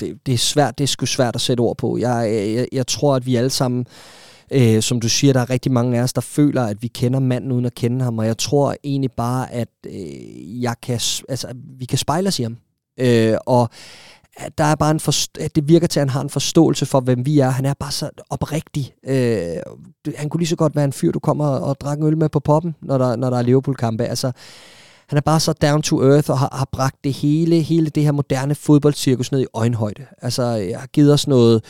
det, 0.00 0.26
det 0.26 0.34
er 0.34 0.38
svært, 0.38 0.78
det 0.78 0.84
er 0.84 0.88
sgu 0.88 1.06
svært 1.06 1.34
at 1.34 1.40
sætte 1.40 1.60
ord 1.60 1.76
på. 1.76 1.98
Jeg, 1.98 2.28
øh, 2.30 2.54
jeg, 2.54 2.66
jeg 2.72 2.86
tror, 2.86 3.16
at 3.16 3.26
vi 3.26 3.36
alle 3.36 3.50
sammen 3.50 3.80
Øh, 3.80 4.29
Øh, 4.52 4.82
som 4.82 5.00
du 5.00 5.08
siger, 5.08 5.32
der 5.32 5.40
er 5.40 5.50
rigtig 5.50 5.72
mange 5.72 5.98
af 5.98 6.02
os, 6.02 6.12
der 6.12 6.20
føler, 6.20 6.62
at 6.62 6.82
vi 6.82 6.88
kender 6.88 7.20
manden 7.20 7.52
uden 7.52 7.64
at 7.64 7.74
kende 7.74 8.04
ham, 8.04 8.18
og 8.18 8.26
jeg 8.26 8.38
tror 8.38 8.74
egentlig 8.84 9.12
bare, 9.12 9.52
at 9.52 9.68
øh, 9.86 10.62
jeg 10.62 10.74
kan, 10.82 11.00
altså, 11.28 11.48
vi 11.78 11.84
kan 11.84 11.98
spejle 11.98 12.28
os 12.28 12.38
i 12.38 12.42
ham. 12.42 12.56
Øh, 13.00 13.36
og 13.46 13.68
at 14.36 14.58
der 14.58 14.64
er 14.64 14.74
bare 14.74 14.90
en 14.90 15.00
forst- 15.00 15.48
det 15.54 15.68
virker 15.68 15.86
til, 15.86 16.00
at 16.00 16.02
han 16.02 16.08
har 16.10 16.20
en 16.20 16.30
forståelse 16.30 16.86
for, 16.86 17.00
hvem 17.00 17.26
vi 17.26 17.38
er. 17.38 17.50
Han 17.50 17.64
er 17.64 17.74
bare 17.74 17.90
så 17.92 18.10
oprigtig. 18.30 18.92
Øh, 19.06 19.56
han 20.16 20.28
kunne 20.28 20.38
lige 20.38 20.48
så 20.48 20.56
godt 20.56 20.76
være 20.76 20.84
en 20.84 20.92
fyr, 20.92 21.12
du 21.12 21.18
kommer 21.18 21.46
og, 21.46 21.60
og 21.60 21.80
drikker 21.80 22.06
øl 22.06 22.18
med 22.18 22.28
på 22.28 22.40
poppen, 22.40 22.74
når 22.82 22.98
der, 22.98 23.16
når 23.16 23.30
der 23.30 23.38
er 23.38 23.42
Liverpool-kampe. 23.42 24.04
Altså, 24.04 24.32
han 25.08 25.16
er 25.16 25.20
bare 25.20 25.40
så 25.40 25.52
down 25.52 25.82
to 25.82 26.02
earth 26.02 26.30
og 26.30 26.38
har, 26.38 26.48
har 26.52 26.68
bragt 26.72 27.04
det 27.04 27.12
hele, 27.12 27.60
hele 27.60 27.90
det 27.90 28.02
her 28.02 28.12
moderne 28.12 28.54
fodboldcirkus 28.54 29.32
ned 29.32 29.40
i 29.40 29.46
øjenhøjde. 29.54 30.06
Altså, 30.22 30.42
jeg 30.42 30.80
har 30.80 30.86
givet 30.86 31.12
os 31.12 31.26
noget 31.26 31.64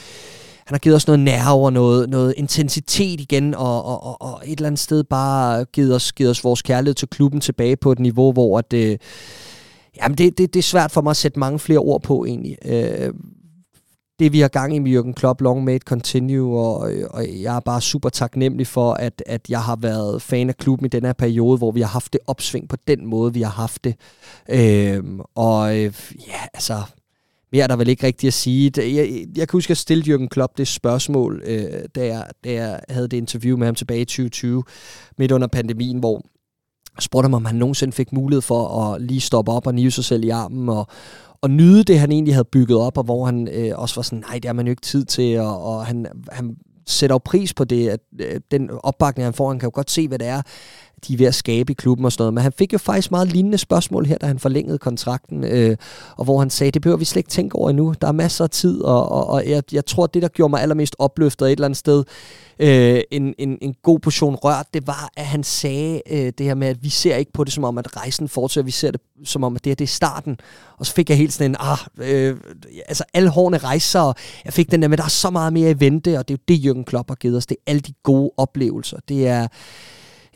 han 0.70 0.74
har 0.74 0.78
givet 0.78 0.96
os 0.96 1.06
noget 1.06 1.20
nerve 1.20 1.64
og 1.64 1.72
noget, 1.72 2.10
noget 2.10 2.34
intensitet 2.36 3.20
igen, 3.20 3.54
og, 3.54 3.84
og, 3.84 4.04
og, 4.04 4.22
og 4.22 4.42
et 4.44 4.56
eller 4.56 4.66
andet 4.66 4.78
sted 4.78 5.04
bare 5.04 5.64
givet 5.64 5.94
os, 5.94 6.12
givet 6.12 6.30
os 6.30 6.44
vores 6.44 6.62
kærlighed 6.62 6.94
til 6.94 7.08
klubben 7.08 7.40
tilbage 7.40 7.76
på 7.76 7.92
et 7.92 7.98
niveau, 7.98 8.32
hvor 8.32 8.58
at, 8.58 8.72
øh, 8.72 8.98
jamen 10.02 10.18
det, 10.18 10.38
det, 10.38 10.54
det 10.54 10.60
er 10.60 10.62
svært 10.62 10.90
for 10.90 11.00
mig 11.00 11.10
at 11.10 11.16
sætte 11.16 11.38
mange 11.38 11.58
flere 11.58 11.78
ord 11.78 12.02
på 12.02 12.24
egentlig. 12.24 12.56
Øh, 12.64 13.14
det 14.18 14.32
vi 14.32 14.40
har 14.40 14.48
gang 14.48 14.76
i 14.76 14.78
med 14.78 14.98
Jürgen 14.98 15.12
Klopp, 15.12 15.40
long 15.40 15.64
may 15.64 15.74
it 15.74 15.82
continue, 15.82 16.58
og, 16.58 16.90
og 17.10 17.24
jeg 17.42 17.56
er 17.56 17.60
bare 17.60 17.80
super 17.80 18.08
taknemmelig 18.08 18.66
for, 18.66 18.92
at, 18.92 19.22
at 19.26 19.40
jeg 19.48 19.62
har 19.62 19.76
været 19.76 20.22
fan 20.22 20.48
af 20.48 20.56
klubben 20.56 20.86
i 20.86 20.88
den 20.88 21.04
her 21.04 21.12
periode, 21.12 21.58
hvor 21.58 21.70
vi 21.70 21.80
har 21.80 21.88
haft 21.88 22.12
det 22.12 22.20
opsving 22.26 22.68
på 22.68 22.76
den 22.88 23.06
måde, 23.06 23.34
vi 23.34 23.42
har 23.42 23.50
haft 23.50 23.84
det. 23.84 23.94
Øh, 24.48 25.04
og 25.34 25.78
øh, 25.78 25.94
ja, 26.28 26.40
altså, 26.54 26.82
mere 27.52 27.62
er 27.62 27.66
der 27.66 27.76
vel 27.76 27.88
ikke 27.88 28.06
rigtigt 28.06 28.28
at 28.28 28.34
sige. 28.34 28.72
Jeg, 28.76 28.94
jeg, 28.94 29.26
jeg 29.36 29.48
kan 29.48 29.56
huske, 29.56 29.66
at 29.66 29.68
jeg 29.68 29.76
stillede 29.76 30.14
Jürgen 30.14 30.28
Klopp 30.28 30.58
det 30.58 30.68
spørgsmål, 30.68 31.42
øh, 31.44 31.64
da, 31.94 32.06
jeg, 32.06 32.26
da 32.44 32.52
jeg 32.52 32.80
havde 32.88 33.08
det 33.08 33.16
interview 33.16 33.56
med 33.56 33.66
ham 33.66 33.74
tilbage 33.74 34.00
i 34.00 34.04
2020, 34.04 34.64
midt 35.18 35.32
under 35.32 35.46
pandemien, 35.46 35.98
hvor 35.98 36.22
jeg 36.96 37.02
spurgte 37.02 37.24
ham, 37.24 37.34
om 37.34 37.44
han 37.44 37.56
nogensinde 37.56 37.92
fik 37.92 38.12
mulighed 38.12 38.42
for 38.42 38.82
at 38.82 39.02
lige 39.02 39.20
stoppe 39.20 39.52
op 39.52 39.66
og 39.66 39.74
nive 39.74 39.90
sig 39.90 40.04
selv 40.04 40.24
i 40.24 40.28
armen, 40.28 40.68
og, 40.68 40.86
og 41.42 41.50
nyde 41.50 41.84
det, 41.84 41.98
han 41.98 42.12
egentlig 42.12 42.34
havde 42.34 42.48
bygget 42.52 42.78
op, 42.78 42.98
og 42.98 43.04
hvor 43.04 43.24
han 43.26 43.48
øh, 43.52 43.72
også 43.74 43.94
var 43.94 44.02
sådan, 44.02 44.24
nej, 44.28 44.34
det 44.34 44.44
har 44.44 44.52
man 44.52 44.66
jo 44.66 44.70
ikke 44.70 44.82
tid 44.82 45.04
til, 45.04 45.38
og, 45.38 45.62
og 45.62 45.86
han, 45.86 46.06
han 46.32 46.56
sætter 46.86 47.14
jo 47.14 47.18
pris 47.18 47.54
på 47.54 47.64
det, 47.64 47.88
at 47.88 48.00
øh, 48.20 48.40
den 48.50 48.70
opbakning, 48.82 49.26
han 49.26 49.34
får, 49.34 49.48
han 49.48 49.58
kan 49.58 49.66
jo 49.66 49.72
godt 49.74 49.90
se, 49.90 50.08
hvad 50.08 50.18
det 50.18 50.26
er, 50.26 50.42
de 51.08 51.12
er 51.12 51.16
ved 51.16 51.26
at 51.26 51.34
skabe 51.34 51.72
i 51.72 51.74
klubben 51.74 52.04
og 52.04 52.12
sådan 52.12 52.22
noget. 52.22 52.34
Men 52.34 52.42
han 52.42 52.52
fik 52.52 52.72
jo 52.72 52.78
faktisk 52.78 53.10
meget 53.10 53.32
lignende 53.32 53.58
spørgsmål 53.58 54.06
her, 54.06 54.18
da 54.18 54.26
han 54.26 54.38
forlængede 54.38 54.78
kontrakten, 54.78 55.44
øh, 55.44 55.76
og 56.16 56.24
hvor 56.24 56.38
han 56.38 56.50
sagde, 56.50 56.70
det 56.70 56.82
behøver 56.82 56.98
vi 56.98 57.04
slet 57.04 57.20
ikke 57.20 57.30
tænke 57.30 57.56
over 57.56 57.70
endnu. 57.70 57.94
Der 58.00 58.08
er 58.08 58.12
masser 58.12 58.44
af 58.44 58.50
tid, 58.50 58.80
og, 58.80 59.12
og, 59.12 59.26
og 59.26 59.48
jeg, 59.48 59.62
jeg 59.72 59.86
tror, 59.86 60.06
det, 60.06 60.22
der 60.22 60.28
gjorde 60.28 60.50
mig 60.50 60.62
allermest 60.62 60.96
opløftet 60.98 61.46
et 61.46 61.52
eller 61.52 61.64
andet 61.64 61.78
sted, 61.78 62.04
øh, 62.60 63.00
en, 63.10 63.34
en, 63.38 63.58
en 63.62 63.74
god 63.82 63.98
portion 63.98 64.34
rørt, 64.34 64.66
det 64.74 64.86
var, 64.86 65.10
at 65.16 65.26
han 65.26 65.44
sagde 65.44 66.02
øh, 66.10 66.32
det 66.38 66.46
her 66.46 66.54
med, 66.54 66.68
at 66.68 66.82
vi 66.82 66.88
ser 66.88 67.16
ikke 67.16 67.32
på 67.32 67.44
det 67.44 67.52
som 67.52 67.64
om, 67.64 67.78
at 67.78 67.96
rejsen 67.96 68.28
fortsætter, 68.28 68.64
vi 68.64 68.70
ser 68.70 68.90
det 68.90 69.00
som 69.24 69.44
om, 69.44 69.56
at 69.56 69.64
det 69.64 69.70
her 69.70 69.74
det 69.74 69.84
er 69.84 69.88
starten. 69.88 70.36
Og 70.78 70.86
så 70.86 70.92
fik 70.92 71.08
jeg 71.08 71.18
helt 71.18 71.32
sådan 71.32 71.50
en, 71.50 71.56
ah, 71.60 71.78
øh, 71.98 72.36
altså 72.88 73.04
alle 73.14 73.28
hårene 73.28 73.58
rejser, 73.58 74.00
og 74.00 74.14
jeg 74.44 74.52
fik 74.52 74.70
den 74.70 74.82
der 74.82 74.88
men 74.88 74.98
der 74.98 75.04
er 75.04 75.08
så 75.08 75.30
meget 75.30 75.52
mere 75.52 75.70
i 75.70 75.80
vente, 75.80 76.18
og 76.18 76.28
det 76.28 76.34
er 76.34 76.38
jo 76.38 76.44
det, 76.48 76.66
Jürgen 76.66 76.84
Klopp 76.84 77.10
har 77.10 77.14
givet 77.14 77.36
os. 77.36 77.46
Det 77.46 77.56
er 77.66 77.70
alle 77.70 77.80
de 77.80 77.92
gode 78.02 78.30
oplevelser. 78.36 78.98
Det 79.08 79.28
er 79.28 79.48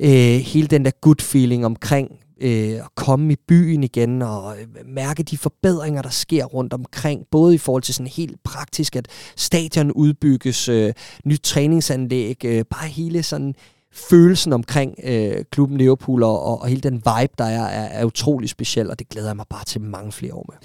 øh, 0.00 0.40
hele 0.40 0.66
den 0.66 0.84
der 0.84 0.90
good 0.90 1.20
feeling 1.20 1.66
omkring 1.66 2.10
øh, 2.40 2.74
at 2.74 2.94
komme 2.94 3.32
i 3.32 3.36
byen 3.48 3.84
igen 3.84 4.22
og 4.22 4.56
øh, 4.58 4.66
mærke 4.86 5.22
de 5.22 5.38
forbedringer, 5.38 6.02
der 6.02 6.10
sker 6.10 6.44
rundt 6.44 6.72
omkring, 6.72 7.22
både 7.30 7.54
i 7.54 7.58
forhold 7.58 7.82
til 7.82 7.94
sådan 7.94 8.12
helt 8.16 8.42
praktisk, 8.44 8.96
at 8.96 9.08
stadion 9.36 9.92
udbygges, 9.92 10.68
øh, 10.68 10.92
nyt 11.24 11.40
træningsanlæg, 11.40 12.44
øh, 12.44 12.64
bare 12.70 12.88
hele 12.88 13.22
sådan 13.22 13.54
følelsen 13.92 14.52
omkring 14.52 14.94
øh, 15.04 15.44
klubben 15.50 15.78
Liverpool 15.78 16.22
og, 16.22 16.60
og 16.60 16.66
hele 16.66 16.80
den 16.80 16.94
vibe, 16.94 17.32
der 17.38 17.44
er, 17.44 17.64
er, 17.64 18.00
er 18.00 18.04
utrolig 18.04 18.48
speciel, 18.48 18.90
og 18.90 18.98
det 18.98 19.08
glæder 19.08 19.28
jeg 19.28 19.36
mig 19.36 19.46
bare 19.50 19.64
til 19.64 19.80
mange 19.80 20.12
flere 20.12 20.34
år 20.34 20.46
med. 20.48 20.56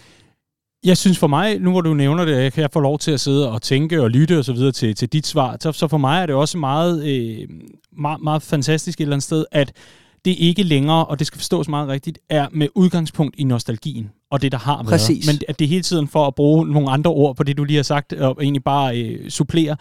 Jeg 0.83 0.97
synes 0.97 1.17
for 1.17 1.27
mig, 1.27 1.59
nu 1.59 1.71
hvor 1.71 1.81
du 1.81 1.93
nævner 1.93 2.25
det, 2.25 2.43
jeg 2.43 2.53
kan 2.53 2.69
få 2.73 2.79
lov 2.79 2.99
til 2.99 3.11
at 3.11 3.19
sidde 3.19 3.51
og 3.51 3.61
tænke 3.61 4.01
og 4.01 4.09
lytte 4.09 4.39
og 4.39 4.45
så 4.45 4.53
videre 4.53 4.71
til, 4.71 4.95
til 4.95 5.09
dit 5.09 5.27
svar, 5.27 5.57
så, 5.59 5.71
så 5.71 5.87
for 5.87 5.97
mig 5.97 6.21
er 6.21 6.25
det 6.25 6.35
også 6.35 6.57
meget, 6.57 7.05
øh, 7.05 7.47
meget, 7.97 8.21
meget 8.21 8.41
fantastisk 8.41 8.99
et 8.99 9.01
eller 9.01 9.15
andet 9.15 9.23
sted, 9.23 9.45
at 9.51 9.73
det 10.25 10.35
ikke 10.39 10.63
længere, 10.63 11.05
og 11.05 11.19
det 11.19 11.27
skal 11.27 11.37
forstås 11.37 11.67
meget 11.67 11.87
rigtigt, 11.87 12.19
er 12.29 12.47
med 12.51 12.67
udgangspunkt 12.75 13.35
i 13.37 13.43
nostalgien 13.43 14.09
og 14.31 14.41
det, 14.41 14.51
der 14.51 14.57
har 14.57 14.75
været. 14.77 14.87
Præcis. 14.87 15.27
Men 15.27 15.41
at 15.47 15.59
det 15.59 15.67
hele 15.67 15.81
tiden 15.81 16.07
for 16.07 16.27
at 16.27 16.35
bruge 16.35 16.67
nogle 16.67 16.91
andre 16.91 17.11
ord 17.11 17.35
på 17.35 17.43
det, 17.43 17.57
du 17.57 17.63
lige 17.63 17.75
har 17.75 17.83
sagt, 17.83 18.13
og 18.13 18.37
egentlig 18.41 18.63
bare 18.63 19.01
øh, 19.01 19.29
supplere, 19.29 19.75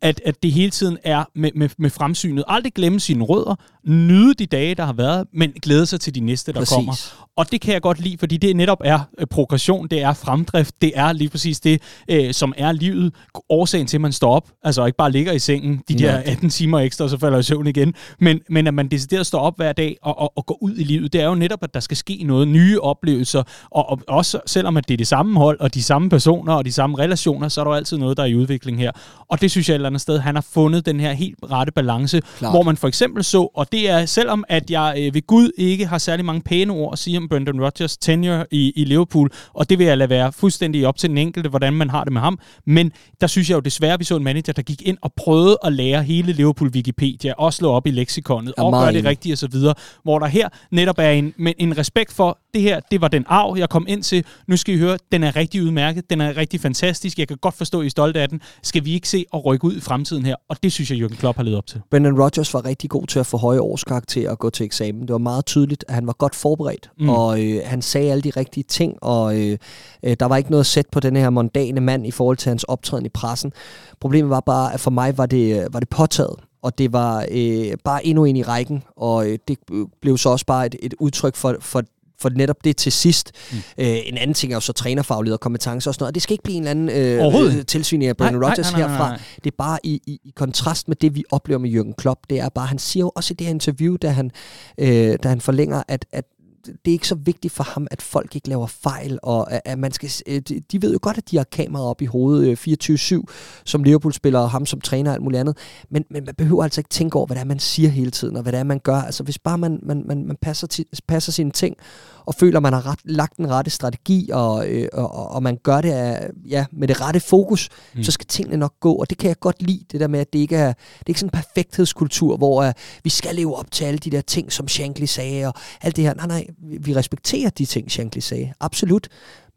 at, 0.00 0.20
at 0.24 0.42
det 0.42 0.52
hele 0.52 0.70
tiden 0.70 0.98
er 1.04 1.24
med, 1.34 1.50
med, 1.54 1.68
med 1.78 1.90
fremsynet. 1.90 2.44
Aldrig 2.48 2.72
glemme 2.72 3.00
sine 3.00 3.24
rødder, 3.24 3.54
nyde 3.86 4.34
de 4.34 4.46
dage, 4.46 4.74
der 4.74 4.84
har 4.84 4.92
været, 4.92 5.26
men 5.32 5.52
glæde 5.62 5.86
sig 5.86 6.00
til 6.00 6.14
de 6.14 6.20
næste, 6.20 6.52
der 6.52 6.58
Præcis. 6.58 6.74
kommer. 6.74 7.14
Og 7.36 7.52
det 7.52 7.60
kan 7.60 7.72
jeg 7.72 7.82
godt 7.82 8.00
lide, 8.00 8.18
fordi 8.18 8.36
det 8.36 8.56
netop 8.56 8.80
er 8.84 8.98
øh, 9.18 9.26
progression, 9.26 9.88
det 9.88 10.02
er 10.02 10.12
fremdrift, 10.12 10.82
det 10.82 10.92
er 10.94 11.12
lige 11.12 11.28
præcis 11.28 11.60
det, 11.60 11.82
øh, 12.10 12.34
som 12.34 12.52
er 12.56 12.72
livet. 12.72 13.14
Årsagen 13.50 13.86
til, 13.86 13.96
at 13.96 14.00
man 14.00 14.12
står 14.12 14.34
op, 14.34 14.48
altså 14.62 14.86
ikke 14.86 14.96
bare 14.96 15.10
ligger 15.10 15.32
i 15.32 15.38
sengen 15.38 15.82
de 15.88 15.94
der 15.94 16.16
18 16.16 16.50
timer 16.50 16.80
ekstra, 16.80 17.04
og 17.04 17.10
så 17.10 17.18
falder 17.18 17.38
i 17.38 17.42
søvn 17.42 17.66
igen, 17.66 17.94
men, 18.20 18.40
men 18.50 18.66
at 18.66 18.74
man 18.74 18.88
decideret 18.88 19.26
står 19.26 19.38
op 19.38 19.56
hver 19.56 19.72
dag 19.72 19.96
og, 20.02 20.18
og, 20.18 20.32
og 20.36 20.46
går 20.46 20.58
ud 20.62 20.76
i 20.76 20.84
livet, 20.84 21.12
det 21.12 21.20
er 21.20 21.26
jo 21.26 21.34
netop, 21.34 21.62
at 21.62 21.74
der 21.74 21.80
skal 21.80 21.96
ske 21.96 22.22
noget, 22.24 22.48
nye 22.48 22.80
oplevelser, 22.80 23.42
og, 23.70 23.90
og 23.90 24.00
også 24.08 24.40
selvom 24.46 24.76
at 24.76 24.88
det 24.88 24.94
er 24.94 24.98
det 24.98 25.06
samme 25.06 25.38
hold, 25.38 25.60
og 25.60 25.74
de 25.74 25.82
samme 25.82 26.10
personer, 26.10 26.52
og 26.54 26.64
de 26.64 26.72
samme 26.72 26.98
relationer, 26.98 27.48
så 27.48 27.60
er 27.60 27.64
der 27.64 27.70
jo 27.70 27.76
altid 27.76 27.96
noget, 27.98 28.16
der 28.16 28.22
er 28.22 28.26
i 28.26 28.34
udvikling 28.34 28.78
her. 28.78 28.90
Og 29.28 29.40
det 29.40 29.50
synes 29.50 29.68
jeg 29.68 29.74
et 29.74 29.76
eller 29.76 29.88
andet 29.88 30.00
sted, 30.00 30.18
han 30.18 30.34
har 30.34 30.46
fundet 30.52 30.86
den 30.86 31.00
her 31.00 31.12
helt 31.12 31.38
rette 31.50 31.72
balance, 31.72 32.20
Klart. 32.38 32.52
hvor 32.52 32.62
man 32.62 32.76
for 32.76 32.88
eksempel 32.88 33.24
så, 33.24 33.48
og 33.54 33.72
det 33.74 33.90
er 33.90 34.06
selvom 34.06 34.44
at 34.48 34.70
jeg 34.70 34.94
øh, 34.98 35.14
ved 35.14 35.26
Gud 35.26 35.50
ikke 35.56 35.86
har 35.86 35.98
særlig 35.98 36.24
mange 36.24 36.42
pæne 36.42 36.72
ord 36.72 36.92
at 36.92 36.98
sige 36.98 37.18
om 37.18 37.28
Brendan 37.28 37.60
Rodgers 37.60 37.96
tenure 37.96 38.46
i, 38.50 38.72
i 38.76 38.84
Liverpool, 38.84 39.30
og 39.52 39.70
det 39.70 39.78
vil 39.78 39.86
jeg 39.86 39.98
lade 39.98 40.10
være 40.10 40.32
fuldstændig 40.32 40.86
op 40.86 40.96
til 40.96 41.08
den 41.08 41.18
enkelte, 41.18 41.48
hvordan 41.48 41.72
man 41.72 41.90
har 41.90 42.04
det 42.04 42.12
med 42.12 42.20
ham, 42.20 42.38
men 42.66 42.92
der 43.20 43.26
synes 43.26 43.50
jeg 43.50 43.56
jo 43.56 43.60
desværre, 43.60 43.92
at 43.92 44.00
vi 44.00 44.04
så 44.04 44.16
en 44.16 44.24
manager, 44.24 44.52
der 44.52 44.62
gik 44.62 44.82
ind 44.82 44.98
og 45.02 45.12
prøvede 45.16 45.58
at 45.64 45.72
lære 45.72 46.02
hele 46.02 46.32
Liverpool 46.32 46.70
Wikipedia, 46.70 47.32
og 47.38 47.54
slå 47.54 47.70
op 47.70 47.86
i 47.86 47.90
leksikonet, 47.90 48.54
og 48.58 48.72
gøre 48.72 48.92
det 48.92 49.04
rigtigt 49.04 49.32
og 49.32 49.38
så 49.38 49.48
videre, 49.48 49.74
hvor 50.02 50.18
der 50.18 50.26
her 50.26 50.48
netop 50.70 50.98
er 50.98 51.10
en, 51.10 51.34
men 51.36 51.54
en 51.58 51.78
respekt 51.78 52.12
for, 52.12 52.38
det 52.54 52.62
her, 52.62 52.80
det 52.90 53.00
var 53.00 53.08
den 53.08 53.24
arv, 53.28 53.56
jeg 53.58 53.68
kom 53.68 53.86
ind 53.88 54.02
til, 54.02 54.24
nu 54.46 54.56
skal 54.56 54.74
I 54.74 54.78
høre, 54.78 54.98
den 55.12 55.22
er 55.22 55.36
rigtig 55.36 55.62
udmærket, 55.62 56.10
den 56.10 56.20
er 56.20 56.36
rigtig 56.36 56.60
fantastisk, 56.60 57.18
jeg 57.18 57.28
kan 57.28 57.36
godt 57.36 57.54
forstå, 57.54 57.80
at 57.80 57.84
I 57.84 57.86
er 57.86 57.90
stolte 57.90 58.20
af 58.20 58.28
den, 58.28 58.40
skal 58.62 58.84
vi 58.84 58.92
ikke 58.92 59.08
se 59.08 59.24
og 59.32 59.44
rykke 59.44 59.64
ud 59.64 59.76
i 59.76 59.80
fremtiden 59.80 60.26
her, 60.26 60.36
og 60.48 60.56
det 60.62 60.72
synes 60.72 60.90
jeg, 60.90 60.98
Jürgen 60.98 61.16
Klopp 61.16 61.36
har 61.36 61.44
levet 61.44 61.58
op 61.58 61.66
til. 61.66 61.80
Brendan 61.90 62.20
Rodgers 62.20 62.54
var 62.54 62.64
rigtig 62.64 62.90
god 62.90 63.06
til 63.06 63.18
at 63.18 63.26
få 63.26 63.36
høje 63.64 63.72
årskarakterer 63.72 64.30
og 64.30 64.38
gå 64.38 64.50
til 64.50 64.66
eksamen. 64.66 65.02
Det 65.02 65.12
var 65.12 65.18
meget 65.18 65.46
tydeligt, 65.46 65.84
at 65.88 65.94
han 65.94 66.06
var 66.06 66.12
godt 66.12 66.34
forberedt, 66.34 66.90
mm. 66.98 67.08
og 67.08 67.42
øh, 67.42 67.60
han 67.64 67.82
sagde 67.82 68.10
alle 68.10 68.22
de 68.22 68.30
rigtige 68.30 68.64
ting, 68.64 68.98
og 69.02 69.40
øh, 69.40 69.58
øh, 70.02 70.16
der 70.20 70.26
var 70.26 70.36
ikke 70.36 70.50
noget 70.50 70.66
sæt 70.66 70.86
på 70.92 71.00
den 71.00 71.16
her 71.16 71.30
mondane 71.30 71.80
mand 71.80 72.06
i 72.06 72.10
forhold 72.10 72.36
til 72.36 72.48
hans 72.48 72.64
optræden 72.64 73.06
i 73.06 73.08
pressen. 73.08 73.52
Problemet 74.00 74.30
var 74.30 74.40
bare, 74.40 74.74
at 74.74 74.80
for 74.80 74.90
mig 74.90 75.18
var 75.18 75.26
det, 75.26 75.64
øh, 75.64 75.74
var 75.74 75.80
det 75.80 75.88
påtaget, 75.88 76.36
og 76.62 76.78
det 76.78 76.92
var 76.92 77.26
øh, 77.30 77.72
bare 77.84 78.06
endnu 78.06 78.24
en 78.24 78.36
i 78.36 78.42
rækken, 78.42 78.82
og 78.96 79.30
øh, 79.30 79.38
det 79.48 79.58
øh, 79.72 79.86
blev 80.00 80.18
så 80.18 80.28
også 80.28 80.46
bare 80.46 80.66
et, 80.66 80.76
et 80.82 80.94
udtryk 81.00 81.36
for, 81.36 81.56
for 81.60 81.82
for 82.20 82.28
netop 82.28 82.64
det 82.64 82.76
til 82.76 82.92
sidst. 82.92 83.32
Mm. 83.52 83.58
Øh, 83.78 83.96
en 84.04 84.18
anden 84.18 84.34
ting 84.34 84.52
er 84.52 84.56
jo 84.56 84.60
så 84.60 84.72
trænerfaglighed 84.72 85.32
og 85.32 85.40
kompetence 85.40 85.90
og 85.90 85.94
sådan 85.94 86.02
noget. 86.02 86.10
Og 86.10 86.14
det 86.14 86.22
skal 86.22 86.34
ikke 86.34 86.44
blive 86.44 86.56
en 86.56 86.66
eller 86.66 86.70
anden 86.70 87.58
øh, 87.58 87.64
tilsyn 87.66 88.02
af 88.02 88.16
Brendan 88.16 88.44
Rodgers 88.44 88.72
nej, 88.72 88.80
nej, 88.80 88.88
nej, 88.88 88.96
herfra. 88.96 89.08
nej. 89.08 89.20
Det 89.44 89.50
er 89.50 89.56
bare 89.58 89.78
i, 89.82 90.00
i, 90.06 90.20
i 90.24 90.32
kontrast 90.36 90.88
med 90.88 90.96
det, 90.96 91.14
vi 91.14 91.24
oplever 91.30 91.58
med 91.58 91.70
Jürgen 91.70 91.94
Klopp. 91.98 92.20
Det 92.30 92.40
er 92.40 92.48
bare, 92.48 92.66
han 92.66 92.78
siger 92.78 93.04
jo 93.04 93.12
også 93.14 93.34
i 93.34 93.36
det 93.36 93.46
her 93.46 93.54
interview, 93.54 93.96
da 93.96 94.08
han, 94.08 94.30
øh, 94.78 95.18
da 95.22 95.28
han 95.28 95.40
forlænger, 95.40 95.82
at, 95.88 96.04
at 96.12 96.24
det 96.66 96.90
er 96.90 96.92
ikke 96.92 97.08
så 97.08 97.14
vigtigt 97.14 97.54
for 97.54 97.64
ham, 97.64 97.86
at 97.90 98.02
folk 98.02 98.34
ikke 98.34 98.48
laver 98.48 98.66
fejl, 98.66 99.18
og 99.22 99.52
at, 99.52 99.60
at 99.64 99.78
man 99.78 99.92
skal, 99.92 100.10
øh, 100.26 100.40
de, 100.40 100.60
de 100.60 100.82
ved 100.82 100.92
jo 100.92 100.98
godt, 101.02 101.18
at 101.18 101.30
de 101.30 101.36
har 101.36 101.44
kameraer 101.44 101.86
op 101.86 102.02
i 102.02 102.06
hovedet 102.06 102.68
øh, 102.68 102.76
24-7, 103.20 103.24
som 103.64 103.82
Liverpool-spiller, 103.82 104.38
og 104.40 104.50
ham 104.50 104.66
som 104.66 104.80
træner 104.80 105.10
og 105.10 105.14
alt 105.14 105.22
muligt 105.22 105.40
andet, 105.40 105.56
men, 105.90 106.04
men 106.10 106.24
man 106.24 106.34
behøver 106.34 106.64
altså 106.64 106.80
ikke 106.80 106.90
tænke 106.90 107.16
over, 107.16 107.26
hvad 107.26 107.36
det 107.36 107.40
er, 107.40 107.46
man 107.46 107.58
siger 107.58 107.88
hele 107.88 108.10
tiden, 108.10 108.36
og 108.36 108.42
hvad 108.42 108.52
det 108.52 108.58
er, 108.58 108.64
man 108.64 108.78
gør. 108.78 108.96
Altså 108.96 109.22
hvis 109.22 109.38
bare 109.38 109.58
man, 109.58 109.78
man, 109.82 110.02
man, 110.06 110.26
man 110.26 110.36
passer, 110.42 110.84
passer 111.08 111.32
sine 111.32 111.50
ting, 111.50 111.76
og 112.26 112.34
føler, 112.34 112.56
at 112.58 112.62
man 112.62 112.72
har 112.72 112.86
ret, 112.86 112.98
lagt 113.04 113.36
den 113.36 113.50
rette 113.50 113.70
strategi, 113.70 114.30
og, 114.32 114.68
øh, 114.68 114.88
og, 114.92 115.30
og 115.30 115.42
man 115.42 115.58
gør 115.62 115.80
det 115.80 115.90
af, 115.90 116.30
ja, 116.48 116.66
med 116.72 116.88
det 116.88 117.00
rette 117.00 117.20
fokus, 117.20 117.68
mm. 117.94 118.02
så 118.02 118.12
skal 118.12 118.26
tingene 118.26 118.56
nok 118.56 118.80
gå, 118.80 118.92
og 118.92 119.10
det 119.10 119.18
kan 119.18 119.28
jeg 119.28 119.38
godt 119.40 119.62
lide, 119.62 119.84
det 119.92 120.00
der 120.00 120.08
med, 120.08 120.20
at 120.20 120.32
det 120.32 120.38
ikke 120.38 120.56
er, 120.56 120.72
det 120.72 121.06
er 121.06 121.08
ikke 121.08 121.20
sådan 121.20 121.28
en 121.36 121.42
perfekthedskultur, 121.42 122.36
hvor 122.36 122.66
uh, 122.66 122.72
vi 123.04 123.10
skal 123.10 123.34
leve 123.34 123.56
op 123.56 123.70
til 123.70 123.84
alle 123.84 123.98
de 123.98 124.10
der 124.10 124.20
ting, 124.20 124.52
som 124.52 124.68
Shankly 124.68 125.04
sagde, 125.04 125.46
og 125.46 125.54
alt 125.82 125.96
det 125.96 126.04
her. 126.04 126.14
Nej, 126.14 126.26
nej, 126.26 126.46
vi, 126.58 126.78
vi 126.80 126.96
respekterer 126.96 127.50
de 127.50 127.64
ting, 127.64 127.90
Shankly 127.90 128.18
sagde, 128.18 128.52
absolut, 128.60 129.08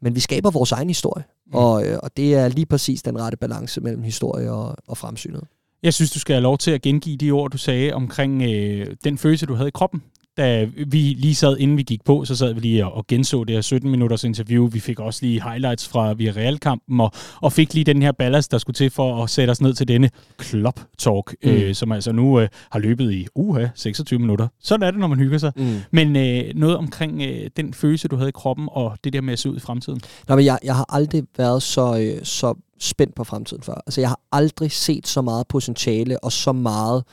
men 0.02 0.14
vi 0.14 0.20
skaber 0.20 0.50
vores 0.50 0.72
egen 0.72 0.88
historie, 0.88 1.24
mm. 1.46 1.54
og, 1.54 1.86
øh, 1.86 1.98
og 2.02 2.16
det 2.16 2.34
er 2.34 2.48
lige 2.48 2.66
præcis 2.66 3.02
den 3.02 3.20
rette 3.20 3.36
balance 3.36 3.80
mellem 3.80 4.02
historie 4.02 4.52
og, 4.52 4.76
og 4.88 4.96
fremsynet. 4.96 5.44
Jeg 5.82 5.94
synes, 5.94 6.10
du 6.10 6.18
skal 6.18 6.34
have 6.34 6.42
lov 6.42 6.58
til 6.58 6.70
at 6.70 6.82
gengive 6.82 7.16
de 7.16 7.30
ord, 7.30 7.50
du 7.50 7.58
sagde 7.58 7.92
omkring 7.92 8.42
øh, 8.42 8.86
den 9.04 9.18
følelse, 9.18 9.46
du 9.46 9.54
havde 9.54 9.68
i 9.68 9.70
kroppen. 9.70 10.02
Da 10.38 10.66
vi 10.86 10.98
lige 10.98 11.34
sad, 11.34 11.56
inden 11.58 11.76
vi 11.76 11.82
gik 11.82 12.04
på, 12.04 12.24
så 12.24 12.36
sad 12.36 12.52
vi 12.52 12.60
lige 12.60 12.86
og, 12.86 13.06
genså 13.06 13.44
det 13.44 13.56
her 13.56 13.60
17 13.60 13.90
minutters 13.90 14.24
interview. 14.24 14.68
Vi 14.68 14.80
fik 14.80 15.00
også 15.00 15.20
lige 15.22 15.42
highlights 15.42 15.88
fra 15.88 16.12
Villarreal-kampen, 16.12 17.00
og, 17.00 17.12
og 17.40 17.52
fik 17.52 17.74
lige 17.74 17.84
den 17.84 18.02
her 18.02 18.12
ballast, 18.12 18.50
der 18.50 18.58
skulle 18.58 18.74
til 18.74 18.90
for 18.90 19.22
at 19.22 19.30
sætte 19.30 19.50
os 19.50 19.60
ned 19.60 19.74
til 19.74 19.88
denne 19.88 20.10
Club 20.42 20.80
Talk, 20.98 21.34
mm. 21.44 21.50
øh, 21.50 21.74
som 21.74 21.92
altså 21.92 22.12
nu 22.12 22.40
øh, 22.40 22.48
har 22.70 22.78
løbet 22.78 23.12
i 23.12 23.26
uha, 23.34 23.66
26 23.74 24.18
minutter. 24.18 24.48
Sådan 24.60 24.86
er 24.86 24.90
det, 24.90 25.00
når 25.00 25.06
man 25.06 25.18
hygger 25.18 25.38
sig. 25.38 25.52
Mm. 25.56 25.76
Men 25.90 26.16
øh, 26.16 26.54
noget 26.54 26.76
omkring 26.76 27.22
øh, 27.22 27.50
den 27.56 27.74
følelse, 27.74 28.08
du 28.08 28.16
havde 28.16 28.28
i 28.28 28.32
kroppen, 28.32 28.68
og 28.72 28.98
det 29.04 29.12
der 29.12 29.20
med 29.20 29.32
at 29.32 29.38
se 29.38 29.50
ud 29.50 29.56
i 29.56 29.60
fremtiden. 29.60 30.00
Nå, 30.28 30.36
men 30.36 30.44
jeg, 30.44 30.58
jeg 30.64 30.76
har 30.76 30.86
aldrig 30.88 31.22
været 31.36 31.62
så, 31.62 31.98
øh, 32.00 32.24
så 32.24 32.54
spændt 32.80 33.14
på 33.14 33.24
fremtiden 33.24 33.62
før. 33.62 33.82
Altså, 33.86 34.00
jeg 34.00 34.10
har 34.10 34.20
aldrig 34.32 34.72
set 34.72 35.06
så 35.06 35.22
meget 35.22 35.46
potentiale 35.48 36.24
og 36.24 36.32
så 36.32 36.52
meget, 36.52 37.04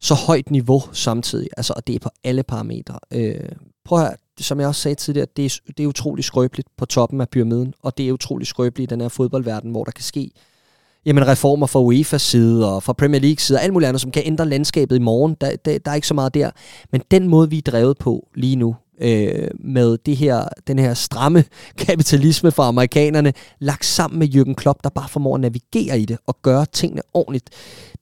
så 0.00 0.14
højt 0.14 0.50
niveau 0.50 0.82
samtidig. 0.92 1.48
Altså, 1.56 1.72
og 1.76 1.86
det 1.86 1.94
er 1.94 1.98
på 1.98 2.10
alle 2.24 2.42
parametre. 2.42 2.98
Øh, 3.10 3.48
prøv 3.84 3.98
at 3.98 4.04
høre, 4.04 4.16
som 4.40 4.60
jeg 4.60 4.68
også 4.68 4.80
sagde 4.80 4.94
tidligere, 4.94 5.26
det 5.36 5.44
er, 5.44 5.58
det 5.76 5.82
er 5.82 5.86
utrolig 5.86 6.24
skrøbeligt 6.24 6.68
på 6.76 6.86
toppen 6.86 7.20
af 7.20 7.28
pyramiden, 7.28 7.74
og 7.82 7.98
det 7.98 8.08
er 8.08 8.12
utrolig 8.12 8.46
skrøbeligt 8.46 8.92
i 8.92 8.94
den 8.94 9.00
her 9.00 9.08
fodboldverden, 9.08 9.70
hvor 9.70 9.84
der 9.84 9.92
kan 9.92 10.04
ske 10.04 10.30
jamen, 11.06 11.26
reformer 11.26 11.66
fra 11.66 11.80
UEFA's 11.80 12.18
side 12.18 12.74
og 12.74 12.82
fra 12.82 12.92
Premier 12.92 13.20
League 13.20 13.38
side 13.38 13.58
og 13.58 13.62
alt 13.62 13.72
muligt 13.72 13.88
andet, 13.88 14.00
som 14.00 14.10
kan 14.10 14.22
ændre 14.26 14.48
landskabet 14.48 14.96
i 14.96 14.98
morgen. 14.98 15.36
Der, 15.40 15.56
der, 15.56 15.78
der 15.78 15.90
er 15.90 15.94
ikke 15.94 16.06
så 16.06 16.14
meget 16.14 16.34
der. 16.34 16.50
Men 16.92 17.02
den 17.10 17.28
måde, 17.28 17.50
vi 17.50 17.58
er 17.58 17.62
drevet 17.62 17.98
på 17.98 18.28
lige 18.34 18.56
nu, 18.56 18.76
øh, 19.00 19.48
med 19.60 19.98
det 20.06 20.16
her, 20.16 20.48
den 20.66 20.78
her 20.78 20.94
stramme 20.94 21.44
kapitalisme 21.86 22.50
fra 22.50 22.68
amerikanerne, 22.68 23.32
lagt 23.58 23.84
sammen 23.84 24.18
med 24.18 24.28
Jürgen 24.34 24.54
Klopp, 24.54 24.84
der 24.84 24.90
bare 24.90 25.08
formår 25.08 25.34
at 25.34 25.40
navigere 25.40 26.00
i 26.00 26.04
det 26.04 26.18
og 26.26 26.36
gøre 26.42 26.66
tingene 26.72 27.02
ordentligt. 27.14 27.50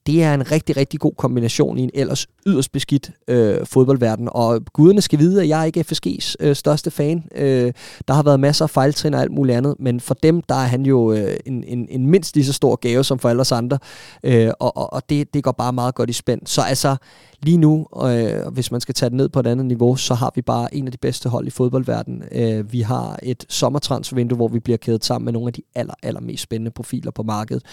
Det 0.05 0.23
er 0.23 0.33
en 0.33 0.51
rigtig, 0.51 0.77
rigtig 0.77 0.99
god 0.99 1.13
kombination 1.17 1.77
i 1.77 1.81
en 1.83 1.89
ellers 1.93 2.27
yderst 2.45 2.71
beskidt 2.71 3.11
øh, 3.27 3.65
fodboldverden. 3.65 4.29
Og 4.31 4.61
guderne 4.73 5.01
skal 5.01 5.19
vide, 5.19 5.41
at 5.41 5.47
jeg 5.47 5.61
er 5.61 5.65
ikke 5.65 5.85
FSG's 5.91 6.35
øh, 6.39 6.55
største 6.55 6.91
fan. 6.91 7.23
Øh, 7.35 7.73
der 8.07 8.13
har 8.13 8.23
været 8.23 8.39
masser 8.39 8.65
af 8.65 8.69
fejltrin 8.69 9.13
og 9.13 9.21
alt 9.21 9.31
muligt 9.31 9.57
andet, 9.57 9.75
men 9.79 9.99
for 9.99 10.13
dem, 10.13 10.41
der 10.41 10.55
er 10.55 10.67
han 10.67 10.85
jo 10.85 11.11
øh, 11.11 11.37
en, 11.45 11.63
en, 11.63 11.87
en 11.89 12.07
mindst 12.07 12.35
lige 12.35 12.45
så 12.45 12.53
stor 12.53 12.75
gave 12.75 13.03
som 13.03 13.19
for 13.19 13.29
alle 13.29 13.41
os 13.41 13.51
andre. 13.51 13.79
Øh, 14.23 14.51
og 14.59 14.73
og, 14.77 14.93
og 14.93 15.09
det, 15.09 15.33
det 15.33 15.43
går 15.43 15.51
bare 15.51 15.73
meget 15.73 15.95
godt 15.95 16.09
i 16.09 16.13
spænd. 16.13 16.41
Så 16.45 16.61
altså, 16.61 16.95
lige 17.41 17.57
nu, 17.57 17.87
øh, 18.03 18.47
hvis 18.53 18.71
man 18.71 18.81
skal 18.81 18.95
tage 18.95 19.09
det 19.09 19.17
ned 19.17 19.29
på 19.29 19.39
et 19.39 19.47
andet 19.47 19.65
niveau, 19.65 19.95
så 19.95 20.13
har 20.13 20.31
vi 20.35 20.41
bare 20.41 20.75
en 20.83 20.87
af 20.87 20.91
de 20.91 20.97
bedste 20.97 21.29
hold 21.29 21.47
i 21.47 21.49
fodboldverdenen. 21.49 22.23
Øh, 22.31 22.73
vi 22.73 22.81
har 22.81 23.19
et 23.23 23.45
sommertransfervindue, 23.49 24.35
hvor 24.35 24.47
vi 24.47 24.59
bliver 24.59 24.77
kædet 24.77 25.05
sammen 25.05 25.25
med 25.25 25.33
nogle 25.33 25.47
af 25.47 25.53
de 25.53 25.61
aller, 25.75 25.93
aller 26.03 26.21
mest 26.21 26.43
spændende 26.43 26.71
profiler 26.71 27.11
på 27.11 27.23
markedet. 27.23 27.63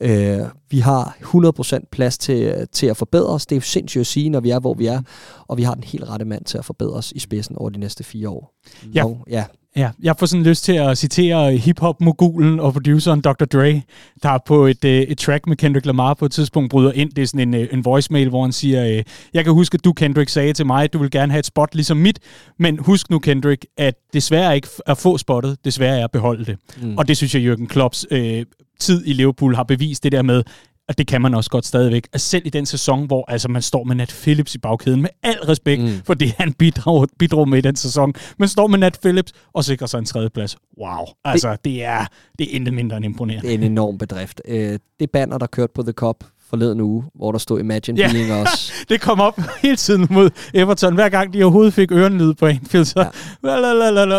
Øh, 0.00 0.40
vi 0.70 0.78
har 0.78 1.16
100% 1.20 1.88
plads 1.92 2.18
til, 2.18 2.68
til 2.72 2.86
at 2.86 2.96
forbedre 2.96 3.28
os. 3.28 3.46
Det 3.46 3.56
er 3.56 3.56
jo 3.56 3.60
sindssygt 3.60 4.00
at 4.00 4.06
sige, 4.06 4.30
når 4.30 4.40
vi 4.40 4.50
er, 4.50 4.60
hvor 4.60 4.74
vi 4.74 4.86
er. 4.86 5.00
Og 5.48 5.56
vi 5.56 5.62
har 5.62 5.74
den 5.74 5.84
helt 5.84 6.08
rette 6.08 6.24
mand 6.24 6.44
til 6.44 6.58
at 6.58 6.64
forbedre 6.64 6.92
os 6.92 7.12
i 7.12 7.18
spidsen 7.18 7.56
over 7.56 7.70
de 7.70 7.78
næste 7.78 8.04
fire 8.04 8.28
år. 8.28 8.54
Ja. 8.94 9.04
Og, 9.04 9.24
ja. 9.30 9.44
Ja, 9.76 9.90
jeg 10.02 10.14
får 10.18 10.26
sådan 10.26 10.44
lyst 10.44 10.64
til 10.64 10.72
at 10.72 10.98
citere 10.98 11.56
hip-hop-mogulen 11.56 12.60
og 12.60 12.72
produceren 12.72 13.20
Dr. 13.20 13.44
Dre, 13.44 13.82
der 14.22 14.38
på 14.46 14.66
et, 14.66 14.84
øh, 14.84 15.00
et 15.00 15.18
track 15.18 15.46
med 15.46 15.56
Kendrick 15.56 15.86
Lamar 15.86 16.14
på 16.14 16.24
et 16.24 16.32
tidspunkt 16.32 16.70
bryder 16.70 16.92
ind. 16.92 17.10
Det 17.10 17.22
er 17.22 17.26
sådan 17.26 17.48
en, 17.48 17.54
øh, 17.54 17.68
en 17.72 17.84
voicemail, 17.84 18.28
hvor 18.28 18.42
han 18.42 18.52
siger, 18.52 18.86
øh, 18.86 19.02
jeg 19.34 19.44
kan 19.44 19.52
huske, 19.52 19.74
at 19.74 19.84
du, 19.84 19.92
Kendrick, 19.92 20.30
sagde 20.30 20.52
til 20.52 20.66
mig, 20.66 20.84
at 20.84 20.92
du 20.92 20.98
vil 20.98 21.10
gerne 21.10 21.32
have 21.32 21.38
et 21.38 21.46
spot 21.46 21.74
ligesom 21.74 21.96
mit, 21.96 22.18
men 22.58 22.78
husk 22.78 23.10
nu, 23.10 23.18
Kendrick, 23.18 23.66
at 23.76 23.94
desværre 24.12 24.54
ikke 24.54 24.68
at 24.86 24.98
få 24.98 25.18
spottet, 25.18 25.56
desværre 25.64 25.98
er 25.98 26.04
at 26.04 26.10
beholde 26.10 26.44
det. 26.44 26.56
Mm. 26.82 26.98
Og 26.98 27.08
det 27.08 27.16
synes 27.16 27.34
jeg, 27.34 27.52
Jürgen 27.52 27.66
Klopps 27.66 28.06
øh, 28.10 28.44
tid 28.80 29.02
i 29.06 29.12
Liverpool 29.12 29.54
har 29.54 29.64
bevist 29.64 30.04
det 30.04 30.12
der 30.12 30.22
med, 30.22 30.42
og 30.88 30.98
det 30.98 31.06
kan 31.06 31.22
man 31.22 31.34
også 31.34 31.50
godt 31.50 31.66
stadigvæk. 31.66 32.08
At 32.12 32.20
selv 32.20 32.46
i 32.46 32.50
den 32.50 32.66
sæson, 32.66 33.06
hvor 33.06 33.30
altså, 33.30 33.48
man 33.48 33.62
står 33.62 33.84
med 33.84 33.96
Nat 33.96 34.16
Phillips 34.22 34.54
i 34.54 34.58
bagkæden, 34.58 35.02
med 35.02 35.10
al 35.22 35.38
respekt 35.48 35.82
mm. 35.82 36.00
for 36.04 36.14
det, 36.14 36.32
han 36.38 36.52
bidrog, 36.52 37.08
bidrog 37.18 37.48
med 37.48 37.58
i 37.58 37.60
den 37.60 37.76
sæson, 37.76 38.14
men 38.38 38.48
står 38.48 38.66
med 38.66 38.78
Nat 38.78 38.98
Phillips 39.02 39.32
og 39.52 39.64
sikrer 39.64 39.86
sig 39.86 39.98
en 39.98 40.04
tredjeplads. 40.04 40.56
Wow. 40.80 41.06
Altså, 41.24 41.50
det, 41.50 41.64
det 41.64 41.84
er, 41.84 42.06
det 42.38 42.50
er 42.50 42.56
intet 42.56 42.74
mindre 42.74 42.96
end 42.96 43.04
imponerende. 43.04 43.48
Det 43.48 43.54
er 43.54 43.58
en 43.58 43.64
enorm 43.64 43.98
bedrift. 43.98 44.40
Øh, 44.48 44.78
det 45.00 45.10
banner, 45.10 45.38
der 45.38 45.46
kørte 45.46 45.72
på 45.74 45.82
The 45.82 45.92
Cup 45.92 46.24
forleden 46.50 46.80
uge, 46.80 47.04
hvor 47.14 47.32
der 47.32 47.38
stod 47.38 47.60
Imagine 47.60 47.98
Ja. 47.98 48.12
Being 48.12 48.42
Us. 48.42 48.72
det 48.88 49.00
kom 49.00 49.20
op 49.20 49.40
hele 49.62 49.76
tiden 49.76 50.06
mod 50.10 50.30
Everton. 50.54 50.94
Hver 50.94 51.08
gang 51.08 51.32
de 51.32 51.42
overhovedet 51.42 51.74
fik 51.74 51.92
ørenlyd 51.92 52.34
på 52.34 52.46
Anfield, 52.46 52.84
så... 52.84 53.10
Ja. 53.44 53.48
Lalalala, 53.60 54.16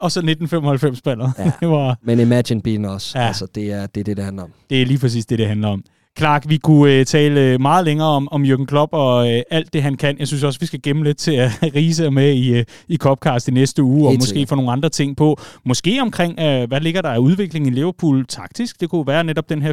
og 0.00 0.12
så 0.12 0.20
1995 0.20 1.02
banner. 1.02 1.30
Ja. 1.38 1.44
det, 1.60 1.68
var, 1.68 1.98
Men 2.02 2.20
Imagine 2.20 2.62
Being 2.62 2.84
Ja. 2.84 2.98
ja. 3.14 3.26
altså 3.26 3.46
det 3.54 3.72
er, 3.72 3.86
det 3.86 4.00
er 4.00 4.04
det, 4.04 4.16
det 4.16 4.24
handler 4.24 4.42
om. 4.42 4.50
det 4.70 4.82
er 4.82 4.86
lige 4.86 4.98
præcis 4.98 5.26
det, 5.26 5.38
det 5.38 5.48
handler 5.48 5.68
om. 5.68 5.84
Clark, 6.18 6.44
vi 6.48 6.56
kunne 6.56 6.92
øh, 6.92 7.06
tale 7.06 7.40
øh, 7.40 7.60
meget 7.60 7.84
længere 7.84 8.08
om, 8.08 8.28
om 8.30 8.44
Jürgen 8.44 8.64
Klopp 8.64 8.92
og 8.92 9.32
øh, 9.32 9.42
alt 9.50 9.72
det, 9.72 9.82
han 9.82 9.96
kan. 9.96 10.18
Jeg 10.18 10.26
synes 10.28 10.42
også, 10.42 10.60
vi 10.60 10.66
skal 10.66 10.82
gemme 10.82 11.04
lidt 11.04 11.18
til 11.18 11.32
at 11.32 11.50
Riese 11.74 12.10
med 12.10 12.32
i, 12.32 12.54
øh, 12.54 12.64
i 12.88 12.96
Copcast 12.96 13.48
i 13.48 13.50
næste 13.50 13.82
uge, 13.82 13.96
Helt 13.96 14.06
og 14.06 14.14
måske 14.14 14.28
sikkert. 14.28 14.48
få 14.48 14.54
nogle 14.54 14.72
andre 14.72 14.88
ting 14.88 15.16
på. 15.16 15.40
Måske 15.64 15.98
omkring, 16.02 16.40
øh, 16.40 16.68
hvad 16.68 16.80
ligger 16.80 17.02
der 17.02 17.08
af 17.08 17.18
udvikling 17.18 17.66
i 17.66 17.70
Liverpool 17.70 18.26
taktisk? 18.26 18.80
Det 18.80 18.90
kunne 18.90 19.06
være 19.06 19.24
netop 19.24 19.48
den 19.48 19.62
her 19.62 19.72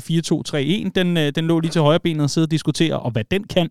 4-2-3-1, 0.88 0.92
den, 0.96 1.18
øh, 1.18 1.32
den 1.36 1.48
lå 1.48 1.60
lige 1.60 1.72
til 1.72 1.82
højre 1.82 2.00
benet 2.00 2.24
og 2.24 2.30
sidde 2.30 2.46
og 2.46 2.52
diskutere, 2.52 3.00
og 3.00 3.12
hvad 3.12 3.24
den 3.32 3.44
kan. 3.44 3.70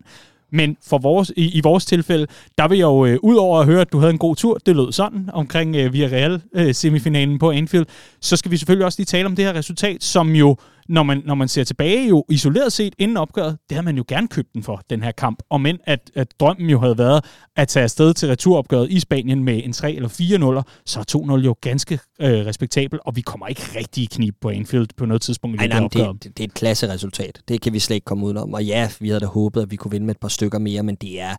Men 0.51 0.77
for 0.87 0.97
vores, 0.97 1.31
i, 1.37 1.57
i 1.57 1.61
vores 1.63 1.85
tilfælde, 1.85 2.27
der 2.57 2.67
vil 2.67 2.77
jeg 2.77 2.85
jo, 2.85 3.05
øh, 3.05 3.17
ud 3.23 3.35
over 3.35 3.59
at 3.59 3.65
høre, 3.65 3.81
at 3.81 3.91
du 3.91 3.99
havde 3.99 4.11
en 4.11 4.17
god 4.17 4.35
tur, 4.35 4.57
det 4.65 4.75
lød 4.75 4.91
sådan, 4.91 5.29
omkring 5.33 5.75
øh, 5.75 5.93
Villarreal-semifinalen 5.93 7.33
øh, 7.33 7.39
på 7.39 7.51
Anfield, 7.51 7.85
så 8.21 8.35
skal 8.37 8.51
vi 8.51 8.57
selvfølgelig 8.57 8.85
også 8.85 8.99
lige 8.99 9.05
tale 9.05 9.25
om 9.25 9.35
det 9.35 9.45
her 9.45 9.53
resultat, 9.53 10.03
som 10.03 10.35
jo 10.35 10.57
når 10.91 11.03
man, 11.03 11.21
når 11.25 11.35
man 11.35 11.47
ser 11.47 11.63
tilbage 11.63 12.07
jo 12.07 12.25
isoleret 12.29 12.73
set 12.73 12.95
inden 12.97 13.17
opgøret, 13.17 13.57
det 13.69 13.75
havde 13.75 13.85
man 13.85 13.97
jo 13.97 14.03
gerne 14.07 14.27
købt 14.27 14.53
den 14.53 14.63
for, 14.63 14.81
den 14.89 15.03
her 15.03 15.11
kamp. 15.11 15.43
Og 15.49 15.61
men 15.61 15.77
at, 15.83 16.11
at 16.15 16.27
drømmen 16.39 16.69
jo 16.69 16.79
havde 16.79 16.97
været 16.97 17.25
at 17.55 17.67
tage 17.67 17.83
afsted 17.83 18.13
til 18.13 18.29
returopgøret 18.29 18.91
i 18.91 18.99
Spanien 18.99 19.43
med 19.43 19.61
en 19.63 19.73
3 19.73 19.93
eller 19.93 20.09
4 20.09 20.37
0 20.37 20.61
så 20.85 20.99
er 20.99 21.37
2-0 21.37 21.45
jo 21.45 21.55
ganske 21.61 21.99
øh, 22.21 22.45
respektabel, 22.45 22.99
og 23.05 23.15
vi 23.15 23.21
kommer 23.21 23.47
ikke 23.47 23.61
rigtig 23.75 24.03
i 24.03 24.05
knib 24.05 24.35
på 24.41 24.49
Anfield 24.49 24.87
på 24.97 25.05
noget 25.05 25.21
tidspunkt 25.21 25.61
i 25.61 25.63
det 25.63 25.69
nej, 25.69 25.79
det, 25.79 26.23
det, 26.23 26.37
det 26.37 26.43
er 26.43 26.47
et 26.47 26.53
klasse 26.53 26.89
resultat. 26.89 27.41
Det 27.47 27.61
kan 27.61 27.73
vi 27.73 27.79
slet 27.79 27.95
ikke 27.95 28.05
komme 28.05 28.25
udenom. 28.25 28.53
Og 28.53 28.63
ja, 28.63 28.89
vi 28.99 29.07
havde 29.07 29.19
da 29.19 29.25
håbet, 29.25 29.61
at 29.61 29.71
vi 29.71 29.75
kunne 29.75 29.91
vinde 29.91 30.05
med 30.05 30.15
et 30.15 30.21
par 30.21 30.27
stykker 30.27 30.59
mere, 30.59 30.83
men 30.83 30.95
det 30.95 31.21
er 31.21 31.35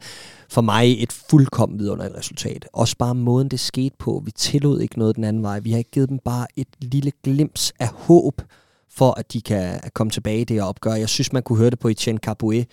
for 0.50 0.60
mig 0.60 1.02
et 1.02 1.12
fuldkommen 1.30 1.78
vidunderligt 1.78 2.18
resultat. 2.18 2.68
Også 2.72 2.96
bare 2.98 3.14
måden, 3.14 3.48
det 3.48 3.60
skete 3.60 3.96
på. 3.98 4.22
Vi 4.24 4.30
tillod 4.30 4.80
ikke 4.80 4.98
noget 4.98 5.16
den 5.16 5.24
anden 5.24 5.42
vej. 5.42 5.60
Vi 5.60 5.70
har 5.70 5.78
ikke 5.78 5.90
givet 5.90 6.08
dem 6.08 6.18
bare 6.24 6.46
et 6.56 6.68
lille 6.80 7.12
glims 7.24 7.72
af 7.80 7.88
håb 7.88 8.42
for 8.94 9.18
at 9.18 9.32
de 9.32 9.40
kan 9.40 9.80
komme 9.94 10.10
tilbage 10.10 10.40
i 10.40 10.44
det 10.44 10.56
her 10.56 10.62
opgør. 10.62 10.94
Jeg 10.94 11.08
synes, 11.08 11.32
man 11.32 11.42
kunne 11.42 11.58
høre 11.58 11.70
det 11.70 11.78
på 11.78 11.88
Etienne 11.88 12.20
Caboué, 12.26 12.64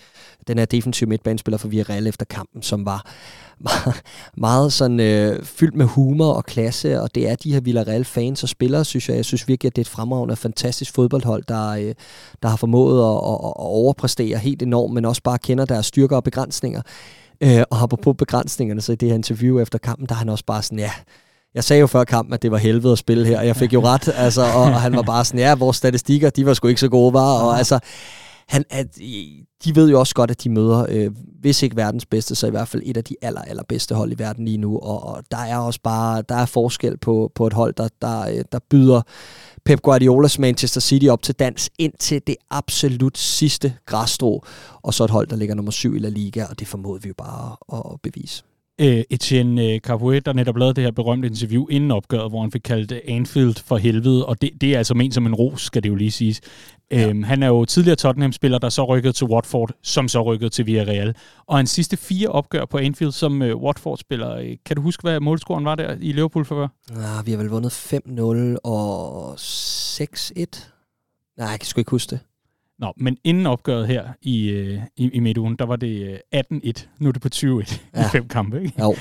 den 0.48 0.58
her 0.58 0.66
defensive 0.66 1.10
midtbanespiller 1.10 1.58
for 1.58 1.68
Villarreal 1.68 2.08
efter 2.08 2.26
kampen, 2.26 2.62
som 2.62 2.86
var 2.86 3.06
meget, 3.60 4.02
meget 4.38 4.74
sådan 4.74 5.00
øh, 5.00 5.44
fyldt 5.44 5.76
med 5.76 5.86
humor 5.86 6.34
og 6.34 6.46
klasse, 6.46 7.02
og 7.02 7.16
det 7.16 7.30
er 7.30 7.36
de 7.36 7.54
her 7.54 7.60
Villarreal-fans 7.60 8.44
og 8.44 8.50
spillere, 8.50 8.86
synes 8.86 9.10
jeg. 9.10 9.16
Jeg 9.16 9.26
synes 9.26 9.48
virkelig, 9.48 9.70
at 9.70 9.76
det 9.76 9.82
er 9.82 9.84
et 9.84 9.90
fremragende 9.90 10.32
og 10.32 10.38
fantastisk 10.38 10.94
fodboldhold, 10.94 11.44
der, 11.48 11.70
øh, 11.70 11.96
der 12.44 12.50
har 12.50 12.56
formået 12.56 13.00
at, 13.00 13.16
at, 13.16 13.50
at 13.50 13.54
overpræstere 13.56 14.38
helt 14.38 14.62
enormt, 14.62 14.94
men 14.94 15.06
også 15.06 15.24
bare 15.24 15.38
kender 15.38 15.66
deres 15.66 15.86
styrker 15.86 16.16
og 16.16 16.24
begrænsninger. 16.24 16.82
Øh, 17.42 17.64
og 17.70 17.90
på 17.90 18.14
begrænsningerne, 18.14 18.82
så 18.82 18.92
i 18.92 18.96
det 18.96 19.10
her 19.10 19.16
interview 19.16 19.60
efter 19.60 19.80
kampen, 19.80 20.08
der 20.08 20.16
er 20.16 20.20
han 20.20 20.30
også 20.30 20.46
bare 20.46 20.64
sådan, 20.64 20.80
ja, 20.80 20.92
jeg 21.56 21.64
sagde 21.64 21.80
jo 21.80 21.88
før 21.88 22.04
kampen, 22.04 22.34
at 22.34 22.42
det 22.42 22.52
var 22.52 22.58
helvede 22.58 22.92
at 22.92 22.98
spille 22.98 23.26
her, 23.26 23.40
og 23.40 23.48
jeg 23.48 23.56
fik 23.56 23.74
jo 23.74 23.84
ret, 23.84 24.08
altså, 24.16 24.42
og, 24.42 24.62
og 24.62 24.82
han 24.82 24.96
var 24.96 25.02
bare 25.02 25.26
sådan, 25.26 25.40
ja, 25.40 25.56
vores 25.56 25.78
statistikker, 25.78 26.30
de 26.30 26.46
var 26.46 26.54
sgu 26.54 26.68
ikke 26.68 26.82
så 26.82 26.90
gode, 26.90 27.14
var, 27.14 27.44
og 27.44 27.58
altså, 27.58 27.80
han, 28.48 28.64
at, 28.70 28.98
de 29.64 29.76
ved 29.76 29.90
jo 29.90 30.00
også 30.00 30.16
godt, 30.16 30.32
at 30.32 30.44
de 30.44 30.50
møder, 30.50 30.86
øh, 30.90 31.12
hvis 31.42 31.64
ikke 31.64 31.76
verdens 31.76 32.06
bedste, 32.06 32.36
så 32.36 32.48
i 32.48 32.50
hvert 32.50 32.68
fald 32.68 32.82
et 32.86 32.98
af 32.98 33.04
de 33.04 33.16
aller, 33.22 33.42
allerbedste 33.42 33.96
hold 33.96 34.12
i 34.12 34.20
verden 34.20 34.46
lige 34.46 34.58
nu, 34.58 34.80
og, 34.80 35.04
og 35.04 35.24
der 35.32 35.38
er 35.38 35.58
også 35.58 35.80
bare, 35.84 36.24
der 36.30 36.36
er 36.36 36.46
forskel 36.46 36.98
på, 36.98 37.32
på 37.36 37.48
et 37.48 37.54
hold, 37.54 37.74
der, 37.74 37.88
der, 38.02 38.22
øh, 38.22 38.44
der 38.52 38.60
byder 38.70 39.02
Pep 39.66 39.82
Guardiolas 39.82 40.40
Manchester 40.40 40.82
City 40.82 41.08
op 41.08 41.22
til 41.22 41.36
dans 41.36 41.70
ind 41.80 41.94
til 42.00 42.22
det 42.28 42.36
absolut 42.50 43.18
sidste 43.18 43.74
græsstrå, 43.86 44.44
og 44.82 44.94
så 44.94 45.04
et 45.04 45.10
hold, 45.10 45.28
der 45.28 45.36
ligger 45.36 45.56
nummer 45.56 45.72
syv 45.72 45.96
i 45.96 46.00
La 46.00 46.10
Liga, 46.10 46.46
og 46.50 46.60
det 46.60 46.68
formåede 46.68 47.02
vi 47.04 47.08
jo 47.08 47.16
bare 47.18 47.56
at, 47.74 47.92
at 47.94 48.02
bevise 48.02 48.44
øh, 48.80 49.04
Etienne 49.10 49.64
øh, 49.64 49.80
Capoue, 49.80 50.20
der 50.20 50.34
netop 50.34 50.58
lavede 50.58 50.74
det 50.74 50.84
her 50.84 50.92
berømte 50.92 51.28
interview 51.28 51.68
inden 51.68 51.92
opgøret, 51.92 52.32
hvor 52.32 52.42
han 52.42 52.52
fik 52.52 52.62
kaldt 52.62 52.92
Anfield 52.92 53.56
for 53.66 53.78
helvede, 53.78 54.26
og 54.26 54.42
det, 54.42 54.50
det 54.62 54.74
er 54.74 54.78
altså 54.78 54.94
ment 54.94 55.14
som 55.14 55.26
en 55.26 55.36
ros, 55.36 55.62
skal 55.62 55.84
det 55.84 55.90
jo 55.90 55.96
lige 55.96 56.12
siges. 56.12 56.42
Ja. 56.92 57.10
Øhm, 57.10 57.24
han 57.24 57.44
er 57.44 57.48
jo 57.48 57.66
tidligere 57.66 57.96
Tottenham-spiller, 57.96 58.58
der 58.58 58.70
så 58.70 58.84
rykkede 58.84 59.14
til 59.14 59.28
Watford, 59.28 59.72
som 59.84 60.08
så 60.08 60.22
rykkede 60.22 60.50
til 60.50 60.66
Villarreal. 60.66 61.16
Og 61.48 61.58
hans 61.58 61.70
sidste 61.70 61.98
fire 61.98 62.30
opgør 62.30 62.66
på 62.66 62.78
Anfield 62.78 63.12
som 63.12 63.42
øh, 63.42 63.56
Watford-spiller, 63.56 64.36
øh, 64.36 64.58
kan 64.66 64.76
du 64.76 64.82
huske, 64.82 65.02
hvad 65.02 65.20
målscoren 65.20 65.66
var 65.66 65.76
der 65.76 65.96
i 66.02 66.12
Liverpool 66.12 66.46
for? 66.46 66.72
Ja, 66.90 67.22
vi 67.26 67.32
har 67.32 67.38
vel 67.38 67.50
vundet 67.50 67.72
5-0 67.72 68.58
og 68.64 69.34
6-1. 69.34 69.40
Nej, 71.38 71.48
jeg 71.48 71.60
kan 71.60 71.68
sgu 71.68 71.80
ikke 71.80 71.92
huske 71.92 72.10
det. 72.10 72.20
Nå, 72.80 72.94
men 72.98 73.18
inden 73.24 73.46
opgøret 73.46 73.88
her 73.88 74.04
i, 74.22 74.50
øh, 74.50 74.80
i, 74.98 75.10
i 75.14 75.20
midtugen, 75.20 75.56
der 75.56 75.66
var 75.66 75.76
det 75.76 76.22
18-1. 76.36 76.42
Øh, 76.42 76.74
nu 77.00 77.10
er 77.10 77.14
det 77.14 77.22
på 77.22 77.30
20-1 77.36 77.46
ja. 77.96 78.06
i 78.06 78.10
fem 78.12 78.28
kampe, 78.28 78.62
ikke? 78.62 78.74
Jo. 78.82 78.96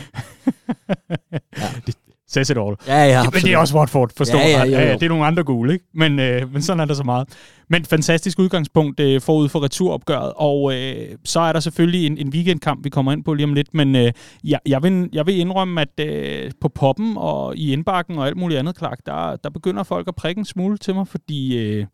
ja. 1.59 1.67
det 1.87 1.97
says 2.29 2.51
it 2.51 2.59
all. 2.59 2.77
Ja, 2.87 3.05
ja, 3.05 3.23
Men 3.23 3.33
det 3.33 3.53
er 3.53 3.59
også 3.59 3.79
Watford, 3.79 4.11
forstår 4.17 4.39
ja, 4.39 4.49
ja, 4.49 4.65
ja, 4.65 4.87
ja, 4.87 4.93
Det 4.93 5.03
er 5.03 5.09
nogle 5.09 5.27
andre 5.27 5.45
gule, 5.45 5.73
ikke? 5.73 5.85
Men, 5.95 6.19
øh, 6.19 6.53
men 6.53 6.63
sådan 6.63 6.81
er 6.81 6.85
der 6.85 6.95
så 6.95 7.05
meget. 7.05 7.29
Men 7.69 7.85
fantastisk 7.85 8.39
udgangspunkt 8.39 9.01
øh, 9.01 9.21
forud 9.21 9.49
for 9.49 9.63
returopgøret, 9.63 10.33
og 10.37 10.75
øh, 10.75 11.17
så 11.25 11.41
er 11.41 11.53
der 11.53 11.61
selvfølgelig 11.61 12.07
en, 12.07 12.19
en 12.19 12.29
weekendkamp, 12.29 12.85
vi 12.85 12.91
kommer 12.91 13.13
ind 13.13 13.25
på 13.25 13.35
lige 13.35 13.45
om 13.45 13.55
lidt, 13.55 13.75
men 13.75 13.97
øh, 13.97 14.13
jeg, 14.45 14.61
jeg, 14.67 14.83
vil, 14.83 15.09
jeg 15.13 15.27
vil 15.27 15.39
indrømme, 15.39 15.81
at 15.81 16.01
øh, 16.01 16.51
på 16.61 16.69
poppen 16.69 17.15
og 17.17 17.57
i 17.57 17.73
indbakken 17.73 18.19
og 18.19 18.27
alt 18.27 18.37
muligt 18.37 18.59
andet, 18.59 18.79
Clark, 18.79 18.99
der, 19.07 19.37
der 19.37 19.51
begynder 19.51 19.83
folk 19.83 20.09
at 20.09 20.15
prikke 20.15 20.39
en 20.39 20.45
smule 20.45 20.79
til 20.79 20.95
mig, 20.95 21.09
fordi... 21.09 21.59
Øh, 21.59 21.87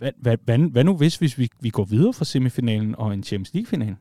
hvad, 0.00 0.12
hvad, 0.18 0.36
hvad, 0.44 0.58
hvad 0.58 0.84
nu 0.84 0.96
hvis, 0.96 1.16
hvis 1.16 1.38
vi, 1.38 1.48
vi 1.60 1.70
går 1.70 1.84
videre 1.84 2.12
fra 2.12 2.24
semifinalen 2.24 2.94
og 2.98 3.14
en 3.14 3.22
Champions 3.22 3.54
League-final? 3.54 3.96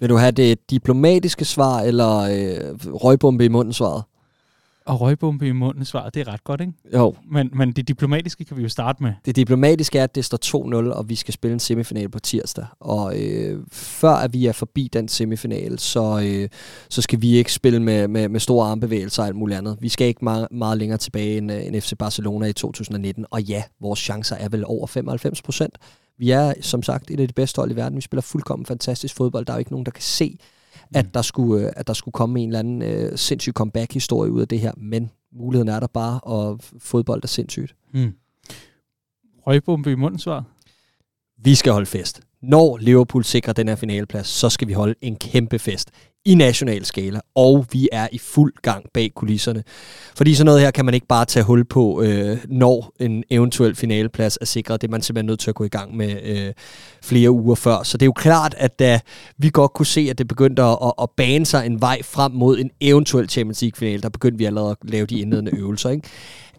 Vil 0.00 0.08
du 0.08 0.16
have 0.16 0.32
det 0.32 0.70
diplomatiske 0.70 1.44
svar, 1.44 1.80
eller 1.80 2.18
øh, 2.18 2.94
røgbombe 2.94 3.44
i 3.44 3.48
munden 3.48 3.72
svaret? 3.72 4.02
Og 4.88 5.00
røgbombe 5.00 5.48
i 5.48 5.52
munden 5.52 5.84
svaret, 5.84 6.14
det 6.14 6.28
er 6.28 6.32
ret 6.32 6.44
godt, 6.44 6.60
ikke? 6.60 6.72
Jo. 6.94 7.14
Men, 7.30 7.50
men 7.52 7.72
det 7.72 7.88
diplomatiske 7.88 8.44
kan 8.44 8.56
vi 8.56 8.62
jo 8.62 8.68
starte 8.68 9.02
med. 9.02 9.12
Det 9.24 9.36
diplomatiske 9.36 9.98
er, 9.98 10.04
at 10.04 10.14
det 10.14 10.24
står 10.24 10.88
2-0, 10.90 10.94
og 10.94 11.08
vi 11.08 11.14
skal 11.14 11.34
spille 11.34 11.52
en 11.52 11.60
semifinal 11.60 12.08
på 12.08 12.18
tirsdag. 12.18 12.66
Og 12.80 13.20
øh, 13.20 13.60
før 13.72 14.10
at 14.10 14.32
vi 14.32 14.46
er 14.46 14.52
forbi 14.52 14.88
den 14.92 15.08
semifinal, 15.08 15.78
så, 15.78 16.20
øh, 16.24 16.48
så 16.88 17.02
skal 17.02 17.22
vi 17.22 17.36
ikke 17.36 17.52
spille 17.52 17.82
med, 17.82 18.08
med, 18.08 18.28
med 18.28 18.40
store 18.40 18.68
armbevægelser 18.68 19.22
og 19.22 19.26
alt 19.26 19.36
muligt 19.36 19.58
andet. 19.58 19.76
Vi 19.80 19.88
skal 19.88 20.06
ikke 20.06 20.24
meget, 20.24 20.48
meget 20.50 20.78
længere 20.78 20.98
tilbage 20.98 21.38
end, 21.38 21.52
øh, 21.52 21.66
end 21.66 21.80
FC 21.80 21.92
Barcelona 21.98 22.46
i 22.46 22.52
2019. 22.52 23.26
Og 23.30 23.42
ja, 23.42 23.62
vores 23.80 24.00
chancer 24.00 24.36
er 24.36 24.48
vel 24.48 24.64
over 24.66 24.86
95 24.86 25.42
procent. 25.42 25.78
Vi 26.18 26.30
er 26.30 26.52
som 26.60 26.82
sagt 26.82 27.10
et 27.10 27.20
af 27.20 27.28
de 27.28 27.34
bedste 27.34 27.58
hold 27.58 27.70
i 27.70 27.76
verden. 27.76 27.96
Vi 27.96 28.02
spiller 28.02 28.22
fuldkommen 28.22 28.66
fantastisk 28.66 29.14
fodbold. 29.14 29.46
Der 29.46 29.52
er 29.52 29.56
jo 29.56 29.58
ikke 29.58 29.70
nogen, 29.70 29.86
der 29.86 29.92
kan 29.92 30.02
se, 30.02 30.38
at 30.94 31.14
der 31.14 31.22
skulle, 31.22 31.66
øh, 31.66 31.72
at 31.76 31.86
der 31.86 31.92
skulle 31.92 32.12
komme 32.12 32.40
en 32.40 32.48
eller 32.48 32.58
anden 32.58 32.82
øh, 32.82 33.18
sindssyg 33.18 33.52
comeback-historie 33.52 34.32
ud 34.32 34.40
af 34.40 34.48
det 34.48 34.60
her, 34.60 34.72
men 34.76 35.10
muligheden 35.32 35.68
er 35.68 35.80
der 35.80 35.86
bare, 35.86 36.20
og 36.20 36.60
fodbold 36.78 37.22
er 37.22 37.28
sindssygt. 37.28 37.74
Mm. 37.94 38.12
Røgbombe 39.46 39.92
i 39.92 39.94
munden, 39.94 40.18
svar? 40.18 40.44
Vi 41.38 41.54
skal 41.54 41.72
holde 41.72 41.86
fest. 41.86 42.20
Når 42.42 42.76
Liverpool 42.76 43.24
sikrer 43.24 43.52
den 43.52 43.68
her 43.68 43.76
finaleplads, 43.76 44.26
så 44.26 44.48
skal 44.48 44.68
vi 44.68 44.72
holde 44.72 44.94
en 45.00 45.16
kæmpe 45.16 45.58
fest 45.58 45.90
i 46.24 46.34
national 46.34 46.84
skala, 46.84 47.20
og 47.34 47.66
vi 47.72 47.88
er 47.92 48.08
i 48.12 48.18
fuld 48.18 48.52
gang 48.62 48.84
bag 48.94 49.12
kulisserne. 49.14 49.62
Fordi 50.16 50.34
sådan 50.34 50.44
noget 50.46 50.60
her 50.60 50.70
kan 50.70 50.84
man 50.84 50.94
ikke 50.94 51.06
bare 51.06 51.24
tage 51.24 51.44
hul 51.44 51.64
på, 51.64 52.02
øh, 52.02 52.38
når 52.48 52.92
en 53.00 53.24
eventuel 53.30 53.74
finaleplads 53.74 54.38
er 54.40 54.44
sikret. 54.44 54.80
Det 54.82 54.88
er 54.88 54.90
man 54.90 55.02
simpelthen 55.02 55.26
nødt 55.26 55.40
til 55.40 55.50
at 55.50 55.54
gå 55.54 55.64
i 55.64 55.68
gang 55.68 55.96
med 55.96 56.22
øh, 56.22 56.52
flere 57.02 57.30
uger 57.30 57.54
før. 57.54 57.82
Så 57.82 57.98
det 57.98 58.02
er 58.02 58.06
jo 58.06 58.12
klart, 58.12 58.54
at 58.58 58.78
da 58.78 59.00
vi 59.38 59.50
godt 59.52 59.72
kunne 59.72 59.86
se, 59.86 60.06
at 60.10 60.18
det 60.18 60.28
begyndte 60.28 60.62
at, 60.62 60.78
at, 60.82 60.92
at 61.02 61.10
bane 61.16 61.46
sig 61.46 61.66
en 61.66 61.80
vej 61.80 62.02
frem 62.02 62.32
mod 62.32 62.58
en 62.58 62.70
eventuel 62.80 63.28
Champions 63.28 63.62
League-finale, 63.62 64.02
der 64.02 64.08
begyndte 64.08 64.38
vi 64.38 64.44
allerede 64.44 64.70
at 64.70 64.90
lave 64.90 65.06
de 65.06 65.20
indledende 65.20 65.56
øvelser. 65.56 65.90
Ikke? 65.90 66.08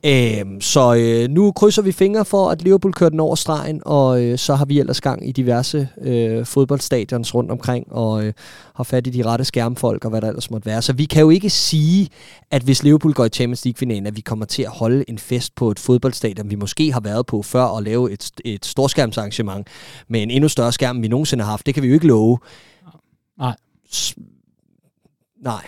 Øhm, 0.05 0.61
så 0.61 0.95
øh, 0.95 1.29
nu 1.29 1.51
krydser 1.51 1.81
vi 1.81 1.91
fingre 1.91 2.25
for, 2.25 2.49
at 2.49 2.61
Liverpool 2.61 2.93
kører 2.93 3.09
den 3.09 3.19
over 3.19 3.35
stregen, 3.35 3.81
og 3.85 4.23
øh, 4.23 4.37
så 4.37 4.55
har 4.55 4.65
vi 4.65 4.79
ellers 4.79 5.01
gang 5.01 5.29
i 5.29 5.31
diverse 5.31 5.89
øh, 6.01 6.45
fodboldstadions 6.45 7.35
rundt 7.35 7.51
omkring, 7.51 7.93
og 7.93 8.25
øh, 8.25 8.33
har 8.75 8.83
fat 8.83 9.07
i 9.07 9.09
de 9.09 9.25
rette 9.25 9.45
skærmfolk 9.45 10.05
og 10.05 10.09
hvad 10.09 10.21
der 10.21 10.27
ellers 10.27 10.51
måtte 10.51 10.65
være. 10.65 10.81
Så 10.81 10.93
vi 10.93 11.05
kan 11.05 11.21
jo 11.21 11.29
ikke 11.29 11.49
sige, 11.49 12.09
at 12.51 12.61
hvis 12.63 12.83
Liverpool 12.83 13.13
går 13.13 13.25
i 13.25 13.29
Champions 13.29 13.65
League-finalen, 13.65 14.07
at 14.07 14.15
vi 14.15 14.21
kommer 14.21 14.45
til 14.45 14.63
at 14.63 14.69
holde 14.71 15.05
en 15.07 15.17
fest 15.19 15.55
på 15.55 15.71
et 15.71 15.79
fodboldstadion, 15.79 16.49
vi 16.49 16.55
måske 16.55 16.93
har 16.93 16.99
været 16.99 17.25
på 17.25 17.41
før, 17.41 17.63
og 17.63 17.83
lave 17.83 18.11
et, 18.11 18.31
et 18.45 18.65
storskærmsarrangement 18.65 19.67
med 20.07 20.23
en 20.23 20.31
endnu 20.31 20.49
større 20.49 20.71
skærm, 20.71 21.01
vi 21.01 21.07
nogensinde 21.07 21.43
har 21.43 21.51
haft. 21.51 21.65
Det 21.65 21.73
kan 21.73 21.83
vi 21.83 21.87
jo 21.87 21.93
ikke 21.93 22.07
love. 22.07 22.37
Nej. 23.37 23.55
S- 23.93 24.15
nej. 25.43 25.67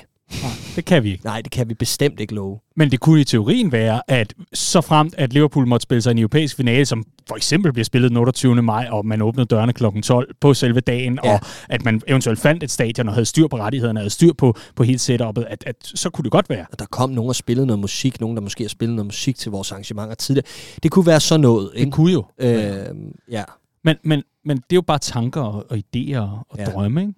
Det 0.75 0.85
kan 0.85 1.03
vi 1.03 1.11
ikke. 1.11 1.25
Nej, 1.25 1.41
det 1.41 1.51
kan 1.51 1.69
vi 1.69 1.73
bestemt 1.73 2.19
ikke 2.19 2.35
love. 2.35 2.59
Men 2.75 2.91
det 2.91 2.99
kunne 2.99 3.21
i 3.21 3.23
teorien 3.23 3.71
være, 3.71 4.01
at 4.07 4.33
så 4.53 4.81
fremt, 4.81 5.15
at 5.17 5.33
Liverpool 5.33 5.67
måtte 5.67 5.83
spille 5.83 6.01
sig 6.01 6.11
en 6.11 6.17
europæisk 6.17 6.55
finale, 6.55 6.85
som 6.85 7.03
for 7.27 7.35
eksempel 7.35 7.73
bliver 7.73 7.85
spillet 7.85 8.09
den 8.09 8.17
28. 8.17 8.61
maj, 8.61 8.87
og 8.91 9.05
man 9.05 9.21
åbnede 9.21 9.45
dørene 9.45 9.73
kl. 9.73 9.83
12 10.03 10.35
på 10.41 10.53
selve 10.53 10.79
dagen, 10.79 11.19
ja. 11.23 11.33
og 11.33 11.39
at 11.69 11.85
man 11.85 12.01
eventuelt 12.07 12.39
fandt 12.39 12.63
et 12.63 12.71
stadion 12.71 13.07
og 13.07 13.13
havde 13.13 13.25
styr 13.25 13.47
på 13.47 13.57
rettighederne, 13.57 13.99
havde 13.99 14.09
styr 14.09 14.33
på, 14.33 14.55
på 14.75 14.83
hele 14.83 14.99
setupet, 14.99 15.45
at, 15.49 15.63
at 15.67 15.75
så 15.83 16.09
kunne 16.09 16.23
det 16.23 16.31
godt 16.31 16.49
være. 16.49 16.65
Og 16.71 16.79
der 16.79 16.85
kom 16.85 17.09
nogen 17.09 17.29
og 17.29 17.35
spillede 17.35 17.67
noget 17.67 17.79
musik, 17.79 18.21
nogen 18.21 18.37
der 18.37 18.41
måske 18.41 18.63
har 18.63 18.69
spillet 18.69 18.95
noget 18.95 19.05
musik 19.05 19.35
til 19.35 19.51
vores 19.51 19.71
arrangementer 19.71 20.15
tidligere. 20.15 20.47
Det 20.83 20.91
kunne 20.91 21.05
være 21.05 21.19
sådan 21.19 21.41
noget. 21.41 21.71
Ikke? 21.75 21.85
Det 21.85 21.93
kunne 21.93 22.11
jo. 22.11 22.25
Øh, 22.37 22.85
ja. 23.31 23.43
Men, 23.83 23.95
men, 24.03 24.23
men 24.45 24.57
det 24.57 24.63
er 24.71 24.75
jo 24.75 24.81
bare 24.81 24.99
tanker 24.99 25.41
og, 25.41 25.65
og 25.69 25.77
idéer 25.77 26.19
og 26.19 26.57
ja. 26.57 26.65
drømme, 26.65 27.01
ikke? 27.01 27.13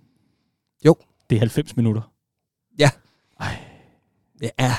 Jo. 0.85 0.95
Det 1.29 1.35
er 1.35 1.39
90 1.39 1.75
minutter. 1.75 2.01
Ja. 2.79 2.89
Ej. 3.43 3.57
Ja, 4.59 4.73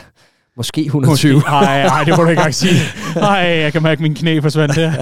Måske 0.56 0.84
120. 0.84 1.40
Nej, 1.40 1.82
nej, 1.82 2.04
det 2.04 2.14
må 2.16 2.22
du 2.22 2.28
ikke 2.28 2.40
engang 2.40 2.54
sige. 2.54 2.74
Nej, 3.16 3.38
jeg 3.38 3.72
kan 3.72 3.82
mærke, 3.82 3.98
at 3.98 4.02
min 4.02 4.14
knæ 4.14 4.40
forsvandt 4.40 4.74
der. 4.74 4.92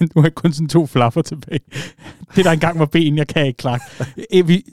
nu 0.00 0.08
har 0.20 0.26
jeg 0.26 0.34
kun 0.34 0.52
sådan 0.52 0.68
to 0.68 0.86
flapper 0.86 1.22
tilbage. 1.22 1.60
Det 2.36 2.44
der 2.44 2.50
engang 2.50 2.78
var 2.78 2.86
ben, 2.86 3.16
jeg 3.16 3.28
kan 3.28 3.46
ikke 3.46 3.56
klare. 3.56 3.78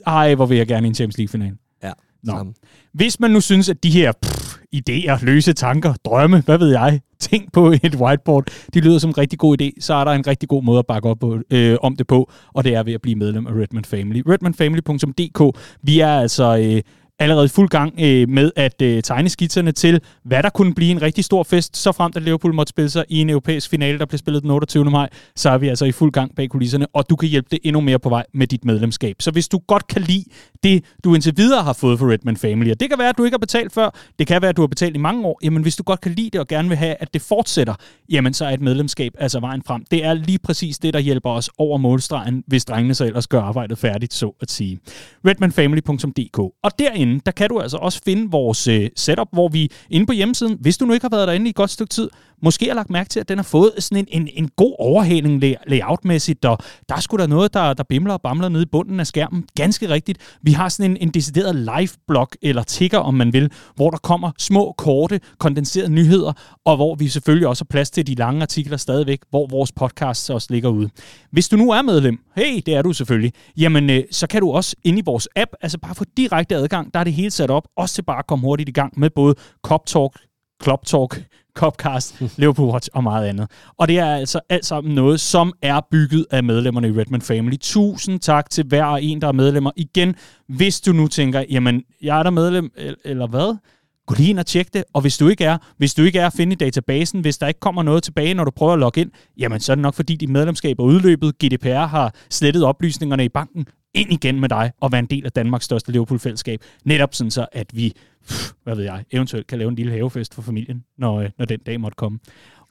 Ej, 0.07 0.35
hvor 0.35 0.45
vil 0.45 0.57
jeg 0.57 0.67
gerne 0.67 0.87
i 0.87 0.89
en 0.89 0.95
Champions 0.95 1.17
League-final. 1.17 1.53
Ja, 1.83 1.91
Nå. 2.23 2.31
sammen. 2.31 2.55
Hvis 2.93 3.19
man 3.19 3.31
nu 3.31 3.41
synes, 3.41 3.69
at 3.69 3.83
de 3.83 3.89
her 3.89 4.11
pff, 4.23 4.55
idéer, 4.75 5.25
løse 5.25 5.53
tanker, 5.53 5.93
drømme, 6.05 6.41
hvad 6.45 6.57
ved 6.57 6.71
jeg, 6.71 7.01
ting 7.19 7.51
på 7.51 7.71
et 7.83 7.95
whiteboard, 7.95 8.47
de 8.73 8.79
lyder 8.79 8.99
som 8.99 9.09
en 9.09 9.17
rigtig 9.17 9.39
god 9.39 9.61
idé, 9.61 9.71
så 9.79 9.93
er 9.93 10.03
der 10.03 10.11
en 10.11 10.27
rigtig 10.27 10.49
god 10.49 10.63
måde 10.63 10.79
at 10.79 10.85
bakke 10.87 11.09
op 11.09 11.19
på, 11.19 11.39
øh, 11.51 11.77
om 11.81 11.95
det 11.95 12.07
på, 12.07 12.31
og 12.53 12.63
det 12.63 12.75
er 12.75 12.83
ved 12.83 12.93
at 12.93 13.01
blive 13.01 13.15
medlem 13.15 13.47
af 13.47 13.51
Redman 13.51 13.85
Family. 13.85 14.21
Redmanfamily.dk. 14.27 15.59
Vi 15.81 15.99
er 15.99 16.19
altså... 16.19 16.57
Øh, 16.57 16.81
allerede 17.19 17.49
fuld 17.49 17.69
gang 17.69 17.93
øh, 17.99 18.29
med 18.29 18.51
at 18.55 18.81
øh, 18.81 19.03
tegne 19.03 19.29
skitserne 19.29 19.71
til, 19.71 20.01
hvad 20.25 20.43
der 20.43 20.49
kunne 20.49 20.73
blive 20.73 20.91
en 20.91 21.01
rigtig 21.01 21.23
stor 21.23 21.43
fest, 21.43 21.77
så 21.77 21.91
frem 21.91 22.11
at 22.15 22.23
Liverpool 22.23 22.53
måtte 22.53 22.69
spille 22.69 22.89
sig 22.89 23.05
i 23.09 23.21
en 23.21 23.29
europæisk 23.29 23.69
finale, 23.69 23.99
der 23.99 24.05
blev 24.05 24.17
spillet 24.17 24.43
den 24.43 24.51
28. 24.51 24.85
maj, 24.85 25.09
så 25.35 25.49
er 25.49 25.57
vi 25.57 25.67
altså 25.67 25.85
i 25.85 25.91
fuld 25.91 26.11
gang 26.11 26.35
bag 26.35 26.49
kulisserne, 26.49 26.87
og 26.93 27.09
du 27.09 27.15
kan 27.15 27.29
hjælpe 27.29 27.47
det 27.51 27.59
endnu 27.63 27.81
mere 27.81 27.99
på 27.99 28.09
vej 28.09 28.25
med 28.33 28.47
dit 28.47 28.65
medlemskab. 28.65 29.15
Så 29.19 29.31
hvis 29.31 29.47
du 29.47 29.57
godt 29.67 29.87
kan 29.87 30.01
lide 30.01 30.25
det, 30.63 30.83
du 31.03 31.13
indtil 31.13 31.33
videre 31.37 31.63
har 31.63 31.73
fået 31.73 31.99
for 31.99 32.11
Redman 32.11 32.37
Family, 32.37 32.71
og 32.71 32.79
det 32.79 32.89
kan 32.89 32.99
være, 32.99 33.09
at 33.09 33.17
du 33.17 33.23
ikke 33.23 33.35
har 33.35 33.39
betalt 33.39 33.73
før, 33.73 33.89
det 34.19 34.27
kan 34.27 34.41
være, 34.41 34.49
at 34.49 34.57
du 34.57 34.61
har 34.61 34.67
betalt 34.67 34.95
i 34.95 34.99
mange 34.99 35.25
år, 35.25 35.39
jamen 35.43 35.61
hvis 35.61 35.75
du 35.75 35.83
godt 35.83 36.01
kan 36.01 36.11
lide 36.11 36.29
det 36.29 36.39
og 36.39 36.47
gerne 36.47 36.67
vil 36.67 36.77
have, 36.77 36.95
at 36.99 37.13
det 37.13 37.21
fortsætter, 37.21 37.73
jamen 38.09 38.33
så 38.33 38.45
er 38.45 38.49
et 38.49 38.61
medlemskab 38.61 39.13
altså 39.19 39.39
vejen 39.39 39.61
frem. 39.67 39.85
Det 39.91 40.05
er 40.05 40.13
lige 40.13 40.39
præcis 40.39 40.77
det, 40.77 40.93
der 40.93 40.99
hjælper 40.99 41.29
os 41.29 41.49
over 41.57 41.77
målstregen, 41.77 42.43
hvis 42.47 42.65
drengene 42.65 42.95
så 42.95 43.05
ellers 43.05 43.27
gør 43.27 43.41
arbejdet 43.41 43.77
færdigt, 43.77 44.13
så 44.13 44.35
at 44.41 44.51
sige. 44.51 44.79
redmanfamily.dk 45.25 46.39
Og 46.39 46.71
derinde, 46.79 47.02
der 47.25 47.31
kan 47.31 47.49
du 47.49 47.59
altså 47.59 47.77
også 47.77 48.01
finde 48.05 48.31
vores 48.31 48.67
øh, 48.67 48.89
setup, 48.95 49.27
hvor 49.31 49.49
vi 49.49 49.71
inde 49.89 50.05
på 50.05 50.13
hjemmesiden, 50.13 50.57
hvis 50.61 50.77
du 50.77 50.85
nu 50.85 50.93
ikke 50.93 51.03
har 51.03 51.09
været 51.17 51.27
derinde 51.27 51.45
i 51.45 51.49
et 51.49 51.55
godt 51.55 51.69
stykke 51.69 51.89
tid, 51.89 52.09
måske 52.43 52.67
har 52.67 52.73
lagt 52.73 52.89
mærke 52.89 53.09
til, 53.09 53.19
at 53.19 53.29
den 53.29 53.37
har 53.37 53.43
fået 53.43 53.71
sådan 53.79 54.05
en, 54.11 54.21
en, 54.21 54.29
en 54.33 54.49
god 54.55 54.75
overhaling 54.79 55.43
layoutmæssigt, 55.67 56.45
og 56.45 56.57
der 56.89 56.95
er 56.95 56.99
sgu 56.99 57.17
da 57.17 57.27
noget, 57.27 57.53
der, 57.53 57.73
der 57.73 57.83
bimler 57.83 58.13
og 58.13 58.21
bamler 58.21 58.49
nede 58.49 58.63
i 58.63 58.65
bunden 58.65 58.99
af 58.99 59.07
skærmen. 59.07 59.45
Ganske 59.55 59.89
rigtigt. 59.89 60.17
Vi 60.41 60.51
har 60.51 60.69
sådan 60.69 60.91
en, 60.91 60.97
en 60.97 61.09
decideret 61.09 61.55
live-blog, 61.55 62.27
eller 62.41 62.63
ticker, 62.63 62.97
om 62.97 63.13
man 63.13 63.33
vil, 63.33 63.51
hvor 63.75 63.89
der 63.89 63.97
kommer 63.97 64.31
små, 64.37 64.73
korte, 64.77 65.19
kondenserede 65.37 65.89
nyheder, 65.89 66.33
og 66.65 66.75
hvor 66.75 66.95
vi 66.95 67.07
selvfølgelig 67.07 67.47
også 67.47 67.63
har 67.63 67.67
plads 67.69 67.91
til 67.91 68.07
de 68.07 68.15
lange 68.15 68.41
artikler 68.41 68.77
stadigvæk, 68.77 69.19
hvor 69.29 69.47
vores 69.47 69.71
podcast 69.71 70.29
også 70.29 70.47
ligger 70.51 70.69
ude. 70.69 70.89
Hvis 71.31 71.49
du 71.49 71.57
nu 71.57 71.71
er 71.71 71.81
medlem, 71.81 72.19
hey, 72.35 72.61
det 72.65 72.75
er 72.75 72.81
du 72.81 72.93
selvfølgelig, 72.93 73.33
jamen 73.57 73.89
øh, 73.89 74.03
så 74.11 74.27
kan 74.27 74.41
du 74.41 74.51
også 74.51 74.75
ind 74.83 74.99
i 74.99 75.01
vores 75.05 75.27
app, 75.35 75.51
altså 75.61 75.77
bare 75.77 75.95
få 75.95 76.05
direkte 76.17 76.55
adgang, 76.55 76.92
der 76.93 76.99
er 76.99 77.03
det 77.03 77.13
hele 77.13 77.31
sat 77.31 77.51
op, 77.51 77.67
også 77.77 77.95
til 77.95 78.01
bare 78.01 78.19
at 78.19 78.27
komme 78.27 78.45
hurtigt 78.45 78.69
i 78.69 78.71
gang 78.71 78.99
med 78.99 79.09
både 79.09 79.35
Cop 79.63 79.85
Talk, 79.85 80.11
Club 80.63 80.85
Talk, 80.85 81.23
Copcast, 81.55 82.21
Liverpool 82.39 82.69
Watch 82.69 82.89
og 82.93 83.03
meget 83.03 83.27
andet. 83.27 83.51
Og 83.77 83.87
det 83.87 83.99
er 83.99 84.15
altså 84.15 84.39
alt 84.49 84.65
sammen 84.65 84.95
noget, 84.95 85.19
som 85.19 85.53
er 85.61 85.81
bygget 85.91 86.25
af 86.31 86.43
medlemmerne 86.43 86.87
i 86.87 86.91
Redman 86.91 87.21
Family. 87.21 87.57
Tusind 87.61 88.19
tak 88.19 88.49
til 88.49 88.65
hver 88.67 88.85
og 88.85 89.03
en, 89.03 89.21
der 89.21 89.27
er 89.27 89.31
medlemmer. 89.31 89.71
Igen, 89.75 90.15
hvis 90.47 90.81
du 90.81 90.93
nu 90.93 91.07
tænker, 91.07 91.43
jamen, 91.49 91.83
jeg 92.01 92.19
er 92.19 92.23
der 92.23 92.29
medlem, 92.29 92.71
eller 93.05 93.27
hvad? 93.27 93.57
Gå 94.07 94.15
lige 94.17 94.29
ind 94.29 94.39
og 94.39 94.45
tjek 94.45 94.73
det, 94.73 94.83
og 94.93 95.01
hvis 95.01 95.17
du 95.17 95.27
ikke 95.27 95.45
er, 95.45 95.57
hvis 95.77 95.93
du 95.93 96.03
ikke 96.03 96.19
er 96.19 96.27
at 96.27 96.33
finde 96.33 96.53
i 96.53 96.55
databasen, 96.55 97.21
hvis 97.21 97.37
der 97.37 97.47
ikke 97.47 97.59
kommer 97.59 97.83
noget 97.83 98.03
tilbage, 98.03 98.33
når 98.33 98.43
du 98.43 98.51
prøver 98.51 98.73
at 98.73 98.79
logge 98.79 99.01
ind, 99.01 99.11
jamen 99.37 99.59
så 99.59 99.71
er 99.71 99.75
det 99.75 99.81
nok 99.81 99.93
fordi 99.93 100.15
dit 100.15 100.29
medlemskab 100.29 100.79
er 100.79 100.83
udløbet, 100.83 101.37
GDPR 101.37 101.85
har 101.85 102.13
slettet 102.29 102.63
oplysningerne 102.63 103.25
i 103.25 103.29
banken, 103.29 103.65
ind 103.93 104.11
igen 104.11 104.39
med 104.39 104.49
dig 104.49 104.71
og 104.79 104.91
være 104.91 104.99
en 104.99 105.05
del 105.05 105.25
af 105.25 105.31
Danmarks 105.31 105.65
største 105.65 105.91
Liverpool-fællesskab. 105.91 106.61
Netop 106.83 107.13
sådan 107.13 107.31
så, 107.31 107.45
at 107.51 107.77
vi, 107.77 107.93
hvad 108.63 108.75
ved 108.75 108.83
jeg, 108.83 109.05
eventuelt 109.11 109.47
kan 109.47 109.57
lave 109.57 109.69
en 109.69 109.75
lille 109.75 109.91
havefest 109.91 110.33
for 110.33 110.41
familien, 110.41 110.83
når, 110.97 111.21
øh, 111.21 111.29
når 111.37 111.45
den 111.45 111.59
dag 111.59 111.79
måtte 111.79 111.95
komme. 111.95 112.19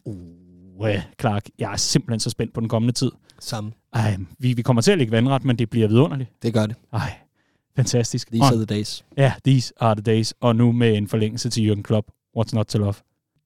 Uh, 0.04 0.88
Clark, 1.20 1.46
jeg 1.58 1.72
er 1.72 1.76
simpelthen 1.76 2.20
så 2.20 2.30
spændt 2.30 2.54
på 2.54 2.60
den 2.60 2.68
kommende 2.68 2.92
tid. 2.92 3.10
Sammen. 3.40 3.74
Ej, 3.92 4.16
vi, 4.38 4.52
vi 4.52 4.62
kommer 4.62 4.82
til 4.82 4.92
at 4.92 4.98
ligge 4.98 5.10
vandret, 5.10 5.44
men 5.44 5.58
det 5.58 5.70
bliver 5.70 5.88
vidunderligt. 5.88 6.30
Det 6.42 6.54
gør 6.54 6.66
det. 6.66 6.76
Ej, 6.92 7.12
fantastisk. 7.76 8.30
These 8.30 8.44
are 8.44 8.56
the 8.56 8.64
days. 8.64 9.04
Ja, 9.16 9.32
these 9.44 9.72
are 9.80 9.94
the 9.94 10.02
days. 10.02 10.34
Og 10.40 10.56
nu 10.56 10.72
med 10.72 10.96
en 10.96 11.08
forlængelse 11.08 11.50
til 11.50 11.70
Jürgen 11.70 11.82
Klopp. 11.82 12.08
What's 12.38 12.54
not 12.54 12.66
to 12.66 12.78
love? 12.78 12.94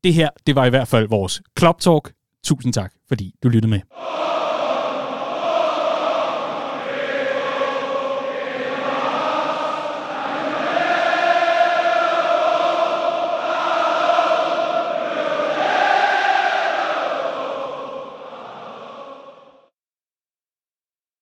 Det 0.05 0.14
her, 0.14 0.29
det 0.47 0.55
var 0.55 0.66
i 0.66 0.70
hvert 0.70 0.89
fald 0.89 1.09
vores 1.09 1.43
Klopp 1.55 1.81
Talk. 1.81 2.12
Tusind 2.45 2.72
tak, 2.72 2.93
fordi 3.09 3.35
du 3.43 3.49
lyttede 3.49 3.70
med. 3.70 3.81